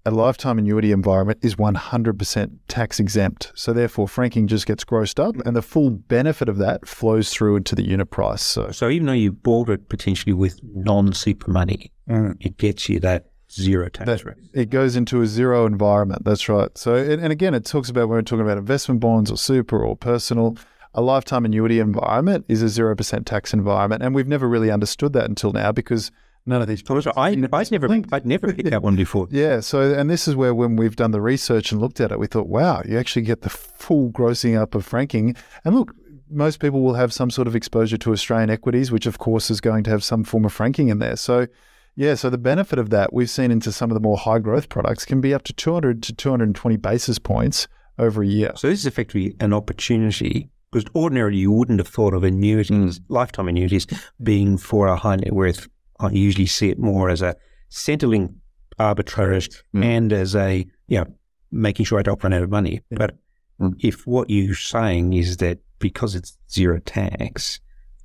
a 0.06 0.12
lifetime 0.12 0.58
annuity 0.58 0.92
environment 0.92 1.40
is 1.42 1.56
100% 1.56 2.52
tax 2.68 3.00
exempt. 3.00 3.52
So 3.56 3.74
therefore, 3.74 4.08
franking 4.08 4.48
just 4.48 4.66
gets 4.66 4.84
grossed 4.84 5.24
up 5.24 5.36
and 5.46 5.56
the 5.56 5.62
full 5.62 5.90
benefit 5.90 6.50
of 6.50 6.58
that 6.58 6.88
flows 6.88 7.32
through 7.32 7.58
into 7.58 7.76
the 7.76 7.84
unit 7.84 8.10
price. 8.10 8.42
So, 8.42 8.72
so 8.72 8.90
even 8.90 9.08
though 9.08 9.14
you 9.14 9.32
bought 9.32 9.70
it 9.70 9.90
potentially 9.90 10.34
with 10.34 10.60
non 10.64 11.14
super 11.14 11.52
money, 11.52 11.92
mm. 12.10 12.36
it 12.40 12.58
gets 12.58 12.88
you 12.90 13.00
that 13.02 13.26
zero 13.52 13.90
tax 13.90 14.06
that, 14.06 14.26
rate. 14.26 14.38
It 14.54 14.70
goes 14.70 14.96
into 14.96 15.22
a 15.22 15.28
zero 15.28 15.66
environment. 15.66 16.24
That's 16.24 16.48
right. 16.48 16.76
So, 16.78 16.96
and 16.96 17.32
again, 17.32 17.54
it 17.54 17.66
talks 17.66 17.90
about 17.90 18.08
when 18.08 18.18
we're 18.18 18.22
talking 18.22 18.46
about 18.46 18.58
investment 18.58 19.02
bonds 19.02 19.30
or 19.32 19.38
super 19.38 19.84
or 19.84 19.96
personal 19.96 20.58
a 20.94 21.02
lifetime 21.02 21.46
annuity 21.46 21.80
environment 21.80 22.46
is 22.48 22.64
a 22.64 22.66
0% 22.66 23.26
tax 23.26 23.54
environment. 23.54 24.02
And 24.02 24.16
we've 24.16 24.28
never 24.28 24.48
really 24.50 24.72
understood 24.72 25.14
that 25.14 25.26
until 25.26 25.52
now 25.52 25.72
because 25.72 26.12
none 26.46 26.62
of 26.62 26.68
these. 26.68 26.84
I, 26.90 27.30
I'd 27.52 27.72
never, 27.72 27.88
I'd 28.12 28.26
never 28.26 28.52
hit 28.52 28.70
that 28.70 28.82
one 28.82 28.96
before. 28.96 29.28
Yeah. 29.32 29.60
So, 29.60 29.94
and 29.94 30.10
this 30.10 30.28
is 30.28 30.36
where 30.36 30.54
when 30.54 30.76
we've 30.76 30.96
done 30.96 31.12
the 31.12 31.22
research 31.22 31.72
and 31.72 31.80
looked 31.80 32.00
at 32.00 32.12
it, 32.12 32.20
we 32.20 32.28
thought, 32.28 32.48
wow, 32.48 32.82
you 32.86 32.98
actually 32.98 33.22
get 33.22 33.42
the 33.42 33.50
full 33.50 34.12
grossing 34.12 34.60
up 34.60 34.76
of 34.76 34.86
franking. 34.86 35.36
And 35.64 35.76
look, 35.76 35.94
most 36.30 36.60
people 36.60 36.82
will 36.82 36.96
have 36.96 37.14
some 37.14 37.30
sort 37.30 37.48
of 37.48 37.56
exposure 37.56 37.98
to 37.98 38.12
Australian 38.12 38.50
equities, 38.50 38.92
which 38.92 39.06
of 39.06 39.18
course 39.18 39.50
is 39.50 39.62
going 39.62 39.84
to 39.84 39.90
have 39.90 40.04
some 40.04 40.24
form 40.24 40.46
of 40.46 40.54
franking 40.54 40.90
in 40.90 41.00
there. 41.00 41.16
So, 41.16 41.48
yeah, 41.96 42.16
so 42.16 42.30
the 42.30 42.38
benefit 42.38 42.80
of 42.80 42.90
that 42.92 43.14
we've 43.14 43.30
seen 43.30 43.52
into 43.52 43.72
some 43.72 43.90
of 43.90 43.96
the 43.96 44.02
more 44.02 44.18
high 44.18 44.40
growth 44.40 44.70
products 44.70 45.06
can 45.06 45.22
be 45.22 45.34
up 45.34 45.44
to 45.44 45.54
200 45.54 46.02
to 46.04 46.14
220 46.14 46.78
basis 46.78 47.20
points 47.20 47.68
over 47.98 48.24
a 48.24 48.28
year. 48.28 48.54
So 48.56 48.70
this 48.70 48.80
is 48.80 48.86
effectively 48.86 49.36
an 49.40 49.54
opportunity 49.54 50.50
because 50.72 50.90
ordinarily 50.96 51.38
you 51.38 51.52
wouldn't 51.52 51.80
have 51.80 51.88
thought 51.88 52.14
of 52.14 52.24
annuities, 52.24 53.00
mm. 53.00 53.04
lifetime 53.10 53.48
annuities, 53.48 53.88
being 54.22 54.58
for 54.58 54.88
a 54.88 54.96
high 54.96 55.18
net 55.18 55.34
worth. 55.34 55.68
I 56.00 56.10
usually 56.12 56.46
see 56.46 56.70
it 56.70 56.80
more 56.80 57.10
as 57.10 57.22
a 57.22 57.36
settling 57.70 58.40
arbitrage 58.80 59.62
mm. 59.76 59.84
and 59.84 60.14
as 60.14 60.36
a, 60.36 60.66
you 60.88 61.00
know, 61.00 61.06
making 61.52 61.86
sure 61.86 62.00
I 62.00 62.04
don't 62.04 62.24
run 62.24 62.34
out 62.34 62.44
of 62.44 62.50
money. 62.50 62.82
But 62.90 63.18
mm. 63.60 63.74
if 63.80 64.08
what 64.08 64.30
you're 64.30 64.56
saying 64.56 65.14
is 65.14 65.38
that 65.38 65.60
because 65.80 66.16
it's 66.16 66.38
zero 66.52 66.80
tax, 66.80 67.60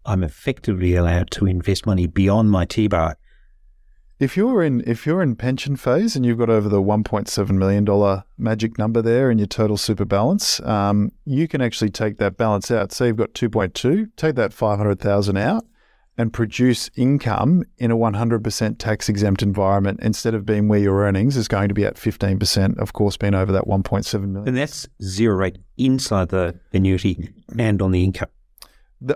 I'm 0.04 0.22
effectively 0.22 0.94
allowed 0.94 1.30
to 1.32 1.46
invest 1.46 1.86
money 1.86 2.06
beyond 2.06 2.50
my 2.50 2.64
T 2.64 2.88
bar 2.88 3.16
if 4.20 4.36
you're 4.36 4.62
in 4.62 4.82
if 4.86 5.06
you're 5.06 5.22
in 5.22 5.34
pension 5.34 5.76
phase 5.76 6.14
and 6.14 6.24
you've 6.24 6.38
got 6.38 6.50
over 6.50 6.68
the 6.68 6.80
1.7 6.80 7.50
million 7.50 7.84
dollar 7.84 8.24
magic 8.38 8.78
number 8.78 9.02
there 9.02 9.30
in 9.30 9.38
your 9.38 9.46
total 9.46 9.76
super 9.76 10.04
balance, 10.04 10.60
um, 10.60 11.10
you 11.24 11.48
can 11.48 11.60
actually 11.60 11.90
take 11.90 12.18
that 12.18 12.36
balance 12.36 12.70
out. 12.70 12.92
Say 12.92 13.08
you've 13.08 13.16
got 13.16 13.34
2.2, 13.34 14.08
take 14.16 14.36
that 14.36 14.52
500,000 14.52 15.36
out, 15.36 15.64
and 16.16 16.32
produce 16.32 16.90
income 16.96 17.64
in 17.78 17.90
a 17.90 17.96
100% 17.96 18.78
tax 18.78 19.08
exempt 19.08 19.42
environment 19.42 20.00
instead 20.02 20.34
of 20.34 20.46
being 20.46 20.68
where 20.68 20.78
your 20.78 21.04
earnings 21.04 21.36
is 21.36 21.48
going 21.48 21.68
to 21.68 21.74
be 21.74 21.84
at 21.84 21.96
15%, 21.96 22.78
of 22.78 22.92
course, 22.92 23.16
being 23.16 23.34
over 23.34 23.50
that 23.52 23.64
1.7 23.64 24.20
million. 24.20 24.48
And 24.48 24.56
that's 24.56 24.86
zero 25.02 25.36
rate 25.36 25.58
inside 25.76 26.28
the 26.28 26.58
annuity 26.72 27.30
and 27.58 27.82
on 27.82 27.90
the 27.90 28.04
income. 28.04 28.28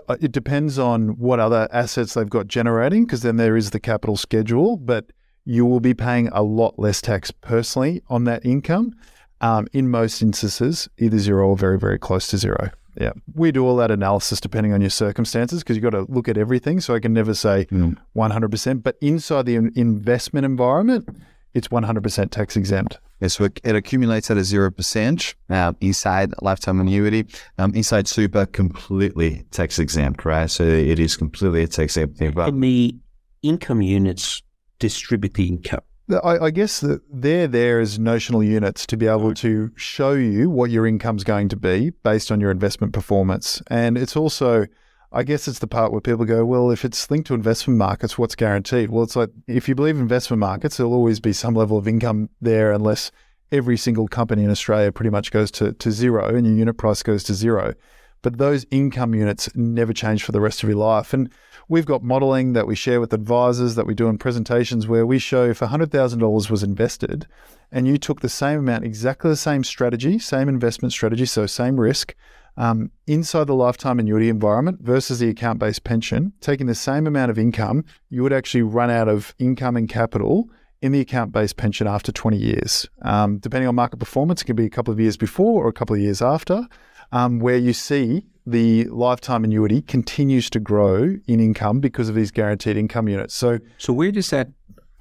Uh, 0.07 0.17
it 0.19 0.31
depends 0.31 0.77
on 0.77 1.17
what 1.17 1.39
other 1.39 1.67
assets 1.71 2.13
they've 2.13 2.29
got 2.29 2.47
generating, 2.47 3.05
because 3.05 3.21
then 3.21 3.37
there 3.37 3.55
is 3.55 3.71
the 3.71 3.79
capital 3.79 4.17
schedule, 4.17 4.77
but 4.77 5.11
you 5.45 5.65
will 5.65 5.79
be 5.79 5.93
paying 5.93 6.27
a 6.29 6.43
lot 6.43 6.77
less 6.77 7.01
tax 7.01 7.31
personally 7.31 8.03
on 8.09 8.25
that 8.25 8.45
income. 8.45 8.93
Um, 9.41 9.67
in 9.71 9.89
most 9.89 10.21
instances, 10.21 10.89
either 10.97 11.17
zero 11.17 11.47
or 11.47 11.55
very, 11.55 11.79
very 11.79 11.97
close 11.97 12.27
to 12.27 12.37
zero. 12.37 12.71
Yeah. 12.99 13.13
We 13.33 13.51
do 13.51 13.65
all 13.65 13.77
that 13.77 13.91
analysis 13.91 14.41
depending 14.41 14.73
on 14.73 14.81
your 14.81 14.89
circumstances 14.89 15.63
because 15.63 15.77
you've 15.77 15.83
got 15.83 15.97
to 15.97 16.05
look 16.09 16.27
at 16.27 16.37
everything. 16.37 16.81
So 16.81 16.93
I 16.93 16.99
can 16.99 17.13
never 17.13 17.33
say 17.33 17.65
mm. 17.71 17.95
100%. 18.15 18.83
But 18.83 18.97
inside 19.01 19.45
the 19.45 19.55
investment 19.55 20.45
environment, 20.45 21.07
it's 21.53 21.69
100% 21.69 22.29
tax 22.29 22.57
exempt. 22.57 22.99
Yeah, 23.21 23.29
so 23.29 23.45
it, 23.45 23.59
it 23.63 23.75
accumulates 23.75 24.29
at 24.29 24.37
a 24.37 24.41
0% 24.41 25.35
uh, 25.49 25.73
inside 25.81 26.33
lifetime 26.41 26.79
annuity. 26.79 27.25
Um, 27.57 27.73
inside 27.73 28.07
super, 28.07 28.45
completely 28.45 29.45
tax 29.51 29.79
exempt, 29.79 30.25
right? 30.25 30.49
So 30.49 30.63
it 30.63 30.99
is 30.99 31.17
completely 31.17 31.63
a 31.63 31.67
tax 31.67 31.97
exempt 31.97 32.17
thing. 32.17 32.31
But 32.31 32.49
and 32.49 32.63
the 32.63 32.95
income 33.41 33.81
units 33.81 34.41
distribute 34.79 35.33
the 35.33 35.47
income. 35.47 35.81
I, 36.09 36.45
I 36.45 36.51
guess 36.51 36.79
that 36.79 37.01
they're 37.11 37.47
there 37.47 37.79
as 37.79 37.99
notional 37.99 38.43
units 38.43 38.85
to 38.87 38.97
be 38.97 39.07
able 39.07 39.31
mm. 39.31 39.37
to 39.37 39.71
show 39.75 40.13
you 40.13 40.49
what 40.49 40.71
your 40.71 40.87
income's 40.87 41.23
going 41.23 41.49
to 41.49 41.55
be 41.55 41.91
based 42.03 42.31
on 42.31 42.39
your 42.39 42.51
investment 42.51 42.93
performance. 42.93 43.61
And 43.67 43.97
it's 43.97 44.15
also 44.15 44.65
I 45.11 45.23
guess 45.23 45.47
it's 45.47 45.59
the 45.59 45.67
part 45.67 45.91
where 45.91 46.01
people 46.01 46.25
go, 46.25 46.45
well, 46.45 46.69
if 46.69 46.85
it's 46.85 47.09
linked 47.09 47.27
to 47.27 47.33
investment 47.33 47.79
markets, 47.79 48.17
what's 48.17 48.35
guaranteed? 48.35 48.91
Well, 48.91 49.03
it's 49.03 49.15
like 49.15 49.31
if 49.47 49.67
you 49.67 49.73
believe 49.73 49.97
investment 49.97 50.39
markets, 50.39 50.77
there'll 50.77 50.93
always 50.93 51.19
be 51.19 51.33
some 51.33 51.55
level 51.55 51.77
of 51.77 51.87
income 51.87 52.29
there 52.41 52.71
unless 52.71 53.11
every 53.51 53.77
single 53.77 54.07
company 54.07 54.43
in 54.43 54.51
Australia 54.51 54.91
pretty 54.91 55.09
much 55.09 55.31
goes 55.31 55.49
to, 55.49 55.73
to 55.73 55.91
zero 55.91 56.35
and 56.35 56.45
your 56.45 56.55
unit 56.55 56.77
price 56.77 57.01
goes 57.01 57.23
to 57.23 57.33
zero. 57.33 57.73
But 58.21 58.37
those 58.37 58.67
income 58.69 59.15
units 59.15 59.49
never 59.55 59.93
change 59.93 60.23
for 60.23 60.31
the 60.31 60.41
rest 60.41 60.61
of 60.61 60.69
your 60.69 60.77
life. 60.77 61.11
And 61.13 61.31
we've 61.69 61.85
got 61.85 62.03
modeling 62.03 62.53
that 62.53 62.67
we 62.67 62.75
share 62.75 62.99
with 62.99 63.13
advisors 63.13 63.75
that 63.75 63.85
we 63.85 63.93
do 63.93 64.09
in 64.09 64.17
presentations 64.17 64.87
where 64.87 65.05
we 65.05 65.19
show 65.19 65.45
if 65.45 65.59
$100,000 65.59 66.49
was 66.49 66.63
invested 66.63 67.27
and 67.71 67.87
you 67.87 67.97
took 67.97 68.21
the 68.21 68.27
same 68.27 68.59
amount, 68.59 68.83
exactly 68.83 69.29
the 69.29 69.37
same 69.37 69.63
strategy, 69.63 70.17
same 70.17 70.49
investment 70.49 70.91
strategy, 70.91 71.25
so 71.25 71.45
same 71.45 71.79
risk, 71.79 72.15
um, 72.57 72.91
inside 73.05 73.45
the 73.45 73.53
lifetime 73.53 73.99
annuity 73.99 74.27
environment 74.27 74.79
versus 74.81 75.19
the 75.19 75.29
account 75.29 75.59
based 75.59 75.83
pension, 75.83 76.33
taking 76.41 76.65
the 76.65 76.75
same 76.75 77.05
amount 77.05 77.29
of 77.29 77.37
income, 77.37 77.85
you 78.09 78.23
would 78.23 78.33
actually 78.33 78.63
run 78.63 78.89
out 78.89 79.07
of 79.07 79.35
income 79.37 79.77
and 79.77 79.87
capital 79.87 80.49
in 80.81 80.91
the 80.91 80.99
account 80.99 81.31
based 81.31 81.55
pension 81.55 81.85
after 81.87 82.11
20 82.11 82.35
years. 82.35 82.87
Um, 83.03 83.37
depending 83.37 83.67
on 83.67 83.75
market 83.75 83.97
performance, 83.97 84.41
it 84.41 84.45
can 84.45 84.55
be 84.55 84.65
a 84.65 84.69
couple 84.69 84.91
of 84.91 84.99
years 84.99 85.17
before 85.17 85.63
or 85.63 85.69
a 85.69 85.73
couple 85.73 85.95
of 85.95 86.01
years 86.01 86.21
after, 86.21 86.67
um, 87.11 87.39
where 87.39 87.57
you 87.57 87.73
see 87.73 88.25
the 88.51 88.85
lifetime 88.85 89.43
annuity 89.43 89.81
continues 89.81 90.49
to 90.51 90.59
grow 90.59 91.15
in 91.27 91.39
income 91.39 91.79
because 91.79 92.09
of 92.09 92.15
these 92.15 92.31
guaranteed 92.31 92.77
income 92.77 93.07
units. 93.07 93.35
So, 93.35 93.59
so 93.77 93.93
where 93.93 94.11
does 94.11 94.29
that 94.29 94.49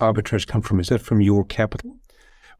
arbitrage 0.01 0.47
come 0.47 0.63
from? 0.63 0.81
Is 0.81 0.89
that 0.89 1.01
from 1.01 1.21
your 1.21 1.45
capital? 1.45 1.97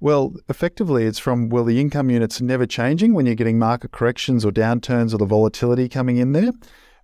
Well, 0.01 0.35
effectively, 0.49 1.05
it's 1.05 1.19
from, 1.19 1.49
well, 1.49 1.65
the 1.65 1.81
income 1.81 2.09
unit's 2.09 2.41
never 2.41 2.67
changing 2.67 3.15
when 3.15 3.27
you're 3.27 3.35
getting 3.35 3.59
market 3.59 3.91
corrections 3.91 4.45
or 4.45 4.53
downturns 4.53 5.13
or 5.13 5.19
the 5.19 5.27
volatility 5.27 5.89
coming 5.89 6.19
in 6.19 6.33
there. 6.33 6.53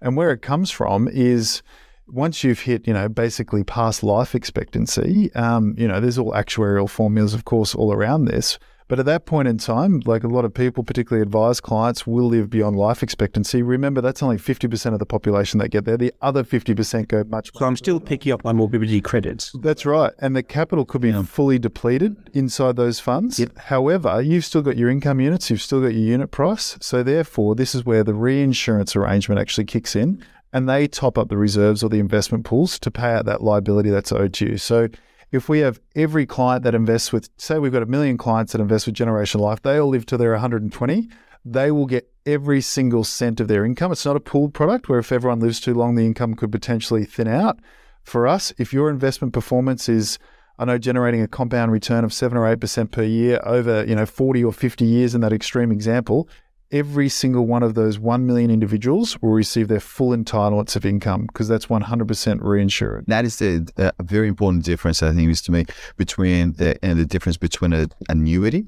And 0.01 0.17
where 0.17 0.31
it 0.31 0.43
comes 0.43 0.71
from 0.71 1.09
is 1.09 1.63
once 2.07 2.45
you've 2.45 2.61
hit, 2.61 2.87
you 2.87 2.93
know, 2.93 3.09
basically 3.09 3.65
past 3.65 4.03
life 4.03 4.35
expectancy, 4.35 5.33
um, 5.35 5.75
you 5.77 5.89
know, 5.89 6.01
there's 6.01 6.19
all 6.19 6.33
actuarial 6.33 6.89
formulas, 6.89 7.35
of 7.35 7.45
course, 7.45 7.75
all 7.75 7.93
around 7.93 8.27
this. 8.27 8.59
But 8.87 8.99
at 8.99 9.07
that 9.07 9.25
point 9.25 9.49
in 9.49 9.59
time, 9.59 10.01
like 10.05 10.25
a 10.25 10.29
lot 10.29 10.45
of 10.45 10.53
people, 10.53 10.85
particularly 10.85 11.23
advised 11.23 11.63
clients, 11.63 12.07
will 12.07 12.29
live 12.29 12.51
beyond 12.51 12.77
life 12.77 13.03
expectancy. 13.03 13.63
Remember, 13.63 14.01
that's 14.01 14.23
only 14.23 14.37
50% 14.37 14.93
of 14.93 14.99
the 14.99 15.07
population 15.07 15.59
that 15.61 15.71
get 15.71 15.85
there. 15.87 15.97
The 15.97 16.13
other 16.21 16.45
50% 16.45 17.09
go 17.09 17.25
much. 17.25 17.51
So 17.55 17.65
I'm 17.65 17.77
still 17.77 17.99
picking 17.99 18.33
up 18.33 18.45
my 18.45 18.53
morbidity 18.53 19.01
credits. 19.01 19.53
That's 19.61 19.87
right. 19.87 20.13
And 20.19 20.37
the 20.37 20.43
capital 20.43 20.85
could 20.85 21.01
be 21.01 21.11
yeah. 21.11 21.23
fully 21.23 21.59
depleted 21.59 22.17
inside 22.35 22.77
those 22.77 23.01
funds. 23.01 23.39
Yep. 23.39 23.57
However, 23.57 24.21
you've 24.21 24.45
still 24.45 24.63
got 24.63 24.77
your 24.77 24.91
income 24.91 25.21
units, 25.21 25.49
you've 25.49 25.63
still 25.63 25.81
got 25.81 25.95
your 25.95 26.05
unit 26.05 26.31
price. 26.31 26.77
So 26.81 27.03
therefore, 27.03 27.55
this 27.55 27.75
is 27.75 27.85
where 27.85 28.05
the 28.05 28.15
reinsurance 28.15 28.95
arrangement 28.95 29.41
actually 29.41 29.65
kicks 29.65 29.97
in 29.97 30.23
and 30.53 30.69
they 30.69 30.87
top 30.87 31.19
up 31.19 31.29
the 31.29 31.37
reserves 31.37 31.83
or 31.83 31.89
the 31.89 31.99
investment 31.99 32.45
pools 32.45 32.79
to 32.79 32.91
pay 32.91 33.13
out 33.13 33.25
that 33.25 33.43
liability 33.43 33.91
that's 33.91 34.13
owed 34.13 34.35
to 34.35 34.51
you. 34.51 34.59
So 34.59 34.89
if 35.35 35.49
we 35.49 35.59
have 35.59 35.81
every 35.97 36.27
client 36.27 36.63
that 36.63 36.77
invests 36.77 37.13
with, 37.13 37.29
say, 37.37 37.59
we've 37.59 37.73
got 37.73 37.83
a 37.83 37.87
million 37.87 38.17
clients 38.17 38.53
that 38.53 38.61
invest 38.61 38.87
with 38.87 38.95
Generation 38.95 39.41
Life, 39.41 39.61
they 39.63 39.79
all 39.79 39.89
live 39.89 40.07
till 40.07 40.17
they're 40.17 40.31
120, 40.31 41.09
they 41.45 41.73
will 41.73 41.87
get 41.87 42.09
every 42.25 42.61
single 42.61 43.03
cent 43.03 43.41
of 43.41 43.49
their 43.49 43.65
income. 43.65 43.91
It's 43.91 44.07
not 44.07 44.15
a 44.15 44.21
pooled 44.21 44.55
product 44.55 44.89
where 44.89 45.01
if 45.01 45.11
everyone 45.11 45.41
lives 45.41 45.59
too 45.59 45.75
long, 45.75 45.97
the 45.97 46.07
income 46.07 46.35
could 46.35 46.53
potentially 46.53 47.05
thin 47.05 47.27
out. 47.27 47.59
For 48.05 48.29
us, 48.29 48.53
if 48.59 48.73
your 48.73 48.89
investment 48.89 49.33
performance 49.33 49.89
is, 49.89 50.21
I 50.57 50.67
know, 50.67 50.79
generating 50.79 51.21
a 51.21 51.27
compound 51.27 51.73
return 51.73 52.05
of 52.05 52.13
seven 52.13 52.39
or 52.39 52.47
eight 52.47 52.61
percent 52.61 52.93
per 52.93 53.03
year 53.03 53.41
over, 53.45 53.85
you 53.85 53.97
know, 53.97 54.07
40 54.07 54.45
or 54.45 54.53
50 54.53 54.85
years 54.85 55.17
in 55.17 55.21
that 55.23 55.33
extreme 55.33 55.73
example, 55.73 56.29
every 56.75 57.09
single 57.09 57.47
one 57.47 57.63
of 57.63 57.75
those 57.75 58.01
1 58.01 58.27
million 58.27 58.51
individuals 58.51 59.17
will 59.23 59.31
receive 59.31 59.69
their 59.69 59.81
full 59.81 60.11
entitlements 60.11 60.75
of 60.75 60.85
income 60.85 61.25
because 61.27 61.47
that's 61.47 61.67
100% 61.67 62.41
reinsured. 62.41 63.07
That 63.07 63.25
is 63.25 63.39
the, 63.39 63.73
a 63.77 64.03
very 64.03 64.27
important 64.27 64.65
difference, 64.65 65.01
I 65.01 65.13
think, 65.13 65.31
is 65.31 65.41
to 65.43 65.53
me 65.53 65.67
between 65.97 66.55
the, 66.55 66.77
and 66.85 66.99
the 66.99 67.07
difference 67.07 67.37
between 67.37 67.73
an 67.73 67.91
annuity 68.09 68.67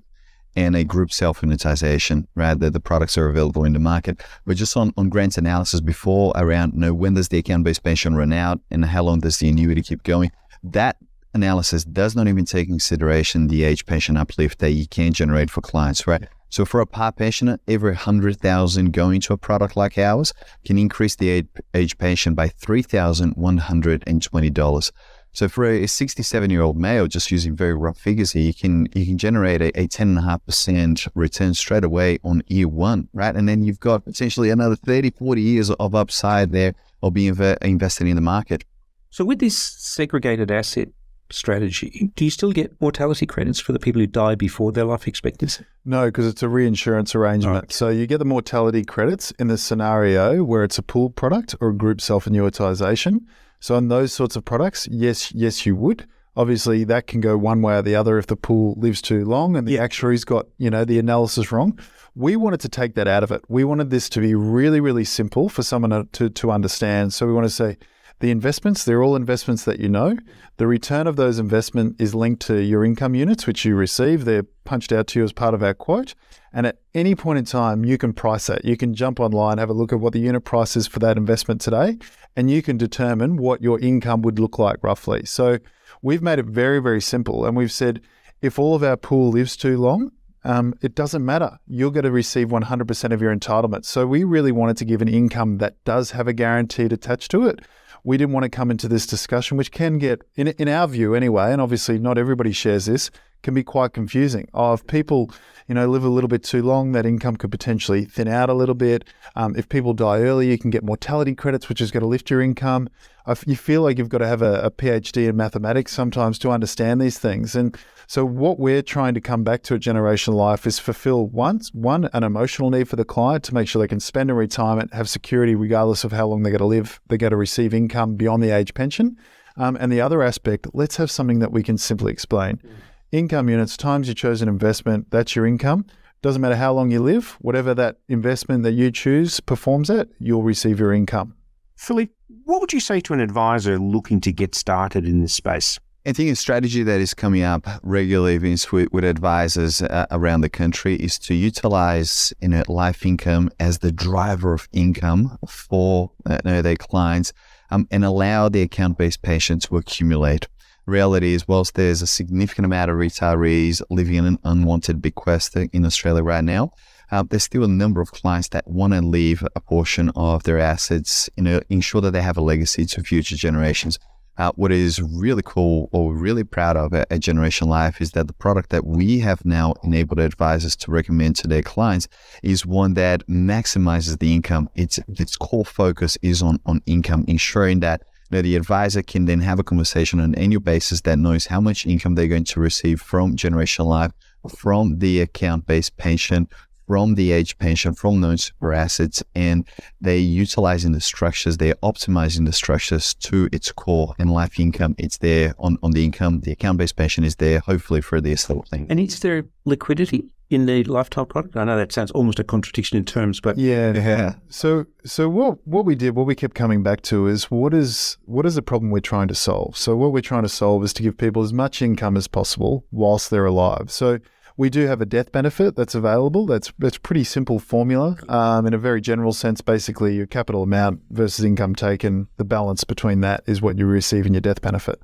and 0.55 0.77
a 0.77 0.85
group 0.85 1.13
self-annuitization, 1.13 2.29
right? 2.37 2.59
That 2.59 2.73
the 2.73 2.81
products 2.81 3.19
are 3.19 3.29
available 3.29 3.65
in 3.65 3.73
the 3.73 3.81
market. 3.81 4.23
But 4.47 4.57
just 4.57 4.77
on, 4.77 4.93
on 4.97 5.09
Grant's 5.09 5.37
analysis 5.37 5.81
before 5.81 6.33
around, 6.37 6.75
you 6.75 6.81
know, 6.81 6.95
when 6.95 7.15
does 7.15 7.29
the 7.29 7.39
account-based 7.39 7.83
pension 7.83 8.15
run 8.15 8.33
out 8.33 8.61
and 8.71 8.85
how 8.85 9.03
long 9.03 9.19
does 9.19 9.39
the 9.39 9.49
annuity 9.49 9.83
keep 9.83 10.05
going? 10.05 10.31
That 10.63 10.97
analysis 11.35 11.85
does 11.85 12.15
not 12.15 12.29
even 12.29 12.45
take 12.45 12.69
consideration 12.69 13.49
the 13.49 13.65
age 13.65 13.85
pension 13.85 14.17
uplift 14.17 14.61
that 14.61 14.71
you 14.71 14.87
can 14.87 15.13
generate 15.13 15.51
for 15.51 15.61
clients, 15.61 16.07
right? 16.07 16.29
So 16.49 16.65
for 16.65 16.81
a 16.81 16.87
PAR 16.87 17.11
patient, 17.13 17.61
every 17.67 17.91
100,000 17.91 18.93
going 18.93 19.21
to 19.23 19.33
a 19.33 19.37
product 19.37 19.77
like 19.77 19.99
ours 19.99 20.33
can 20.65 20.79
increase 20.79 21.17
the 21.17 21.45
age, 21.75 21.99
pension 21.99 22.35
by 22.35 22.47
$3,120. 22.49 24.93
So 25.33 25.49
for 25.49 25.65
a 25.67 25.87
67 25.87 26.51
year 26.51 26.63
old 26.63 26.79
male, 26.79 27.09
just 27.09 27.31
using 27.31 27.55
very 27.55 27.75
rough 27.75 27.99
figures 27.99 28.33
here, 28.33 28.43
you 28.43 28.55
can 28.55 28.89
you 28.95 29.05
can 29.05 29.19
generate 29.19 29.61
a, 29.61 29.69
a 29.79 29.87
10.5% 29.87 31.09
return 31.15 31.53
straight 31.53 31.85
away 31.85 32.19
on 32.25 32.43
year 32.47 32.69
one, 32.69 33.11
right? 33.13 33.37
And 33.37 33.47
then 33.47 33.63
you've 33.63 33.79
got 33.79 34.07
potentially 34.07 34.49
another 34.49 34.77
30, 34.77 35.11
40 35.11 35.43
years 35.43 35.71
of 35.71 35.95
upside 35.95 36.53
there 36.53 36.73
of 37.03 37.13
being 37.13 37.35
inv- 37.35 37.63
invested 37.63 38.07
in 38.07 38.17
the 38.17 38.23
market. 38.23 38.65
So 39.11 39.27
with 39.27 39.41
this 39.41 39.59
segregated 39.59 40.51
asset 40.51 40.89
strategy, 41.31 42.11
do 42.17 42.25
you 42.25 42.31
still 42.31 42.53
get 42.53 42.81
mortality 42.81 43.27
credits 43.27 43.61
for 43.61 43.73
the 43.73 43.79
people 43.79 44.01
who 44.01 44.07
die 44.07 44.35
before 44.35 44.73
their 44.73 44.85
life 44.85 45.07
expectancy? 45.09 45.65
No, 45.85 46.07
because 46.07 46.27
it's 46.27 46.43
a 46.43 46.49
reinsurance 46.49 47.15
arrangement. 47.15 47.55
Right. 47.55 47.73
So 47.73 47.89
you 47.89 48.07
get 48.07 48.19
the 48.19 48.25
mortality 48.25 48.85
credits 48.85 49.31
in 49.33 49.49
the 49.49 49.59
scenario 49.59 50.45
where 50.45 50.65
it's 50.65 50.79
a 50.79 50.83
pool 50.83 51.11
product 51.11 51.55
or 51.61 51.71
a 51.71 51.75
group 51.75 52.01
self 52.01 52.27
annuitization. 52.27 53.21
So 53.61 53.75
on 53.75 53.89
those 53.89 54.13
sorts 54.13 54.37
of 54.37 54.45
products, 54.45 54.89
yes, 54.91 55.33
yes, 55.33 55.67
you 55.67 55.77
would. 55.77 56.07
Obviously, 56.37 56.85
that 56.85 57.07
can 57.07 57.23
go 57.23 57.39
one 57.39 57.63
way 57.63 57.77
or 57.77 57.83
the 57.83 57.97
other 57.97 58.19
if 58.19 58.27
the 58.27 58.37
pool 58.37 58.75
lives 58.77 59.01
too 59.01 59.25
long 59.25 59.57
and 59.57 59.67
the 59.67 59.73
yeah. 59.73 59.83
actuary's 59.83 60.25
got, 60.25 60.47
you 60.59 60.69
know, 60.69 60.85
the 60.85 60.99
analysis 60.99 61.51
wrong. 61.51 61.79
We 62.15 62.37
wanted 62.37 62.61
to 62.61 62.69
take 62.69 62.95
that 62.95 63.09
out 63.09 63.23
of 63.23 63.33
it. 63.33 63.43
We 63.49 63.65
wanted 63.65 63.89
this 63.89 64.11
to 64.11 64.21
be 64.21 64.35
really, 64.35 64.81
really 64.81 65.05
simple 65.05 65.49
for 65.49 65.63
someone 65.63 66.09
to, 66.13 66.29
to 66.29 66.51
understand. 66.51 67.15
So 67.15 67.27
we 67.27 67.33
want 67.33 67.47
to 67.47 67.51
say 67.51 67.79
the 68.21 68.31
investments, 68.31 68.85
they're 68.85 69.03
all 69.03 69.15
investments 69.15 69.65
that 69.65 69.79
you 69.79 69.89
know. 69.89 70.17
The 70.57 70.67
return 70.67 71.07
of 71.07 71.17
those 71.17 71.39
investment 71.39 71.97
is 72.01 72.15
linked 72.15 72.41
to 72.47 72.63
your 72.63 72.85
income 72.85 73.15
units, 73.15 73.47
which 73.47 73.65
you 73.65 73.75
receive. 73.75 74.25
They're 74.25 74.45
punched 74.65 74.91
out 74.91 75.07
to 75.09 75.19
you 75.19 75.25
as 75.25 75.33
part 75.33 75.53
of 75.53 75.63
our 75.63 75.75
quote. 75.75 76.15
And 76.53 76.67
at 76.67 76.79
any 76.95 77.15
point 77.15 77.39
in 77.39 77.45
time, 77.45 77.85
you 77.85 77.99
can 77.99 78.15
price 78.15 78.47
that. 78.47 78.65
You 78.65 78.77
can 78.77 78.95
jump 78.95 79.21
online, 79.21 79.59
have 79.59 79.69
a 79.69 79.75
look 79.75 79.93
at 79.93 80.01
what 80.01 80.15
the 80.15 80.21
unit 80.21 80.45
price 80.45 80.77
is 80.77 80.87
for 80.87 80.99
that 81.01 81.19
investment 81.19 81.61
today, 81.61 81.99
and 82.35 82.51
you 82.51 82.63
can 82.63 82.79
determine 82.79 83.37
what 83.37 83.63
your 83.63 83.79
income 83.81 84.23
would 84.23 84.39
look 84.39 84.59
like 84.59 84.83
roughly. 84.83 85.27
So 85.27 85.59
we've 86.01 86.23
made 86.23 86.39
it 86.39 86.47
very, 86.47 86.81
very 86.81 87.03
simple. 87.03 87.45
And 87.45 87.55
we've 87.55 87.73
said 87.73 88.01
if 88.41 88.59
all 88.59 88.75
of 88.75 88.83
our 88.83 88.97
pool 88.97 89.31
lives 89.31 89.57
too 89.57 89.77
long, 89.77 90.13
um, 90.47 90.75
it 90.81 90.95
doesn't 90.95 91.25
matter. 91.25 91.59
You're 91.67 91.91
going 91.91 92.05
to 92.05 92.13
receive 92.13 92.49
100% 92.49 93.13
of 93.13 93.21
your 93.21 93.35
entitlement. 93.35 93.85
So 93.85 94.07
we 94.07 94.23
really 94.23 94.53
wanted 94.53 94.77
to 94.77 94.85
give 94.85 95.03
an 95.03 95.09
income 95.09 95.59
that 95.59 95.83
does 95.85 96.13
have 96.13 96.29
a 96.29 96.33
guaranteed 96.33 96.93
attached 96.93 97.33
to 97.33 97.49
it. 97.49 97.61
We 98.05 98.17
didn't 98.17 98.33
want 98.33 98.45
to 98.45 98.49
come 98.49 98.71
into 98.71 98.87
this 98.87 99.09
discussion, 99.09 99.57
which 99.57 99.73
can 99.73 99.99
get, 99.99 100.23
in, 100.37 100.49
in 100.49 100.69
our 100.69 100.87
view 100.87 101.17
anyway, 101.17 101.51
and 101.51 101.61
obviously 101.61 101.99
not 101.99 102.17
everybody 102.17 102.53
shares 102.53 102.87
this, 102.87 103.11
can 103.47 103.55
be 103.55 103.63
quite 103.63 103.93
confusing. 103.93 104.49
Oh, 104.55 104.73
if 104.73 104.85
people, 104.89 105.31
you 105.69 105.75
know, 105.77 105.87
live 105.87 106.03
a 106.03 106.09
little 106.09 106.27
bit 106.27 106.43
too 106.43 106.63
long, 106.63 106.91
that 106.93 107.07
income 107.07 107.37
could 107.37 107.53
potentially 107.53 108.05
thin 108.05 108.27
out 108.27 108.51
a 108.51 108.55
little 108.55 108.75
bit. 108.75 109.05
Um, 109.37 109.55
if 109.57 109.69
people 109.69 109.95
die 109.95 110.19
early, 110.19 110.51
you 110.51 110.59
can 110.59 110.71
get 110.71 110.83
mortality 110.83 111.33
credits, 111.33 111.69
which 111.69 111.81
is 111.81 111.93
going 111.93 112.01
to 112.01 112.09
lift 112.09 112.29
your 112.29 112.43
income. 112.43 112.89
If 113.29 113.47
you 113.47 113.55
feel 113.55 113.83
like 113.83 113.99
you've 113.99 114.09
got 114.09 114.19
to 114.19 114.27
have 114.27 114.43
a, 114.43 114.63
a 114.63 114.73
PhD 114.73 115.29
in 115.29 115.37
mathematics 115.37 115.93
sometimes 115.93 116.41
to 116.41 116.51
understand 116.51 117.01
these 117.01 117.21
things. 117.21 117.55
And 117.55 117.77
so, 118.09 118.25
what 118.25 118.59
we're 118.59 118.83
trying 118.83 119.15
to 119.15 119.21
come 119.21 119.45
back 119.45 119.63
to 119.65 119.75
at 119.75 119.81
Generation 119.81 120.35
Life 120.35 120.67
is 120.67 120.81
fulfill 120.81 121.29
once 121.29 121.73
one 121.73 122.11
an 122.13 122.25
emotional 122.25 122.71
need 122.71 122.89
for 122.89 122.97
the 122.97 123.05
client 123.05 123.45
to 123.45 123.55
make 123.55 123.69
sure 123.69 123.81
they 123.81 123.87
can 123.87 124.01
spend 124.01 124.29
in 124.29 124.35
retirement, 124.35 124.93
have 124.93 125.09
security 125.09 125.55
regardless 125.55 126.03
of 126.03 126.11
how 126.11 126.27
long 126.27 126.43
they're 126.43 126.51
going 126.51 126.59
to 126.59 126.65
live. 126.65 127.01
They're 127.07 127.17
going 127.17 127.31
to 127.31 127.37
receive 127.37 127.73
income 127.73 128.17
beyond 128.17 128.43
the 128.43 128.51
age 128.51 128.75
pension. 128.75 129.17
Um, 129.57 129.77
and 129.79 129.93
the 129.93 130.01
other 130.01 130.21
aspect, 130.25 130.67
let's 130.75 130.97
have 130.97 131.13
something 131.13 131.39
that 131.39 131.53
we 131.53 131.63
can 131.63 131.79
simply 131.79 132.13
explain. 132.13 132.57
Mm 132.57 132.71
income 133.17 133.49
units 133.49 133.77
times 133.77 134.09
your 134.09 134.15
chosen 134.15 134.49
investment, 134.49 135.11
that's 135.11 135.35
your 135.35 135.47
income. 135.47 135.87
Doesn't 136.23 136.43
matter 136.43 136.57
how 136.57 136.73
long 136.73 136.91
you 136.91 137.01
live, 137.01 137.37
whatever 137.41 137.75
that 137.75 137.99
investment 138.09 138.63
that 138.65 138.73
you 138.73 138.91
choose 138.91 139.41
performs 139.41 139.91
at, 139.91 140.09
you'll 140.19 140.43
receive 140.43 140.81
your 140.81 140.93
income. 140.93 141.37
Philippe, 141.77 142.13
what 142.45 142.61
would 142.61 142.73
you 142.73 142.81
say 142.81 143.01
to 143.01 143.13
an 143.13 143.21
advisor 143.21 143.79
looking 143.79 144.21
to 144.23 144.33
get 144.33 144.55
started 144.55 145.07
in 145.07 145.21
this 145.21 145.35
space? 145.35 145.79
I 146.07 146.13
think 146.13 146.31
a 146.31 146.37
strategy 146.37 146.85
that 146.85 147.01
is 147.01 147.15
coming 147.15 147.43
up 147.43 147.67
regularly 147.83 148.39
with, 148.39 148.93
with 148.93 149.05
advisors 149.05 149.83
uh, 149.83 150.07
around 150.13 150.43
the 150.43 150.49
country 150.49 150.95
is 150.95 151.19
to 151.21 151.35
utilize 151.35 152.33
you 152.41 152.49
know, 152.49 152.63
life 152.69 153.05
income 153.05 153.51
as 153.59 153.79
the 153.79 153.91
driver 153.91 154.53
of 154.53 154.69
income 154.73 155.37
for 155.49 156.13
uh, 156.25 156.39
their 156.45 156.77
clients 156.77 157.33
um, 157.73 157.89
and 157.91 158.05
allow 158.05 158.49
the 158.49 158.63
account 158.63 158.99
based 158.99 159.23
pension 159.23 159.59
to 159.59 159.77
accumulate 159.77 160.47
reality 160.87 161.35
is, 161.35 161.47
whilst 161.49 161.75
there's 161.75 162.03
a 162.03 162.07
significant 162.07 162.65
amount 162.65 162.91
of 162.91 162.97
retirees 162.97 163.83
living 163.91 164.15
in 164.15 164.27
an 164.27 164.39
unwanted 164.45 165.03
bequest 165.03 165.57
in 165.57 165.85
Australia 165.85 166.23
right 166.23 166.45
now, 166.45 166.71
uh, 167.11 167.23
there's 167.29 167.45
still 167.45 167.65
a 167.65 167.69
number 167.69 168.01
of 168.01 168.13
clients 168.13 168.49
that 168.49 168.67
want 168.67 168.93
to 168.93 169.01
leave 169.01 169.45
a 169.55 169.61
portion 169.61 170.11
of 170.17 170.43
their 170.43 170.59
assets, 170.59 171.31
you 171.37 171.43
know, 171.43 171.61
ensure 171.71 172.01
that 172.01 172.13
they 172.13 172.23
have 172.23 172.37
a 172.37 172.41
legacy 172.41 172.85
to 172.85 173.03
future 173.03 173.37
generations. 173.37 173.99
Uh, 174.39 174.53
what 174.57 174.71
is 174.71 175.01
really 175.01 175.43
cool 175.47 175.89
or 175.93 176.15
really 176.15 176.45
proud 176.45 176.77
of 176.77 176.93
at, 176.93 177.09
Generation 177.21 177.69
Life 177.69 178.03
is 178.03 178.11
that 178.11 178.27
the 178.27 178.35
product 178.35 178.69
that 178.69 178.85
we 178.85 179.21
have 179.21 179.43
now 179.47 179.73
enabled 179.83 180.19
advisors 180.19 180.77
to 180.77 180.91
recommend 180.91 181.37
to 181.37 181.49
their 181.49 181.63
clients 181.63 182.07
is 182.43 182.67
one 182.67 182.93
that 182.95 183.27
maximizes 183.29 184.19
the 184.19 184.35
income. 184.35 184.69
Its 184.75 184.99
its 185.09 185.37
core 185.37 185.65
focus 185.65 186.19
is 186.21 186.43
on 186.43 186.61
on 186.67 186.83
income, 186.85 187.25
ensuring 187.27 187.81
that 187.81 188.03
now, 188.31 188.43
the 188.43 188.57
advisor 188.57 189.03
can 189.03 189.25
then 189.27 189.41
have 189.41 189.59
a 189.59 189.65
conversation 189.65 190.21
on 190.21 190.27
an 190.27 190.35
annual 190.37 190.61
basis 190.61 191.01
that 191.03 191.19
knows 191.19 191.47
how 191.47 191.61
much 191.61 191.87
income 191.87 192.15
they're 192.15 192.29
going 192.29 192.45
to 192.45 192.61
receive 192.61 193.01
from 193.01 193.37
Generation 193.37 193.85
Life, 193.85 194.13
from 194.49 194.99
the 194.99 195.21
account 195.21 195.67
based 195.67 195.97
pension, 195.97 196.49
from 196.87 197.15
the 197.17 197.33
age 197.33 197.59
pension, 197.59 197.95
from 197.95 198.21
those 198.21 198.45
super 198.45 198.73
assets, 198.73 199.23
and 199.35 199.67
they're 200.01 200.17
utilizing 200.17 200.93
the 200.93 201.01
structures, 201.01 201.57
they're 201.57 201.75
optimizing 201.83 202.47
the 202.47 202.53
structures 202.53 203.15
to 203.15 203.49
its 203.53 203.73
core 203.73 204.15
and 204.19 204.33
life 204.33 204.61
income. 204.61 204.95
It's 204.99 205.19
there 205.19 205.55
on, 205.59 205.79
on 205.83 205.91
the 205.93 206.05
income. 206.05 206.41
The 206.41 206.53
account 206.53 206.79
based 206.79 206.97
pension 206.97 207.25
is 207.25 207.37
there, 207.37 207.59
hopefully, 207.61 208.01
for 208.01 208.21
the 208.21 208.33
estate 208.33 208.69
thing. 208.69 208.87
And 208.89 209.01
is 209.01 209.21
there 209.21 209.45
liquidity 209.65 210.27
in 210.51 210.67
the 210.67 210.85
lifetime 210.85 211.27
product? 211.27 211.57
I 211.57 211.65
know 211.65 211.77
that 211.77 211.93
sounds 211.93 212.11
almost 212.13 212.39
a 212.39 212.45
contradiction 212.45 212.97
in 212.99 213.05
terms, 213.05 213.41
but 213.41 213.59
yeah, 213.59 213.93
yeah. 213.95 214.35
So, 214.49 214.87
so 215.05 215.29
what 215.29 215.59
what 215.67 215.85
we 215.85 215.95
did, 215.95 216.15
what 216.15 216.27
we 216.27 216.35
kept 216.35 216.55
coming 216.55 216.83
back 216.83 217.03
to 217.03 217.27
is 217.27 217.51
what 217.51 217.75
is 217.75 218.19
what 218.25 218.47
is 218.47 218.55
the 218.55 218.63
problem 218.63 218.91
we're 218.91 219.01
trying 219.01 219.29
to 219.29 219.35
solve? 219.35 219.77
So, 219.77 219.97
what 219.97 220.13
we're 220.13 220.21
trying 220.21 220.43
to 220.43 220.49
solve 220.49 220.85
is 220.85 220.93
to 220.95 221.03
give 221.03 221.19
people 221.19 221.43
as 221.43 221.53
much 221.53 221.83
income 221.83 222.17
as 222.17 222.29
possible 222.29 222.85
whilst 222.91 223.31
they're 223.31 223.47
alive. 223.47 223.91
So 223.91 224.19
we 224.57 224.71
do 224.71 224.87
have 224.87 225.01
a 225.01 225.07
death 225.07 225.33
benefit 225.33 225.77
that's 225.77 225.95
available. 225.95 226.47
That's 226.47 226.73
that's 226.79 226.99
pretty 226.99 227.25
simple 227.25 227.59
formula. 227.59 228.17
Um, 228.29 228.67
in 228.67 228.75
a 228.75 228.79
very 228.79 229.01
general 229.01 229.33
sense, 229.33 229.61
basically 229.61 230.17
your 230.17 230.27
capital 230.27 230.63
amount 230.63 231.01
versus 231.11 231.45
income 231.45 231.75
taken, 231.75 232.29
the 232.37 232.45
balance 232.45 232.85
between 232.85 233.21
that 233.21 233.43
is 233.47 233.61
what 233.61 233.79
you 233.79 233.87
receive 233.87 234.27
in 234.27 234.33
your 234.33 234.41
death 234.41 234.63
benefit. 234.63 235.01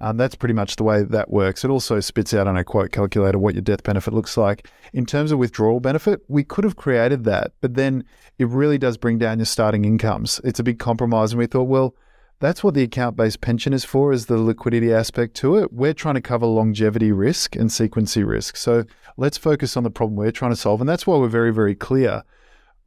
Um, 0.00 0.16
that's 0.16 0.34
pretty 0.34 0.54
much 0.54 0.76
the 0.76 0.84
way 0.84 1.02
that 1.02 1.30
works. 1.30 1.64
It 1.64 1.70
also 1.70 2.00
spits 2.00 2.34
out 2.34 2.46
on 2.46 2.56
a 2.56 2.64
quote 2.64 2.92
calculator 2.92 3.38
what 3.38 3.54
your 3.54 3.62
death 3.62 3.82
benefit 3.82 4.12
looks 4.12 4.36
like. 4.36 4.68
In 4.92 5.06
terms 5.06 5.32
of 5.32 5.38
withdrawal 5.38 5.80
benefit, 5.80 6.20
we 6.28 6.44
could 6.44 6.64
have 6.64 6.76
created 6.76 7.24
that, 7.24 7.52
but 7.60 7.74
then 7.74 8.04
it 8.38 8.48
really 8.48 8.78
does 8.78 8.96
bring 8.96 9.18
down 9.18 9.38
your 9.38 9.46
starting 9.46 9.84
incomes. 9.84 10.40
It's 10.44 10.60
a 10.60 10.64
big 10.64 10.78
compromise, 10.78 11.32
and 11.32 11.38
we 11.38 11.46
thought, 11.46 11.64
well, 11.64 11.94
that's 12.38 12.62
what 12.62 12.74
the 12.74 12.82
account 12.82 13.16
based 13.16 13.40
pension 13.40 13.72
is 13.72 13.84
for, 13.84 14.12
is 14.12 14.26
the 14.26 14.36
liquidity 14.36 14.92
aspect 14.92 15.34
to 15.36 15.56
it. 15.56 15.72
We're 15.72 15.94
trying 15.94 16.16
to 16.16 16.20
cover 16.20 16.44
longevity 16.46 17.10
risk 17.10 17.56
and 17.56 17.70
sequency 17.70 18.26
risk. 18.26 18.56
So 18.56 18.84
let's 19.16 19.38
focus 19.38 19.76
on 19.76 19.84
the 19.84 19.90
problem 19.90 20.16
we're 20.16 20.30
trying 20.32 20.52
to 20.52 20.56
solve. 20.56 20.80
And 20.80 20.88
that's 20.88 21.06
why 21.06 21.16
we're 21.16 21.28
very, 21.28 21.52
very 21.52 21.74
clear. 21.74 22.22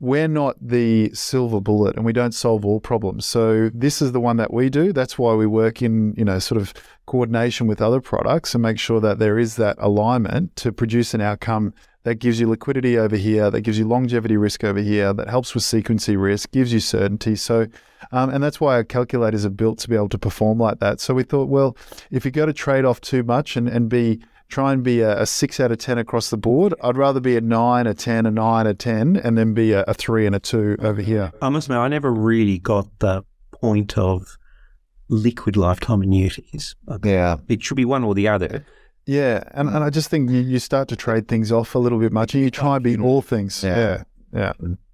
We're 0.02 0.30
not 0.30 0.56
the 0.62 1.12
silver 1.14 1.60
bullet 1.60 1.98
and 1.98 2.06
we 2.06 2.14
don't 2.14 2.34
solve 2.34 2.66
all 2.66 2.80
problems. 2.80 3.26
So 3.26 3.70
this 3.74 4.02
is 4.02 4.14
the 4.14 4.22
one 4.22 4.38
that 4.38 4.54
we 4.54 4.70
do. 4.70 4.94
That's 4.94 5.20
why 5.20 5.34
we 5.34 5.46
work 5.46 5.82
in, 5.82 6.14
you 6.18 6.24
know, 6.24 6.40
sort 6.40 6.62
of 6.62 6.74
coordination 7.06 7.68
with 7.68 7.82
other 7.82 8.00
products 8.00 8.54
and 8.54 8.62
make 8.62 8.80
sure 8.80 9.02
that 9.02 9.20
there 9.20 9.38
is 9.38 9.58
that 9.58 9.76
alignment 9.80 10.56
to 10.58 10.72
produce 10.72 11.14
an 11.14 11.22
outcome 11.22 11.74
that 12.04 12.16
gives 12.16 12.40
you 12.40 12.48
liquidity 12.48 12.98
over 12.98 13.18
here, 13.18 13.52
that 13.52 13.62
gives 13.62 13.78
you 13.78 13.86
longevity 13.86 14.38
risk 14.38 14.64
over 14.64 14.80
here, 14.80 15.12
that 15.14 15.30
helps 15.30 15.54
with 15.54 15.64
sequency 15.64 16.20
risk, 16.22 16.52
gives 16.52 16.72
you 16.72 16.80
certainty. 16.80 17.36
So, 17.36 17.68
um, 18.12 18.30
and 18.30 18.42
that's 18.42 18.62
why 18.62 18.76
our 18.76 18.86
calculators 18.86 19.46
are 19.46 19.50
built 19.50 19.80
to 19.80 19.90
be 19.90 19.96
able 19.96 20.10
to 20.10 20.18
perform 20.18 20.60
like 20.60 20.80
that. 20.80 21.02
So 21.02 21.14
we 21.14 21.24
thought, 21.24 21.50
well, 21.50 21.76
if 22.10 22.24
you 22.24 22.32
go 22.32 22.46
to 22.46 22.54
trade 22.54 22.86
off 22.86 23.02
too 23.02 23.24
much 23.24 23.58
and, 23.58 23.68
and 23.68 23.90
be 23.90 24.22
try 24.50 24.74
and 24.74 24.84
be 24.84 25.02
a, 25.02 25.22
a, 25.22 25.26
six 25.26 25.60
out 25.60 25.72
of 25.72 25.78
10 25.78 25.98
across 25.98 26.30
the 26.30 26.38
board. 26.38 26.74
I'd 26.84 26.98
rather 26.98 27.20
be 27.20 27.38
a 27.38 27.42
nine, 27.42 27.88
a 27.88 27.94
10, 27.94 28.26
a 28.26 28.32
nine, 28.32 28.68
a 28.68 28.74
10, 28.74 29.16
and 29.18 29.38
then 29.38 29.54
be 29.54 29.72
a, 29.72 29.84
a 29.84 29.94
three 29.94 30.26
and 30.26 30.36
a 30.36 30.40
two 30.40 30.76
over 30.80 31.02
here. 31.02 31.32
I 31.42 31.50
must 31.50 31.68
admit, 31.68 31.80
I 31.80 31.88
never 31.88 32.12
really 32.12 32.58
got 32.58 32.88
the 33.00 33.24
point 33.52 33.98
of 33.98 34.38
liquid 35.08 35.56
lifetime 35.56 36.02
annuities. 36.02 36.76
Yeah. 37.04 37.38
It 37.48 37.64
should 37.64 37.78
be 37.78 37.86
one 37.86 38.04
or 38.04 38.16
the 38.16 38.28
other. 38.28 38.66
Yeah. 39.06 39.44
And, 39.52 39.70
and 39.70 39.84
I 39.84 39.90
just 39.92 40.10
think 40.10 40.30
you, 40.32 40.40
you 40.40 40.60
start 40.60 40.88
to 40.90 40.96
trade 40.96 41.28
things 41.28 41.52
off 41.52 41.76
a 41.76 41.80
little 41.80 42.00
bit 42.00 42.12
much 42.12 42.34
and 42.34 42.44
you 42.44 42.50
try 42.50 42.76
and 42.76 42.84
be 42.84 42.98
all 42.98 43.22
things. 43.22 43.64
Yeah. 43.64 43.78
Yeah. 43.78 44.04
yeah. 44.34 44.54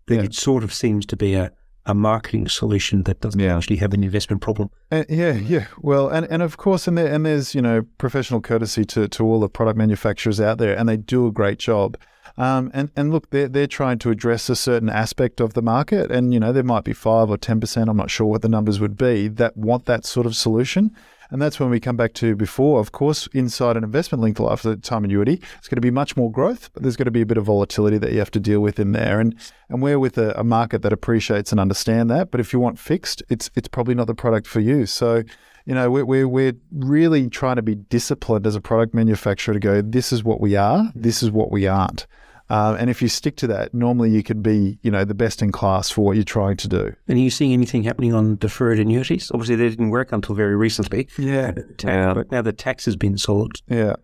yeah. 0.10 0.22
It 0.22 0.34
sort 0.36 0.64
of 0.64 0.74
seems 0.74 1.06
to 1.08 1.16
be 1.16 1.34
a, 1.34 1.51
a 1.86 1.93
marketing 1.93 2.47
solution 2.47 3.03
that 3.03 3.21
doesn't 3.21 3.39
yeah. 3.39 3.55
actually 3.55 3.75
have 3.77 3.93
an 3.93 4.03
investment 4.03 4.41
problem. 4.41 4.69
And, 4.89 5.05
yeah, 5.09 5.33
yeah. 5.33 5.67
Well, 5.79 6.09
and, 6.09 6.25
and 6.29 6.41
of 6.41 6.57
course, 6.57 6.88
and 6.88 6.97
there, 6.97 7.11
and 7.11 7.25
there's 7.25 7.53
you 7.53 7.61
know 7.61 7.86
professional 7.97 8.41
courtesy 8.41 8.86
to, 8.86 9.07
to 9.07 9.23
all 9.23 9.39
the 9.39 9.49
product 9.49 9.77
manufacturers 9.77 10.41
out 10.41 10.57
there, 10.57 10.75
and 10.77 10.89
they 10.89 10.97
do 10.97 11.27
a 11.27 11.31
great 11.31 11.59
job. 11.59 11.97
Um, 12.38 12.71
and 12.73 12.91
and 12.95 13.11
look, 13.11 13.29
they're 13.29 13.47
they're 13.47 13.67
trying 13.67 13.99
to 13.99 14.09
address 14.09 14.49
a 14.49 14.55
certain 14.55 14.89
aspect 14.89 15.39
of 15.39 15.53
the 15.53 15.61
market, 15.61 16.11
and 16.11 16.33
you 16.33 16.39
know 16.39 16.51
there 16.51 16.63
might 16.63 16.83
be 16.83 16.93
five 16.93 17.29
or 17.29 17.38
ten 17.38 17.59
percent. 17.59 17.89
I'm 17.89 17.97
not 17.97 18.11
sure 18.11 18.27
what 18.27 18.41
the 18.41 18.49
numbers 18.49 18.79
would 18.79 18.97
be 18.97 19.27
that 19.29 19.55
want 19.55 19.86
that 19.86 20.05
sort 20.05 20.25
of 20.25 20.36
solution. 20.36 20.95
And 21.30 21.41
that's 21.41 21.59
when 21.59 21.69
we 21.69 21.80
come 21.80 21.97
back 21.97 22.13
to 22.15 22.36
before. 22.36 22.80
Of 22.80 22.91
course, 22.91 23.28
inside 23.34 23.78
an 23.78 23.84
investment 23.84 24.21
linked 24.21 24.39
lifetime 24.39 25.03
annuity, 25.03 25.41
it's 25.57 25.67
going 25.67 25.78
to 25.78 25.82
be 25.82 25.91
much 25.91 26.15
more 26.15 26.32
growth, 26.32 26.69
but 26.73 26.84
there's 26.84 26.95
going 26.95 27.05
to 27.05 27.11
be 27.11 27.21
a 27.21 27.26
bit 27.26 27.38
of 27.38 27.45
volatility 27.45 27.97
that 27.97 28.11
you 28.11 28.19
have 28.19 28.32
to 28.32 28.39
deal 28.39 28.59
with 28.59 28.80
in 28.80 28.91
there. 28.91 29.19
And 29.19 29.36
and 29.69 29.82
we're 29.82 29.99
with 29.99 30.17
a, 30.17 30.39
a 30.39 30.43
market 30.43 30.82
that 30.84 30.93
appreciates 30.93 31.51
and 31.51 31.59
understand 31.59 32.09
that. 32.11 32.32
But 32.32 32.39
if 32.39 32.53
you 32.53 32.59
want 32.59 32.80
fixed, 32.80 33.23
it's 33.30 33.49
it's 33.55 33.67
probably 33.67 33.95
not 33.95 34.07
the 34.07 34.15
product 34.15 34.47
for 34.47 34.59
you. 34.59 34.86
So 34.86 35.23
you 35.65 35.73
know, 35.73 35.89
we're, 35.89 36.05
we're, 36.05 36.28
we're 36.28 36.53
really 36.71 37.28
trying 37.28 37.55
to 37.55 37.63
be 37.63 37.76
disciplined 37.76 38.45
as 38.45 38.55
a 38.55 38.61
product 38.61 38.93
manufacturer 38.93 39.53
to 39.53 39.59
go, 39.59 39.82
this 39.82 40.13
is 40.13 40.23
what 40.23 40.39
we 40.39 40.55
are, 40.55 40.91
this 40.93 41.23
is 41.23 41.32
what 41.32 41.51
we 41.51 41.65
aren't. 41.67 42.05
Uh, 42.50 42.78
and 42.80 42.89
if 42.89 43.02
you 43.02 43.08
stick 43.08 43.36
to 43.38 43.48
that, 43.48 43.74
normally 43.74 44.12
you 44.12 44.22
could 44.22 44.43
be, 44.43 44.78
you 44.84 44.91
know, 44.91 45.04
the 45.04 45.16
best 45.16 45.41
in 45.41 45.52
class 45.52 45.89
for 45.89 46.06
what 46.06 46.16
you're 46.16 46.24
trying 46.24 46.58
to 46.58 46.68
do. 46.68 46.93
And 47.08 47.18
are 47.18 47.22
you 47.22 47.32
seeing 47.32 47.54
anything 47.54 47.84
happening 47.84 48.14
on 48.14 48.36
deferred 48.36 48.80
annuities? 48.80 49.32
Obviously, 49.34 49.56
they 49.56 49.70
didn't 49.70 49.89
work 49.89 50.12
until 50.12 50.36
very 50.36 50.56
recently. 50.56 51.08
Yeah. 51.18 51.54
yeah. 51.84 52.14
But 52.14 52.32
now 52.32 52.43
the 52.43 52.54
tax 52.54 52.86
has 52.86 52.96
been 52.96 53.18
solved. 53.18 53.64
Yeah. 53.68 53.96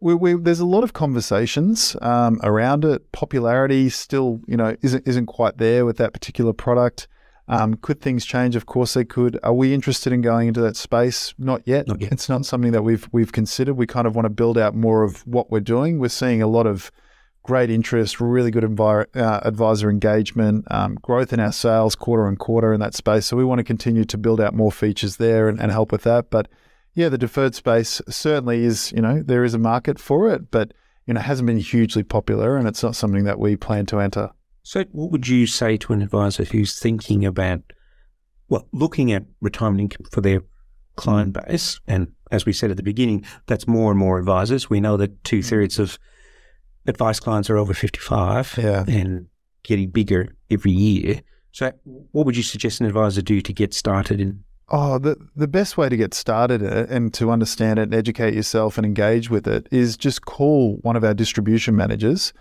We, 0.00 0.14
we, 0.14 0.34
there's 0.34 0.60
a 0.60 0.66
lot 0.66 0.84
of 0.84 0.92
conversations 0.92 1.96
um, 2.00 2.40
around 2.42 2.84
it. 2.84 3.12
Popularity 3.12 3.88
still, 3.90 4.40
you 4.46 4.56
know, 4.56 4.76
isn't 4.82 5.06
isn't 5.06 5.26
quite 5.26 5.58
there 5.58 5.84
with 5.84 5.96
that 5.98 6.12
particular 6.12 6.52
product. 6.52 7.08
Um, 7.48 7.74
could 7.74 8.00
things 8.00 8.24
change? 8.24 8.56
Of 8.56 8.66
course 8.66 8.94
they 8.94 9.04
could. 9.04 9.38
Are 9.42 9.54
we 9.54 9.72
interested 9.72 10.12
in 10.12 10.20
going 10.20 10.48
into 10.48 10.60
that 10.62 10.76
space? 10.76 11.32
Not 11.38 11.62
yet. 11.64 11.86
Not 11.86 12.00
yet. 12.00 12.12
It's 12.12 12.28
not 12.28 12.44
something 12.44 12.72
that 12.72 12.82
we've 12.82 13.08
we've 13.12 13.32
considered. 13.32 13.74
We 13.74 13.86
kind 13.86 14.06
of 14.06 14.14
want 14.14 14.26
to 14.26 14.30
build 14.30 14.58
out 14.58 14.74
more 14.74 15.02
of 15.02 15.26
what 15.26 15.50
we're 15.50 15.60
doing. 15.60 15.98
We're 15.98 16.08
seeing 16.08 16.42
a 16.42 16.46
lot 16.46 16.66
of 16.66 16.90
great 17.46 17.70
interest, 17.70 18.20
really 18.20 18.50
good 18.50 18.64
envir- 18.64 19.06
uh, 19.14 19.40
advisor 19.44 19.88
engagement, 19.88 20.64
um, 20.68 20.96
growth 20.96 21.32
in 21.32 21.38
our 21.38 21.52
sales 21.52 21.94
quarter 21.94 22.26
and 22.26 22.40
quarter 22.40 22.72
in 22.72 22.80
that 22.80 22.92
space. 22.92 23.24
So 23.24 23.36
we 23.36 23.44
want 23.44 23.60
to 23.60 23.64
continue 23.64 24.04
to 24.04 24.18
build 24.18 24.40
out 24.40 24.52
more 24.52 24.72
features 24.72 25.18
there 25.18 25.48
and, 25.48 25.60
and 25.60 25.70
help 25.70 25.92
with 25.92 26.02
that. 26.02 26.28
But 26.28 26.48
yeah, 26.94 27.08
the 27.08 27.16
deferred 27.16 27.54
space 27.54 28.02
certainly 28.08 28.64
is, 28.64 28.90
you 28.90 29.00
know, 29.00 29.22
there 29.22 29.44
is 29.44 29.54
a 29.54 29.58
market 29.58 30.00
for 30.00 30.28
it, 30.28 30.50
but 30.50 30.72
you 31.06 31.14
know, 31.14 31.20
hasn't 31.20 31.46
been 31.46 31.58
hugely 31.58 32.02
popular 32.02 32.56
and 32.56 32.66
it's 32.66 32.82
not 32.82 32.96
something 32.96 33.22
that 33.22 33.38
we 33.38 33.54
plan 33.54 33.86
to 33.86 34.00
enter. 34.00 34.30
So 34.64 34.82
what 34.90 35.12
would 35.12 35.28
you 35.28 35.46
say 35.46 35.76
to 35.76 35.92
an 35.92 36.02
advisor 36.02 36.42
who's 36.42 36.76
thinking 36.76 37.24
about, 37.24 37.60
well, 38.48 38.66
looking 38.72 39.12
at 39.12 39.24
retirement 39.40 39.82
income 39.82 40.06
for 40.10 40.20
their 40.20 40.40
client 40.96 41.32
base? 41.32 41.78
And 41.86 42.08
as 42.32 42.44
we 42.44 42.52
said 42.52 42.72
at 42.72 42.76
the 42.76 42.82
beginning, 42.82 43.24
that's 43.46 43.68
more 43.68 43.92
and 43.92 44.00
more 44.00 44.18
advisors. 44.18 44.68
We 44.68 44.80
know 44.80 44.96
that 44.96 45.22
two 45.22 45.44
thirds 45.44 45.78
of 45.78 45.96
advice 46.86 47.20
clients 47.20 47.50
are 47.50 47.56
over 47.56 47.74
55 47.74 48.58
yeah. 48.58 48.84
and 48.88 49.26
getting 49.62 49.90
bigger 49.90 50.28
every 50.50 50.72
year. 50.72 51.22
So, 51.52 51.72
what 52.12 52.26
would 52.26 52.36
you 52.36 52.42
suggest 52.42 52.80
an 52.80 52.86
advisor 52.86 53.22
do 53.22 53.40
to 53.40 53.52
get 53.52 53.72
started 53.72 54.20
in? 54.20 54.44
Oh, 54.68 54.98
the 54.98 55.16
the 55.36 55.48
best 55.48 55.76
way 55.76 55.88
to 55.88 55.96
get 55.96 56.12
started 56.12 56.62
uh, 56.62 56.86
and 56.88 57.14
to 57.14 57.30
understand 57.30 57.78
it, 57.78 57.84
and 57.84 57.94
educate 57.94 58.34
yourself, 58.34 58.76
and 58.76 58.84
engage 58.84 59.30
with 59.30 59.46
it 59.46 59.68
is 59.70 59.96
just 59.96 60.24
call 60.26 60.78
one 60.82 60.96
of 60.96 61.04
our 61.04 61.14
distribution 61.14 61.76
managers, 61.76 62.32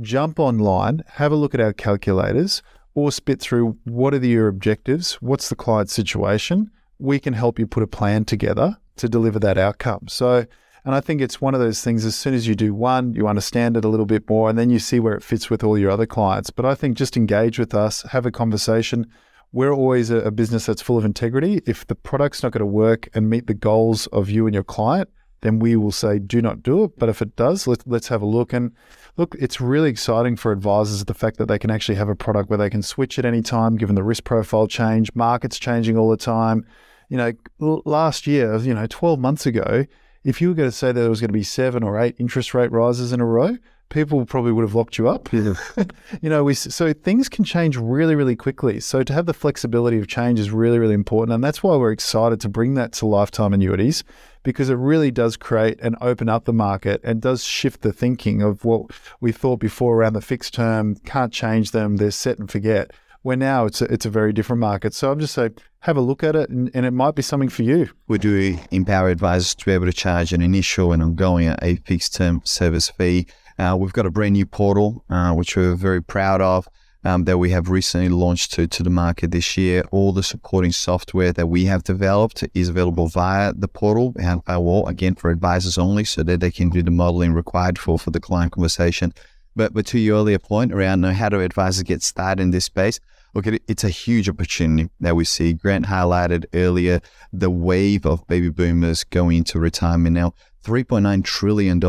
jump 0.00 0.38
online, 0.38 1.02
have 1.14 1.32
a 1.32 1.36
look 1.36 1.54
at 1.54 1.60
our 1.60 1.72
calculators, 1.72 2.62
or 2.94 3.10
spit 3.10 3.40
through 3.40 3.76
what 3.84 4.14
are 4.14 4.18
the, 4.18 4.28
your 4.28 4.48
objectives, 4.48 5.14
what's 5.14 5.48
the 5.48 5.56
client 5.56 5.90
situation. 5.90 6.70
We 6.98 7.18
can 7.18 7.34
help 7.34 7.58
you 7.58 7.66
put 7.66 7.82
a 7.82 7.88
plan 7.88 8.24
together 8.24 8.76
to 8.96 9.08
deliver 9.08 9.40
that 9.40 9.58
outcome. 9.58 10.06
So 10.08 10.46
and 10.84 10.94
I 10.94 11.00
think 11.00 11.20
it's 11.20 11.40
one 11.40 11.54
of 11.54 11.60
those 11.60 11.82
things, 11.82 12.04
as 12.04 12.16
soon 12.16 12.34
as 12.34 12.48
you 12.48 12.56
do 12.56 12.74
one, 12.74 13.14
you 13.14 13.28
understand 13.28 13.76
it 13.76 13.84
a 13.84 13.88
little 13.88 14.06
bit 14.06 14.28
more, 14.28 14.50
and 14.50 14.58
then 14.58 14.68
you 14.68 14.80
see 14.80 14.98
where 14.98 15.14
it 15.14 15.22
fits 15.22 15.48
with 15.48 15.62
all 15.62 15.78
your 15.78 15.90
other 15.90 16.06
clients. 16.06 16.50
But 16.50 16.66
I 16.66 16.74
think 16.74 16.96
just 16.96 17.16
engage 17.16 17.58
with 17.58 17.72
us, 17.72 18.02
have 18.10 18.26
a 18.26 18.32
conversation. 18.32 19.06
We're 19.52 19.72
always 19.72 20.10
a, 20.10 20.30
business 20.32 20.66
that's 20.66 20.82
full 20.82 20.98
of 20.98 21.04
integrity. 21.04 21.60
If 21.66 21.86
the 21.86 21.94
product's 21.94 22.42
not 22.42 22.52
going 22.52 22.60
to 22.60 22.66
work 22.66 23.08
and 23.14 23.30
meet 23.30 23.46
the 23.46 23.54
goals 23.54 24.08
of 24.08 24.28
you 24.28 24.46
and 24.46 24.54
your 24.54 24.64
client, 24.64 25.08
then 25.42 25.60
we 25.60 25.76
will 25.76 25.92
say, 25.92 26.18
do 26.18 26.42
not 26.42 26.62
do 26.62 26.84
it. 26.84 26.98
But 26.98 27.08
if 27.08 27.22
it 27.22 27.36
does, 27.36 27.66
let, 27.66 27.86
let's 27.86 28.08
have 28.08 28.22
a 28.22 28.26
look. 28.26 28.52
And 28.52 28.72
look, 29.16 29.36
it's 29.38 29.60
really 29.60 29.90
exciting 29.90 30.36
for 30.36 30.50
advisors 30.50 31.04
the 31.04 31.14
fact 31.14 31.36
that 31.36 31.46
they 31.46 31.58
can 31.58 31.70
actually 31.70 31.96
have 31.96 32.08
a 32.08 32.16
product 32.16 32.48
where 32.48 32.58
they 32.58 32.70
can 32.70 32.82
switch 32.82 33.18
at 33.20 33.24
any 33.24 33.42
time, 33.42 33.76
given 33.76 33.94
the 33.94 34.02
risk 34.02 34.24
profile 34.24 34.66
change, 34.66 35.10
markets 35.14 35.60
changing 35.60 35.96
all 35.96 36.10
the 36.10 36.16
time. 36.16 36.64
You 37.08 37.18
know, 37.18 37.82
last 37.84 38.26
year, 38.26 38.56
you 38.56 38.74
know, 38.74 38.86
12 38.86 39.20
months 39.20 39.46
ago, 39.46 39.84
if 40.24 40.40
you 40.40 40.48
were 40.48 40.54
going 40.54 40.70
to 40.70 40.76
say 40.76 40.88
that 40.88 41.00
there 41.00 41.10
was 41.10 41.20
going 41.20 41.28
to 41.28 41.32
be 41.32 41.42
seven 41.42 41.82
or 41.82 41.98
eight 41.98 42.16
interest 42.18 42.54
rate 42.54 42.70
rises 42.70 43.12
in 43.12 43.20
a 43.20 43.26
row, 43.26 43.56
people 43.92 44.24
probably 44.24 44.52
would 44.52 44.62
have 44.62 44.74
locked 44.74 44.98
you 44.98 45.08
up. 45.08 45.30
Yeah. 45.32 45.54
you 46.22 46.30
know, 46.30 46.42
we 46.42 46.54
so 46.54 46.92
things 46.92 47.28
can 47.28 47.44
change 47.44 47.76
really, 47.76 48.14
really 48.14 48.34
quickly. 48.34 48.80
So 48.80 49.02
to 49.02 49.12
have 49.12 49.26
the 49.26 49.34
flexibility 49.34 49.98
of 49.98 50.08
change 50.08 50.40
is 50.40 50.50
really, 50.50 50.78
really 50.78 50.94
important, 50.94 51.34
and 51.34 51.44
that's 51.44 51.62
why 51.62 51.76
we're 51.76 51.92
excited 51.92 52.40
to 52.40 52.48
bring 52.48 52.74
that 52.74 52.92
to 52.94 53.06
lifetime 53.06 53.52
annuities 53.52 54.02
because 54.42 54.70
it 54.70 54.74
really 54.74 55.12
does 55.12 55.36
create 55.36 55.78
and 55.80 55.96
open 56.00 56.28
up 56.28 56.46
the 56.46 56.52
market 56.52 57.00
and 57.04 57.20
does 57.20 57.44
shift 57.44 57.82
the 57.82 57.92
thinking 57.92 58.42
of 58.42 58.64
what 58.64 58.90
we 59.20 59.30
thought 59.30 59.60
before 59.60 59.96
around 59.96 60.14
the 60.14 60.20
fixed 60.20 60.54
term. 60.54 60.96
Can't 61.04 61.32
change 61.32 61.70
them; 61.70 61.96
they're 61.96 62.10
set 62.10 62.38
and 62.38 62.50
forget 62.50 62.92
where 63.22 63.36
now 63.36 63.64
it's 63.66 63.80
a, 63.80 63.84
it's 63.86 64.06
a 64.06 64.10
very 64.10 64.32
different 64.32 64.60
market. 64.60 64.94
So 64.94 65.10
I'm 65.10 65.20
just 65.20 65.34
saying, 65.34 65.56
have 65.80 65.96
a 65.96 66.00
look 66.00 66.22
at 66.22 66.36
it, 66.36 66.50
and, 66.50 66.70
and, 66.74 66.86
it 66.86 66.90
might 66.90 67.14
be 67.14 67.22
something 67.22 67.48
for 67.48 67.62
you. 67.62 67.88
We 68.06 68.18
do 68.18 68.58
empower 68.70 69.08
advisors 69.08 69.54
to 69.56 69.64
be 69.64 69.72
able 69.72 69.86
to 69.86 69.92
charge 69.92 70.32
an 70.32 70.42
initial 70.42 70.92
and 70.92 71.02
ongoing 71.02 71.54
a 71.60 71.76
fixed 71.76 72.14
term 72.14 72.40
service 72.44 72.90
fee. 72.90 73.26
Uh, 73.58 73.76
we've 73.78 73.92
got 73.92 74.06
a 74.06 74.10
brand 74.10 74.34
new 74.34 74.46
portal, 74.46 75.04
uh, 75.10 75.32
which 75.32 75.56
we're 75.56 75.74
very 75.74 76.02
proud 76.02 76.40
of. 76.40 76.68
Um, 77.04 77.24
that 77.24 77.38
we 77.38 77.50
have 77.50 77.68
recently 77.68 78.08
launched 78.10 78.52
to, 78.52 78.68
to 78.68 78.82
the 78.84 78.88
market 78.88 79.32
this 79.32 79.56
year. 79.56 79.82
All 79.90 80.12
the 80.12 80.22
supporting 80.22 80.70
software 80.70 81.32
that 81.32 81.48
we 81.48 81.64
have 81.64 81.82
developed 81.82 82.44
is 82.54 82.68
available 82.68 83.08
via 83.08 83.52
the 83.54 83.66
portal 83.66 84.14
and 84.20 84.40
wall 84.46 84.86
again 84.86 85.16
for 85.16 85.32
advisors 85.32 85.78
only, 85.78 86.04
so 86.04 86.22
that 86.22 86.38
they 86.38 86.52
can 86.52 86.70
do 86.70 86.80
the 86.80 86.92
modeling 86.92 87.32
required 87.32 87.76
for, 87.76 87.98
for 87.98 88.12
the 88.12 88.20
client 88.20 88.52
conversation. 88.52 89.12
But 89.56 89.74
but 89.74 89.84
to 89.86 89.98
your 89.98 90.18
earlier 90.18 90.38
point 90.38 90.72
around 90.72 91.00
you 91.00 91.08
know, 91.08 91.12
how 91.12 91.28
do 91.28 91.40
advisors 91.40 91.82
get 91.82 92.02
started 92.02 92.40
in 92.40 92.52
this 92.52 92.66
space, 92.66 93.00
look 93.34 93.46
at 93.46 93.54
it, 93.54 93.62
it's 93.68 93.84
a 93.84 93.88
huge 93.88 94.28
opportunity 94.28 94.90
that 95.00 95.16
we 95.16 95.24
see. 95.24 95.52
Grant 95.52 95.86
highlighted 95.86 96.44
earlier 96.54 97.00
the 97.32 97.50
wave 97.50 98.04
of 98.06 98.26
baby 98.26 98.50
boomers 98.50 99.04
going 99.04 99.38
into 99.38 99.58
retirement 99.58 100.14
now. 100.14 100.34
$3.9 100.64 101.24
trillion 101.24 101.80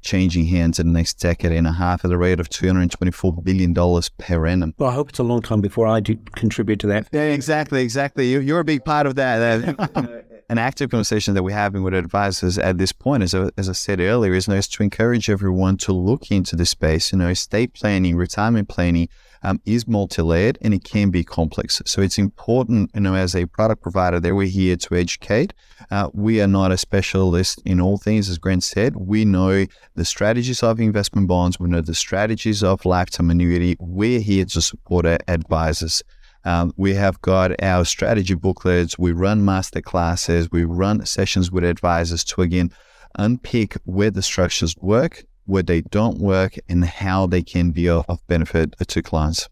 changing 0.00 0.46
hands 0.46 0.78
in 0.78 0.86
the 0.86 0.92
next 0.94 1.14
decade 1.14 1.52
and 1.52 1.66
a 1.66 1.72
half 1.72 2.04
at 2.04 2.10
a 2.10 2.16
rate 2.16 2.40
of 2.40 2.48
$224 2.48 3.44
billion 3.44 3.74
per 4.16 4.46
annum. 4.46 4.74
Well, 4.78 4.88
I 4.88 4.94
hope 4.94 5.10
it's 5.10 5.18
a 5.18 5.24
long 5.24 5.42
time 5.42 5.60
before 5.60 5.86
I 5.86 6.00
do 6.00 6.16
contribute 6.34 6.80
to 6.80 6.86
that. 6.86 7.08
Yeah, 7.12 7.24
exactly, 7.24 7.82
exactly. 7.82 8.30
You're 8.30 8.60
a 8.60 8.64
big 8.64 8.84
part 8.84 9.06
of 9.06 9.16
that. 9.16 10.24
An 10.50 10.58
active 10.58 10.90
conversation 10.90 11.34
that 11.34 11.42
we're 11.42 11.56
having 11.56 11.82
with 11.82 11.94
advisors 11.94 12.58
at 12.58 12.76
this 12.76 12.92
point, 12.92 13.22
as 13.22 13.34
I, 13.34 13.48
as 13.56 13.68
I 13.68 13.72
said 13.72 14.00
earlier, 14.00 14.34
is, 14.34 14.46
you 14.46 14.52
know, 14.52 14.58
is 14.58 14.68
to 14.68 14.82
encourage 14.82 15.30
everyone 15.30 15.78
to 15.78 15.92
look 15.92 16.30
into 16.30 16.54
the 16.54 16.66
space. 16.66 17.12
You 17.12 17.18
know, 17.18 17.28
estate 17.28 17.72
planning, 17.72 18.16
retirement 18.16 18.68
planning, 18.68 19.08
um, 19.44 19.60
is 19.66 19.86
multi-layered 19.86 20.58
and 20.62 20.74
it 20.74 20.82
can 20.82 21.10
be 21.10 21.22
complex. 21.22 21.80
So 21.84 22.02
it's 22.02 22.18
important, 22.18 22.90
you 22.94 23.00
know, 23.02 23.14
as 23.14 23.36
a 23.36 23.46
product 23.46 23.82
provider 23.82 24.18
that 24.18 24.34
we're 24.34 24.48
here 24.48 24.76
to 24.76 24.94
educate. 24.94 25.52
Uh, 25.90 26.08
we 26.12 26.40
are 26.40 26.48
not 26.48 26.72
a 26.72 26.78
specialist 26.78 27.62
in 27.64 27.80
all 27.80 27.98
things, 27.98 28.28
as 28.28 28.38
Grant 28.38 28.64
said. 28.64 28.96
We 28.96 29.24
know 29.24 29.66
the 29.94 30.04
strategies 30.04 30.62
of 30.62 30.80
investment 30.80 31.28
bonds. 31.28 31.60
We 31.60 31.68
know 31.68 31.82
the 31.82 31.94
strategies 31.94 32.64
of 32.64 32.84
lifetime 32.84 33.30
annuity. 33.30 33.76
We're 33.78 34.20
here 34.20 34.46
to 34.46 34.60
support 34.60 35.06
our 35.06 35.18
advisors. 35.28 36.02
Um, 36.46 36.72
we 36.76 36.94
have 36.94 37.20
got 37.22 37.62
our 37.62 37.84
strategy 37.84 38.34
booklets. 38.34 38.98
We 38.98 39.12
run 39.12 39.44
master 39.44 39.80
classes. 39.80 40.50
We 40.50 40.64
run 40.64 41.04
sessions 41.06 41.50
with 41.50 41.64
advisors 41.64 42.24
to 42.24 42.42
again 42.42 42.70
unpick 43.16 43.76
where 43.84 44.10
the 44.10 44.22
structures 44.22 44.74
work 44.80 45.24
where 45.46 45.62
they 45.62 45.82
don't 45.82 46.18
work, 46.18 46.56
and 46.68 46.84
how 46.84 47.26
they 47.26 47.42
can 47.42 47.70
be 47.70 47.88
of 47.88 48.06
benefit 48.26 48.74
to 48.88 49.02
clients. 49.02 49.48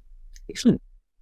Excellent. 0.49 0.81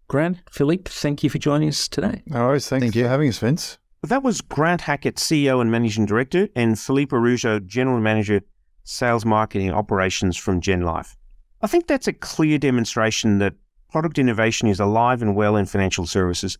Grant, 0.08 0.38
Philippe, 0.50 0.90
thank 0.90 1.22
you 1.22 1.30
for 1.30 1.38
joining 1.38 1.68
us 1.68 1.88
today. 1.88 2.22
No 2.26 2.46
worries. 2.46 2.68
Thanks 2.68 2.82
thank 2.82 2.94
for 2.94 2.98
you. 2.98 3.06
having 3.06 3.28
us, 3.28 3.38
Vince. 3.38 3.78
That 4.02 4.22
was 4.22 4.40
Grant 4.40 4.80
Hackett, 4.80 5.16
CEO 5.16 5.60
and 5.60 5.70
Managing 5.70 6.06
Director, 6.06 6.48
and 6.56 6.78
Philippe 6.78 7.14
Araujo, 7.14 7.60
General 7.60 8.00
Manager, 8.00 8.40
Sales 8.82 9.24
Marketing 9.24 9.70
Operations 9.70 10.36
from 10.36 10.60
GenLife. 10.60 11.14
I 11.62 11.66
think 11.66 11.86
that's 11.86 12.08
a 12.08 12.12
clear 12.12 12.58
demonstration 12.58 13.38
that 13.38 13.54
product 13.90 14.18
innovation 14.18 14.68
is 14.68 14.80
alive 14.80 15.20
and 15.20 15.36
well 15.36 15.56
in 15.56 15.66
financial 15.66 16.06
services, 16.06 16.56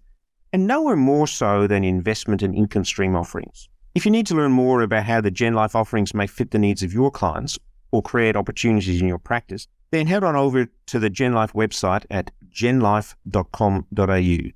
and 0.52 0.66
nowhere 0.66 0.96
more 0.96 1.26
so 1.26 1.66
than 1.66 1.82
investment 1.82 2.42
and 2.42 2.54
income 2.54 2.84
stream 2.84 3.16
offerings. 3.16 3.68
If 3.94 4.04
you 4.04 4.12
need 4.12 4.26
to 4.26 4.34
learn 4.34 4.52
more 4.52 4.82
about 4.82 5.04
how 5.04 5.20
the 5.20 5.30
GenLife 5.30 5.74
offerings 5.74 6.14
may 6.14 6.26
fit 6.26 6.50
the 6.50 6.58
needs 6.58 6.82
of 6.82 6.92
your 6.92 7.11
clients 7.11 7.58
or 7.93 8.03
create 8.03 8.36
opportunities 8.36 9.01
in 9.01 9.09
your 9.09 9.18
practice, 9.18 9.68
then 9.91 10.07
head 10.07 10.24
on 10.24 10.36
over 10.36 10.68
to 10.86 10.99
the 10.99 11.11
GenLife 11.11 11.53
website 11.53 12.05
at 12.11 12.30
genlife.com.au, 12.53 14.51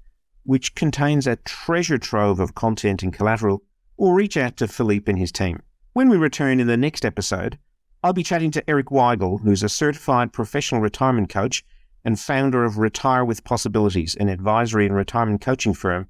which 0.45 0.75
contains 0.75 1.27
a 1.27 1.37
treasure 1.37 1.99
trove 1.99 2.41
of 2.41 2.55
content 2.55 3.03
and 3.03 3.13
collateral, 3.13 3.63
or 3.97 4.15
reach 4.15 4.37
out 4.37 4.57
to 4.57 4.69
Philippe 4.69 5.11
and 5.11 5.19
his 5.19 5.33
team. 5.33 5.61
When 5.93 6.09
we 6.09 6.17
return 6.17 6.61
in 6.61 6.67
the 6.67 6.77
next 6.77 7.05
episode, 7.05 7.59
I'll 8.03 8.13
be 8.13 8.23
chatting 8.23 8.51
to 8.53 8.69
Eric 8.69 8.87
Weigel, 8.87 9.41
who's 9.41 9.63
a 9.63 9.69
certified 9.69 10.33
professional 10.33 10.81
retirement 10.81 11.29
coach 11.29 11.65
and 12.05 12.21
founder 12.21 12.65
of 12.65 12.79
Retire 12.79 13.25
with 13.25 13.45
Possibilities, 13.45 14.15
an 14.17 14.29
advisory 14.29 14.87
and 14.87 14.95
retirement 14.95 15.41
coaching 15.41 15.73
firm 15.73 16.09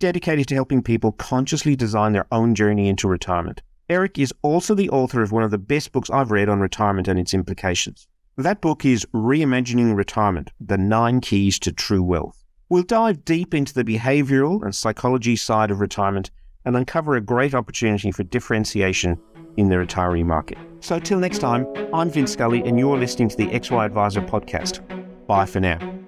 dedicated 0.00 0.48
to 0.48 0.54
helping 0.54 0.82
people 0.82 1.12
consciously 1.12 1.76
design 1.76 2.12
their 2.12 2.26
own 2.32 2.54
journey 2.54 2.88
into 2.88 3.06
retirement. 3.06 3.62
Eric 3.90 4.20
is 4.20 4.32
also 4.42 4.72
the 4.76 4.88
author 4.90 5.20
of 5.20 5.32
one 5.32 5.42
of 5.42 5.50
the 5.50 5.58
best 5.58 5.90
books 5.90 6.08
I've 6.10 6.30
read 6.30 6.48
on 6.48 6.60
retirement 6.60 7.08
and 7.08 7.18
its 7.18 7.34
implications. 7.34 8.06
That 8.36 8.60
book 8.60 8.84
is 8.84 9.04
Reimagining 9.12 9.96
Retirement 9.96 10.52
The 10.60 10.78
Nine 10.78 11.20
Keys 11.20 11.58
to 11.58 11.72
True 11.72 12.02
Wealth. 12.02 12.44
We'll 12.68 12.84
dive 12.84 13.24
deep 13.24 13.52
into 13.52 13.74
the 13.74 13.82
behavioral 13.82 14.62
and 14.62 14.72
psychology 14.72 15.34
side 15.34 15.72
of 15.72 15.80
retirement 15.80 16.30
and 16.64 16.76
uncover 16.76 17.16
a 17.16 17.20
great 17.20 17.52
opportunity 17.52 18.12
for 18.12 18.22
differentiation 18.22 19.18
in 19.56 19.68
the 19.68 19.74
retiree 19.74 20.24
market. 20.24 20.58
So, 20.78 21.00
till 21.00 21.18
next 21.18 21.38
time, 21.40 21.66
I'm 21.92 22.10
Vince 22.10 22.32
Scully, 22.32 22.62
and 22.62 22.78
you're 22.78 22.96
listening 22.96 23.28
to 23.30 23.36
the 23.36 23.48
XY 23.48 23.86
Advisor 23.86 24.22
podcast. 24.22 24.80
Bye 25.26 25.46
for 25.46 25.58
now. 25.58 25.99